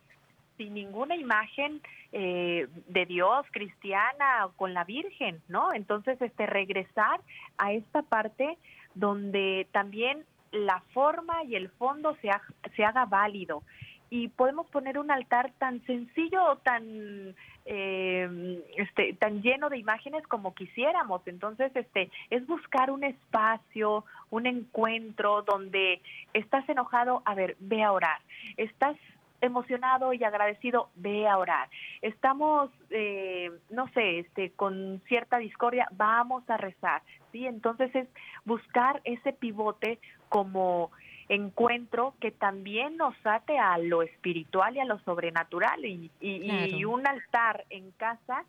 sin 0.57 0.74
ninguna 0.74 1.16
imagen 1.16 1.80
eh, 2.12 2.66
de 2.88 3.07
Dios 3.07 3.47
cristiana 3.51 4.47
o 4.47 4.53
con 4.53 4.74
la 4.74 4.84
Virgen, 4.84 5.41
¿no? 5.49 5.72
Entonces, 5.72 6.20
este 6.20 6.45
regresar 6.45 7.20
a 7.57 7.72
esta 7.72 8.03
parte 8.03 8.59
donde 8.95 9.66
también 9.72 10.26
la 10.53 10.82
forma 10.93 11.45
y 11.45 11.55
el 11.55 11.70
fondo 11.70 12.16
se, 12.20 12.30
se 12.76 12.84
haga 12.84 13.07
válido 13.07 13.62
y 14.11 14.29
podemos 14.29 14.67
poner 14.69 14.99
un 14.99 15.11
altar 15.11 15.53
tan 15.59 15.81
sencillo 15.87 16.57
tan 16.65 17.35
eh, 17.65 18.63
este 18.77 19.15
tan 19.15 19.41
lleno 19.41 19.71
de 19.71 19.79
imágenes 19.79 20.27
como 20.27 20.55
quisiéramos 20.55 21.23
entonces 21.27 21.71
este 21.75 22.11
es 22.29 22.47
buscar 22.47 22.91
un 22.91 23.05
espacio 23.05 24.05
un 24.31 24.47
encuentro 24.47 25.43
donde 25.43 26.03
estás 26.35 26.69
enojado 26.69 27.23
a 27.25 27.35
ver 27.35 27.57
ve 27.61 27.83
a 27.85 27.93
orar 27.93 28.21
estás 28.57 28.97
emocionado 29.41 30.13
y 30.13 30.23
agradecido, 30.23 30.91
ve 30.97 31.27
a 31.27 31.39
orar. 31.39 31.69
Estamos, 32.03 32.71
eh, 32.91 33.51
no 33.71 33.89
sé, 33.89 34.21
este, 34.21 34.51
con 34.53 35.01
cierta 35.09 35.39
discordia, 35.39 35.89
vamos 35.93 36.49
a 36.49 36.57
rezar, 36.57 37.03
¿sí? 37.33 37.47
Entonces 37.47 37.95
es 37.95 38.09
buscar 38.45 39.01
ese 39.05 39.33
pivote 39.33 39.99
como 40.29 40.91
encuentro 41.31 42.14
que 42.20 42.33
también 42.33 42.97
nos 42.97 43.14
ate 43.24 43.57
a 43.57 43.78
lo 43.78 44.03
espiritual 44.03 44.74
y 44.74 44.81
a 44.81 44.85
lo 44.85 44.99
sobrenatural 45.01 45.85
y, 45.85 46.11
y, 46.20 46.85
un 46.85 47.07
altar 47.07 47.64
en 47.70 47.93
casa 47.93 48.45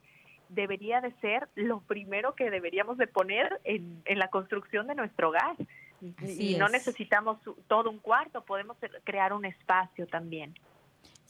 debería 0.49 0.99
de 0.99 1.11
ser 1.21 1.47
lo 1.53 1.81
primero 1.81 2.33
que 2.33 2.49
deberíamos 2.49 2.97
de 2.97 3.05
poner 3.05 3.61
en, 3.65 4.01
en 4.05 4.17
la 4.17 4.29
construcción 4.29 4.87
de 4.87 4.95
nuestro 4.95 5.29
hogar. 5.29 5.55
y 6.27 6.55
no 6.57 6.69
necesitamos 6.69 7.37
todo 7.67 7.91
un 7.91 7.99
cuarto, 7.99 8.43
podemos 8.43 8.75
crear 9.03 9.31
un 9.31 9.45
espacio 9.45 10.07
también. 10.07 10.55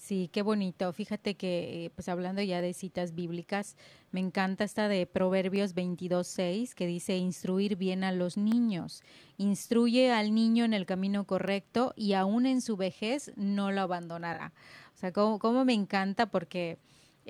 Sí, 0.02 0.32
qué 0.34 0.42
bonito. 0.42 0.92
Fíjate 0.94 1.36
que, 1.36 1.86
eh, 1.86 1.90
pues 1.92 2.10
hablando 2.10 2.42
ya 2.42 2.60
de 2.60 2.74
citas 2.74 3.14
bíblicas, 3.14 3.78
me 4.10 4.20
encanta 4.20 4.64
esta 4.64 4.88
de 4.88 5.06
Proverbios 5.06 5.76
22.6 5.76 6.74
que 6.74 6.88
dice 6.88 7.18
instruir 7.18 7.76
bien 7.76 8.04
a 8.04 8.12
los 8.12 8.36
niños. 8.36 9.04
Instruye 9.38 10.12
al 10.12 10.34
niño 10.34 10.66
en 10.66 10.74
el 10.74 10.88
camino 10.88 11.26
correcto 11.26 11.94
y 11.96 12.14
aún 12.14 12.48
en 12.48 12.62
su 12.62 12.78
vejez 12.78 13.32
no 13.36 13.72
lo 13.72 13.82
abandonará. 13.82 14.54
O 14.96 14.98
sea, 14.98 15.12
como, 15.12 15.66
me 15.66 15.74
encanta 15.74 16.32
porque 16.32 16.80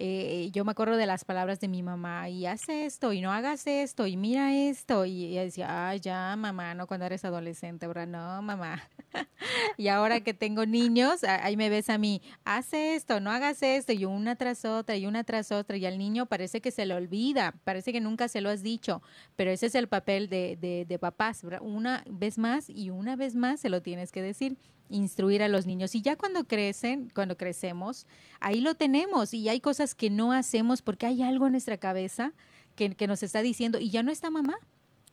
eh, 0.03 0.49
yo 0.51 0.65
me 0.65 0.71
acuerdo 0.71 0.97
de 0.97 1.05
las 1.05 1.25
palabras 1.25 1.59
de 1.59 1.67
mi 1.67 1.83
mamá, 1.83 2.27
y 2.27 2.47
haz 2.47 2.67
esto, 2.69 3.13
y 3.13 3.21
no 3.21 3.31
hagas 3.31 3.67
esto, 3.67 4.07
y 4.07 4.17
mira 4.17 4.51
esto, 4.51 5.05
y 5.05 5.25
ella 5.25 5.43
decía, 5.43 5.89
ay, 5.89 5.99
ya, 5.99 6.35
mamá, 6.35 6.73
no 6.73 6.87
cuando 6.87 7.05
eres 7.05 7.23
adolescente, 7.23 7.85
¿verdad? 7.85 8.07
No, 8.07 8.41
mamá. 8.41 8.81
y 9.77 9.89
ahora 9.89 10.21
que 10.21 10.33
tengo 10.33 10.65
niños, 10.65 11.23
ahí 11.23 11.55
me 11.55 11.69
ves 11.69 11.91
a 11.91 11.99
mí, 11.99 12.19
haz 12.43 12.73
esto, 12.73 13.19
no 13.19 13.29
hagas 13.29 13.61
esto, 13.61 13.93
y 13.93 14.05
una 14.05 14.35
tras 14.35 14.65
otra, 14.65 14.95
y 14.97 15.05
una 15.05 15.23
tras 15.23 15.51
otra, 15.51 15.77
y 15.77 15.85
al 15.85 15.99
niño 15.99 16.25
parece 16.25 16.61
que 16.61 16.71
se 16.71 16.87
le 16.87 16.95
olvida, 16.95 17.53
parece 17.63 17.93
que 17.93 18.01
nunca 18.01 18.27
se 18.27 18.41
lo 18.41 18.49
has 18.49 18.63
dicho, 18.63 19.03
pero 19.35 19.51
ese 19.51 19.67
es 19.67 19.75
el 19.75 19.87
papel 19.87 20.29
de, 20.29 20.57
de, 20.59 20.85
de 20.85 20.97
papás. 20.97 21.43
Una 21.61 22.03
vez 22.09 22.39
más 22.39 22.71
y 22.71 22.89
una 22.89 23.15
vez 23.15 23.35
más 23.35 23.59
se 23.59 23.69
lo 23.69 23.83
tienes 23.83 24.11
que 24.11 24.23
decir 24.23 24.57
instruir 24.91 25.41
a 25.41 25.47
los 25.47 25.65
niños. 25.65 25.95
Y 25.95 26.01
ya 26.01 26.15
cuando 26.15 26.43
crecen, 26.43 27.11
cuando 27.15 27.37
crecemos, 27.37 28.05
ahí 28.39 28.61
lo 28.61 28.75
tenemos 28.75 29.33
y 29.33 29.49
hay 29.49 29.59
cosas 29.59 29.95
que 29.95 30.09
no 30.09 30.33
hacemos 30.33 30.81
porque 30.81 31.05
hay 31.05 31.23
algo 31.23 31.47
en 31.47 31.53
nuestra 31.53 31.77
cabeza 31.77 32.33
que, 32.75 33.07
nos 33.07 33.21
está 33.21 33.41
diciendo, 33.41 33.79
y 33.79 33.89
ya 33.89 34.01
no 34.01 34.11
está 34.11 34.31
mamá, 34.31 34.57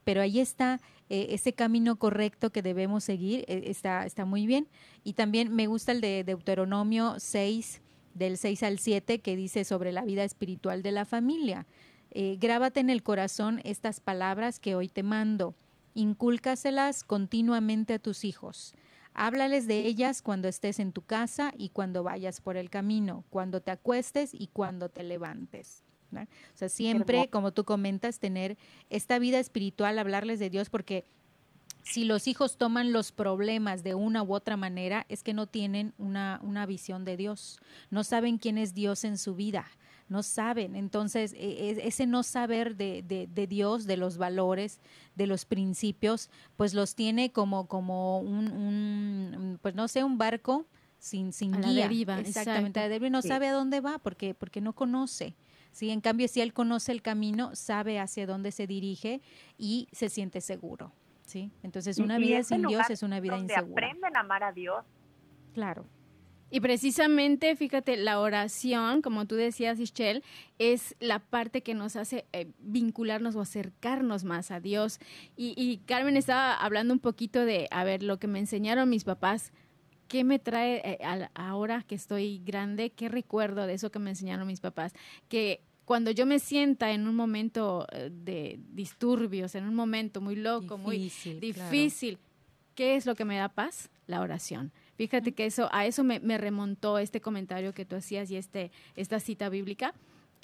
pero 0.04 0.22
ahí 0.22 0.40
está 0.40 0.80
eh, 1.10 1.28
ese 1.30 1.52
camino 1.52 1.96
correcto 1.96 2.50
que 2.50 2.62
debemos 2.62 3.04
seguir, 3.04 3.44
eh, 3.48 3.64
está, 3.66 4.06
está 4.06 4.24
muy 4.24 4.46
bien. 4.46 4.68
Y 5.04 5.12
también 5.14 5.54
me 5.54 5.66
gusta 5.66 5.92
el 5.92 6.00
de 6.00 6.24
Deuteronomio 6.24 7.16
6, 7.18 7.82
del 8.14 8.38
6 8.38 8.62
al 8.62 8.78
7, 8.78 9.18
que 9.20 9.36
dice 9.36 9.64
sobre 9.64 9.92
la 9.92 10.02
vida 10.02 10.24
espiritual 10.24 10.82
de 10.82 10.92
la 10.92 11.04
familia. 11.04 11.66
Eh, 12.10 12.38
grábate 12.40 12.80
en 12.80 12.88
el 12.88 13.02
corazón 13.02 13.60
estas 13.64 14.00
palabras 14.00 14.58
que 14.58 14.74
hoy 14.74 14.88
te 14.88 15.02
mando. 15.02 15.54
Incúlcaselas 15.94 17.04
continuamente 17.04 17.94
a 17.94 17.98
tus 17.98 18.24
hijos. 18.24 18.74
Háblales 19.20 19.66
de 19.66 19.80
ellas 19.80 20.22
cuando 20.22 20.46
estés 20.46 20.78
en 20.78 20.92
tu 20.92 21.02
casa 21.02 21.52
y 21.58 21.70
cuando 21.70 22.04
vayas 22.04 22.40
por 22.40 22.56
el 22.56 22.70
camino, 22.70 23.24
cuando 23.30 23.60
te 23.60 23.72
acuestes 23.72 24.30
y 24.32 24.46
cuando 24.46 24.90
te 24.90 25.02
levantes. 25.02 25.82
O 26.14 26.56
sea, 26.56 26.68
siempre, 26.68 27.28
como 27.28 27.52
tú 27.52 27.64
comentas, 27.64 28.20
tener 28.20 28.56
esta 28.90 29.18
vida 29.18 29.40
espiritual, 29.40 29.98
hablarles 29.98 30.38
de 30.38 30.50
Dios, 30.50 30.70
porque 30.70 31.04
si 31.82 32.04
los 32.04 32.28
hijos 32.28 32.58
toman 32.58 32.92
los 32.92 33.10
problemas 33.10 33.82
de 33.82 33.96
una 33.96 34.22
u 34.22 34.32
otra 34.32 34.56
manera, 34.56 35.04
es 35.08 35.24
que 35.24 35.34
no 35.34 35.48
tienen 35.48 35.94
una, 35.98 36.38
una 36.44 36.64
visión 36.64 37.04
de 37.04 37.16
Dios, 37.16 37.58
no 37.90 38.04
saben 38.04 38.38
quién 38.38 38.56
es 38.56 38.72
Dios 38.72 39.02
en 39.02 39.18
su 39.18 39.34
vida 39.34 39.66
no 40.08 40.22
saben. 40.22 40.76
Entonces, 40.76 41.32
e, 41.34 41.70
e, 41.70 41.86
ese 41.86 42.06
no 42.06 42.22
saber 42.22 42.76
de, 42.76 43.02
de, 43.02 43.46
Dios, 43.46 43.86
de 43.86 43.96
los 43.96 44.18
valores, 44.18 44.80
de 45.14 45.26
los 45.26 45.44
principios, 45.44 46.30
pues 46.56 46.74
los 46.74 46.94
tiene 46.94 47.32
como, 47.32 47.66
como 47.68 48.20
un, 48.20 49.58
pues 49.62 49.74
no 49.74 49.88
sé, 49.88 50.04
un 50.04 50.18
barco 50.18 50.66
sin, 50.98 51.32
sin 51.32 51.52
guía. 51.60 51.84
deriva, 51.84 52.18
exactamente, 52.20 53.10
no 53.10 53.22
sabe 53.22 53.48
a 53.48 53.52
dónde 53.52 53.80
va 53.80 53.98
porque, 53.98 54.34
porque 54.34 54.60
no 54.60 54.72
conoce. 54.72 55.36
¿sí? 55.72 55.90
En 55.90 56.00
cambio, 56.00 56.28
si 56.28 56.40
él 56.40 56.52
conoce 56.52 56.92
el 56.92 57.02
camino, 57.02 57.54
sabe 57.54 58.00
hacia 58.00 58.26
dónde 58.26 58.52
se 58.52 58.66
dirige 58.66 59.20
y 59.56 59.88
se 59.92 60.08
siente 60.08 60.40
seguro. 60.40 60.92
¿sí? 61.24 61.52
Entonces, 61.62 61.98
una 61.98 62.18
vida 62.18 62.42
sin 62.42 62.62
Dios 62.62 62.88
es 62.90 63.02
una 63.02 63.20
vida 63.20 63.36
donde 63.36 63.52
insegura. 63.52 63.86
aprenden 63.86 64.16
a 64.16 64.20
amar 64.20 64.42
a 64.42 64.52
Dios. 64.52 64.84
Claro. 65.52 65.84
Y 66.50 66.60
precisamente, 66.60 67.54
fíjate, 67.56 67.96
la 67.96 68.20
oración, 68.20 69.02
como 69.02 69.26
tú 69.26 69.34
decías, 69.34 69.78
Ischel, 69.78 70.22
es 70.58 70.96
la 70.98 71.18
parte 71.18 71.62
que 71.62 71.74
nos 71.74 71.96
hace 71.96 72.24
eh, 72.32 72.50
vincularnos 72.58 73.36
o 73.36 73.40
acercarnos 73.40 74.24
más 74.24 74.50
a 74.50 74.60
Dios. 74.60 74.98
Y, 75.36 75.78
Carmen 75.86 76.16
estaba 76.16 76.54
hablando 76.54 76.94
un 76.94 77.00
poquito 77.00 77.44
de, 77.44 77.68
a 77.70 77.84
ver, 77.84 78.02
lo 78.02 78.18
que 78.18 78.26
me 78.28 78.38
enseñaron 78.38 78.88
mis 78.88 79.04
papás, 79.04 79.52
¿qué 80.08 80.24
me 80.24 80.38
trae 80.38 80.80
eh, 80.84 80.98
ahora 81.34 81.82
que 81.82 81.94
estoy 81.94 82.40
grande? 82.44 82.90
¿Qué 82.90 83.08
recuerdo 83.08 83.66
de 83.66 83.74
eso 83.74 83.90
que 83.90 83.98
me 83.98 84.10
enseñaron 84.10 84.46
mis 84.46 84.60
papás? 84.60 84.94
Que 85.28 85.60
cuando 85.84 86.10
yo 86.10 86.26
me 86.26 86.38
sienta 86.38 86.92
en 86.92 87.06
un 87.06 87.14
momento 87.14 87.86
eh, 87.92 88.10
de 88.12 88.58
disturbios, 88.72 89.54
en 89.54 89.64
un 89.64 89.74
momento 89.74 90.20
muy 90.20 90.36
loco, 90.36 90.78
muy 90.78 90.98
difícil, 91.40 92.18
¿qué 92.74 92.96
es 92.96 93.06
lo 93.06 93.14
que 93.14 93.24
me 93.24 93.36
da 93.36 93.48
paz? 93.48 93.90
La 94.06 94.20
oración. 94.22 94.72
Fíjate 94.98 95.32
que 95.32 95.46
eso, 95.46 95.68
a 95.70 95.86
eso 95.86 96.02
me, 96.02 96.18
remontó 96.38 96.98
este 96.98 97.20
comentario 97.20 97.72
que 97.72 97.84
tú 97.84 97.94
hacías 97.94 98.28
y 98.32 98.36
este, 98.36 98.72
esta 98.96 99.20
cita 99.20 99.48
bíblica. 99.48 99.94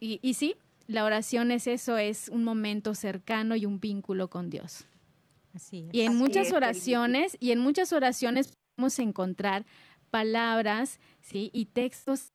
Y, 0.00 0.20
y 0.22 0.34
sí, 0.34 0.54
la 0.86 1.04
oración 1.04 1.50
es 1.50 1.66
eso, 1.66 1.98
es 1.98 2.28
un 2.28 2.44
momento 2.44 2.94
cercano 2.94 3.56
y 3.56 3.66
un 3.66 3.80
vínculo 3.80 4.28
con 4.28 4.50
Dios. 4.50 4.84
Así 5.54 5.88
Y 5.90 6.02
en 6.02 6.14
muchas 6.16 6.52
oraciones, 6.52 7.36
y 7.40 7.50
en 7.50 7.58
muchas 7.58 7.92
oraciones 7.92 8.52
podemos 8.76 8.96
encontrar 9.00 9.66
palabras, 10.10 11.00
¿sí? 11.20 11.50
Y 11.52 11.64
textos 11.64 12.28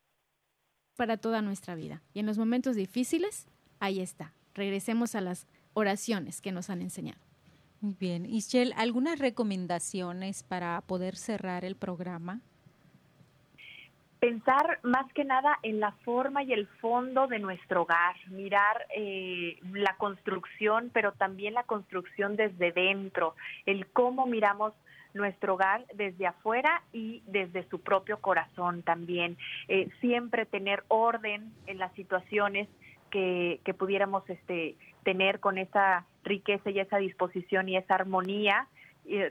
para 0.97 1.15
toda 1.15 1.41
nuestra 1.41 1.75
vida. 1.75 2.03
Y 2.13 2.19
en 2.19 2.25
los 2.25 2.37
momentos 2.37 2.75
difíciles, 2.75 3.45
ahí 3.79 4.01
está. 4.01 4.33
Regresemos 4.53 5.15
a 5.15 5.21
las 5.21 5.47
oraciones 5.73 6.41
que 6.41 6.51
nos 6.51 6.69
han 6.69 6.81
enseñado. 6.81 7.28
Muy 7.81 7.95
bien. 7.97 8.25
Ischel, 8.25 8.73
¿algunas 8.75 9.19
recomendaciones 9.19 10.43
para 10.43 10.81
poder 10.81 11.15
cerrar 11.15 11.63
el 11.63 11.75
programa? 11.75 12.41
Pensar 14.19 14.79
más 14.83 15.11
que 15.13 15.23
nada 15.23 15.57
en 15.63 15.79
la 15.79 15.93
forma 16.03 16.43
y 16.43 16.51
el 16.51 16.67
fondo 16.81 17.27
de 17.27 17.39
nuestro 17.39 17.83
hogar, 17.83 18.17
mirar 18.31 18.85
eh, 18.93 19.57
la 19.71 19.95
construcción, 19.95 20.91
pero 20.93 21.13
también 21.13 21.53
la 21.53 21.63
construcción 21.63 22.35
desde 22.35 22.73
dentro, 22.73 23.35
el 23.65 23.87
cómo 23.87 24.25
miramos 24.25 24.73
nuestro 25.13 25.53
hogar 25.53 25.85
desde 25.93 26.27
afuera 26.27 26.83
y 26.91 27.23
desde 27.27 27.67
su 27.69 27.79
propio 27.79 28.19
corazón 28.19 28.83
también. 28.83 29.37
Eh, 29.69 29.89
siempre 30.01 30.45
tener 30.45 30.83
orden 30.89 31.53
en 31.65 31.77
las 31.77 31.93
situaciones 31.93 32.67
que, 33.09 33.61
que 33.63 33.73
pudiéramos 33.73 34.29
este, 34.29 34.75
tener 35.03 35.39
con 35.39 35.57
esa 35.57 36.05
riqueza 36.23 36.69
y 36.69 36.79
esa 36.79 36.97
disposición 36.97 37.69
y 37.69 37.77
esa 37.77 37.95
armonía 37.95 38.67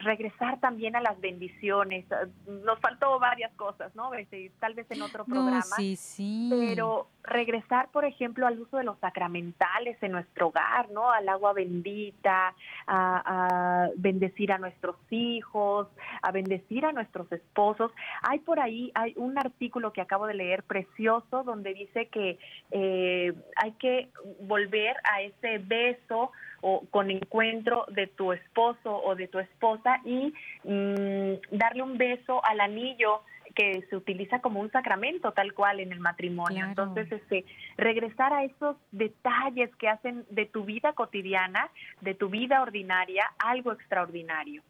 regresar 0.00 0.58
también 0.60 0.96
a 0.96 1.00
las 1.00 1.20
bendiciones. 1.20 2.04
Nos 2.46 2.80
faltó 2.80 3.18
varias 3.18 3.52
cosas, 3.54 3.94
¿no? 3.94 4.12
Este, 4.14 4.50
tal 4.58 4.74
vez 4.74 4.90
en 4.90 5.02
otro 5.02 5.24
programa. 5.24 5.62
sí, 5.62 5.94
sí. 5.94 6.48
Pero 6.50 7.08
regresar, 7.22 7.88
por 7.90 8.04
ejemplo, 8.04 8.46
al 8.46 8.58
uso 8.58 8.78
de 8.78 8.84
los 8.84 8.98
sacramentales 8.98 9.96
en 10.02 10.12
nuestro 10.12 10.48
hogar, 10.48 10.90
¿no? 10.90 11.10
Al 11.10 11.28
agua 11.28 11.52
bendita, 11.52 12.54
a, 12.86 13.88
bendecir 13.96 14.50
a 14.50 14.58
nuestros 14.58 14.96
hijos, 15.10 15.88
a 16.22 16.32
bendecir 16.32 16.84
a 16.84 16.92
nuestros 16.92 17.30
esposos. 17.30 17.92
Hay 18.22 18.40
por 18.40 18.58
ahí, 18.58 18.90
hay 18.94 19.12
un 19.16 19.38
artículo 19.38 19.92
que 19.92 20.00
acabo 20.00 20.26
de 20.26 20.34
leer 20.34 20.64
precioso 20.64 21.44
donde 21.44 21.74
dice 21.74 22.06
que 22.08 22.38
eh, 22.72 23.32
hay 23.56 23.72
que 23.72 24.08
volver 24.40 24.96
a 25.04 25.22
ese 25.22 25.58
beso 25.58 26.32
o 26.60 26.84
con 26.90 27.10
encuentro 27.10 27.86
de 27.88 28.06
tu 28.06 28.32
esposo 28.32 28.96
o 29.04 29.14
de 29.14 29.28
tu 29.28 29.38
esposa 29.38 30.00
y 30.04 30.32
mm, 30.64 31.56
darle 31.56 31.82
un 31.82 31.98
beso 31.98 32.44
al 32.44 32.60
anillo 32.60 33.22
que 33.54 33.84
se 33.90 33.96
utiliza 33.96 34.40
como 34.40 34.60
un 34.60 34.70
sacramento 34.70 35.32
tal 35.32 35.52
cual 35.52 35.80
en 35.80 35.92
el 35.92 36.00
matrimonio. 36.00 36.64
Entonces, 36.64 37.10
este, 37.10 37.44
regresar 37.76 38.32
a 38.32 38.44
esos 38.44 38.76
detalles 38.92 39.74
que 39.76 39.88
hacen 39.88 40.24
de 40.30 40.46
tu 40.46 40.64
vida 40.64 40.92
cotidiana, 40.92 41.68
de 42.00 42.14
tu 42.14 42.28
vida 42.28 42.62
ordinaria, 42.62 43.24
algo 43.38 43.72
extraordinario 43.72 44.62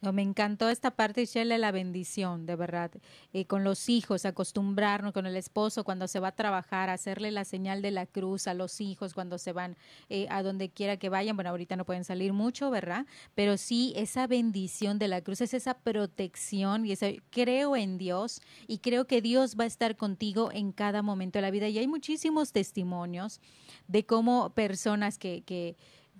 me 0.00 0.22
encantó 0.22 0.68
esta 0.68 0.90
parte, 0.90 1.26
de 1.26 1.58
la 1.58 1.72
bendición, 1.72 2.46
de 2.46 2.56
verdad. 2.56 2.90
Eh, 3.32 3.46
con 3.46 3.64
los 3.64 3.88
hijos, 3.88 4.24
acostumbrarnos 4.24 5.12
con 5.12 5.26
el 5.26 5.36
esposo 5.36 5.84
cuando 5.84 6.06
se 6.06 6.20
va 6.20 6.28
a 6.28 6.32
trabajar, 6.32 6.90
hacerle 6.90 7.30
la 7.30 7.44
señal 7.44 7.82
de 7.82 7.90
la 7.90 8.06
cruz 8.06 8.46
a 8.46 8.54
los 8.54 8.80
hijos 8.80 9.14
cuando 9.14 9.38
se 9.38 9.52
van 9.52 9.76
eh, 10.08 10.26
a 10.30 10.42
donde 10.42 10.70
quiera 10.70 10.96
que 10.98 11.08
vayan. 11.08 11.36
Bueno, 11.36 11.50
ahorita 11.50 11.76
no 11.76 11.84
pueden 11.84 12.04
salir 12.04 12.32
mucho, 12.32 12.70
¿verdad? 12.70 13.06
Pero 13.34 13.56
sí, 13.56 13.92
esa 13.96 14.26
bendición 14.26 14.98
de 14.98 15.08
la 15.08 15.22
cruz 15.22 15.40
es 15.40 15.54
esa 15.54 15.78
protección 15.78 16.86
y 16.86 16.92
ese, 16.92 17.22
creo 17.30 17.76
en 17.76 17.98
Dios 17.98 18.40
y 18.66 18.78
creo 18.78 19.06
que 19.06 19.22
Dios 19.22 19.56
va 19.58 19.64
a 19.64 19.68
estar 19.68 19.96
contigo 19.96 20.50
en 20.52 20.72
cada 20.72 21.02
momento 21.02 21.38
de 21.38 21.42
la 21.42 21.50
vida. 21.50 21.68
Y 21.68 21.78
hay 21.78 21.88
muchísimos 21.88 22.52
testimonios 22.52 23.40
de 23.88 24.04
cómo 24.04 24.50
personas 24.50 25.18
que, 25.18 25.42
que 25.42 25.76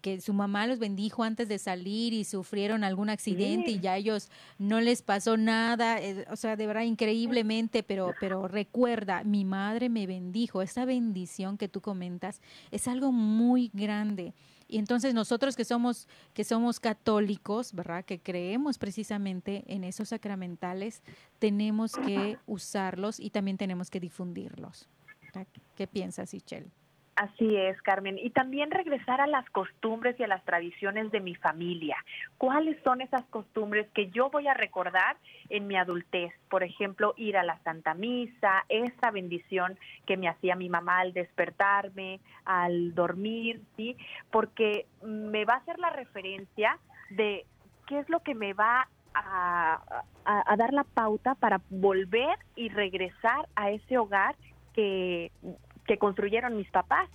que 0.06 0.20
su 0.20 0.32
mamá 0.32 0.68
los 0.68 0.78
bendijo 0.78 1.24
antes 1.24 1.48
de 1.48 1.58
salir 1.58 2.12
y 2.12 2.22
sufrieron 2.22 2.84
algún 2.84 3.10
accidente 3.10 3.72
y 3.72 3.80
ya 3.80 3.96
ellos 3.96 4.30
no 4.56 4.80
les 4.80 5.02
pasó 5.02 5.36
nada, 5.36 6.00
eh, 6.00 6.24
o 6.30 6.36
sea, 6.36 6.54
de 6.54 6.64
verdad 6.64 6.82
increíblemente, 6.82 7.82
pero 7.82 8.14
pero 8.20 8.46
recuerda, 8.46 9.24
mi 9.24 9.44
madre 9.44 9.88
me 9.88 10.06
bendijo, 10.06 10.62
esa 10.62 10.84
bendición 10.84 11.58
que 11.58 11.68
tú 11.68 11.80
comentas 11.80 12.40
es 12.70 12.86
algo 12.86 13.10
muy 13.10 13.72
grande. 13.74 14.32
Y 14.68 14.78
entonces 14.78 15.12
nosotros 15.12 15.56
que 15.56 15.64
somos 15.64 16.06
que 16.34 16.44
somos 16.44 16.78
católicos, 16.78 17.72
¿verdad? 17.72 18.04
Que 18.04 18.20
creemos 18.20 18.78
precisamente 18.78 19.64
en 19.66 19.82
esos 19.82 20.10
sacramentales, 20.10 21.02
tenemos 21.40 21.94
que 21.94 22.38
usarlos 22.46 23.18
y 23.18 23.30
también 23.30 23.56
tenemos 23.56 23.90
que 23.90 23.98
difundirlos. 23.98 24.88
¿Qué 25.74 25.88
piensas, 25.88 26.32
Ichel? 26.32 26.70
Así 27.16 27.56
es, 27.56 27.80
Carmen. 27.80 28.18
Y 28.18 28.28
también 28.28 28.70
regresar 28.70 29.22
a 29.22 29.26
las 29.26 29.48
costumbres 29.48 30.20
y 30.20 30.22
a 30.22 30.26
las 30.26 30.44
tradiciones 30.44 31.10
de 31.10 31.20
mi 31.20 31.34
familia. 31.34 31.96
¿Cuáles 32.36 32.76
son 32.82 33.00
esas 33.00 33.24
costumbres 33.30 33.88
que 33.94 34.10
yo 34.10 34.28
voy 34.28 34.48
a 34.48 34.52
recordar 34.52 35.16
en 35.48 35.66
mi 35.66 35.76
adultez? 35.76 36.30
Por 36.50 36.62
ejemplo, 36.62 37.14
ir 37.16 37.38
a 37.38 37.42
la 37.42 37.58
Santa 37.60 37.94
Misa, 37.94 38.66
esa 38.68 39.10
bendición 39.10 39.78
que 40.04 40.18
me 40.18 40.28
hacía 40.28 40.56
mi 40.56 40.68
mamá 40.68 40.98
al 41.00 41.14
despertarme, 41.14 42.20
al 42.44 42.94
dormir, 42.94 43.62
¿sí? 43.76 43.96
Porque 44.30 44.84
me 45.02 45.46
va 45.46 45.54
a 45.54 45.58
hacer 45.58 45.78
la 45.78 45.88
referencia 45.88 46.78
de 47.08 47.46
qué 47.86 47.98
es 47.98 48.10
lo 48.10 48.20
que 48.20 48.34
me 48.34 48.52
va 48.52 48.88
a, 49.14 50.02
a 50.26 50.56
dar 50.58 50.74
la 50.74 50.84
pauta 50.84 51.34
para 51.34 51.62
volver 51.70 52.38
y 52.56 52.68
regresar 52.68 53.48
a 53.54 53.70
ese 53.70 53.96
hogar 53.96 54.36
que 54.74 55.32
que 55.86 55.98
construyeron 55.98 56.56
mis 56.56 56.70
papás. 56.70 57.08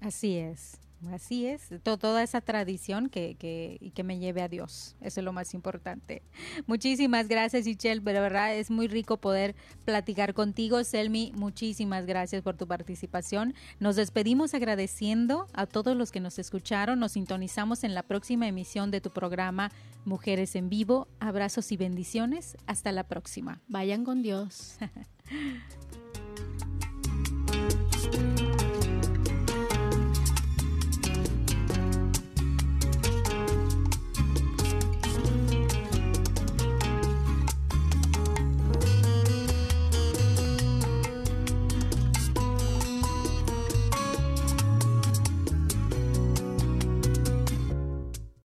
Así 0.00 0.36
es. 0.38 0.80
Así 1.12 1.46
es, 1.46 1.68
toda 1.82 2.22
esa 2.22 2.40
tradición 2.40 3.08
que, 3.08 3.34
que, 3.34 3.76
y 3.80 3.90
que 3.90 4.02
me 4.02 4.18
lleve 4.18 4.42
a 4.42 4.48
Dios. 4.48 4.96
Eso 5.00 5.20
es 5.20 5.24
lo 5.24 5.32
más 5.32 5.52
importante. 5.54 6.22
Muchísimas 6.66 7.28
gracias, 7.28 7.66
Michelle. 7.66 8.00
Pero 8.00 8.22
verdad 8.22 8.54
es 8.54 8.70
muy 8.70 8.88
rico 8.88 9.18
poder 9.18 9.54
platicar 9.84 10.34
contigo. 10.34 10.82
Selmi, 10.82 11.32
muchísimas 11.36 12.06
gracias 12.06 12.42
por 12.42 12.56
tu 12.56 12.66
participación. 12.66 13.54
Nos 13.80 13.96
despedimos 13.96 14.54
agradeciendo 14.54 15.46
a 15.52 15.66
todos 15.66 15.96
los 15.96 16.10
que 16.10 16.20
nos 16.20 16.38
escucharon. 16.38 16.98
Nos 16.98 17.12
sintonizamos 17.12 17.84
en 17.84 17.94
la 17.94 18.02
próxima 18.02 18.48
emisión 18.48 18.90
de 18.90 19.00
tu 19.00 19.10
programa 19.10 19.70
Mujeres 20.04 20.56
en 20.56 20.68
Vivo. 20.68 21.08
Abrazos 21.20 21.70
y 21.72 21.76
bendiciones. 21.76 22.56
Hasta 22.66 22.92
la 22.92 23.04
próxima. 23.04 23.60
Vayan 23.68 24.04
con 24.04 24.22
Dios. 24.22 24.78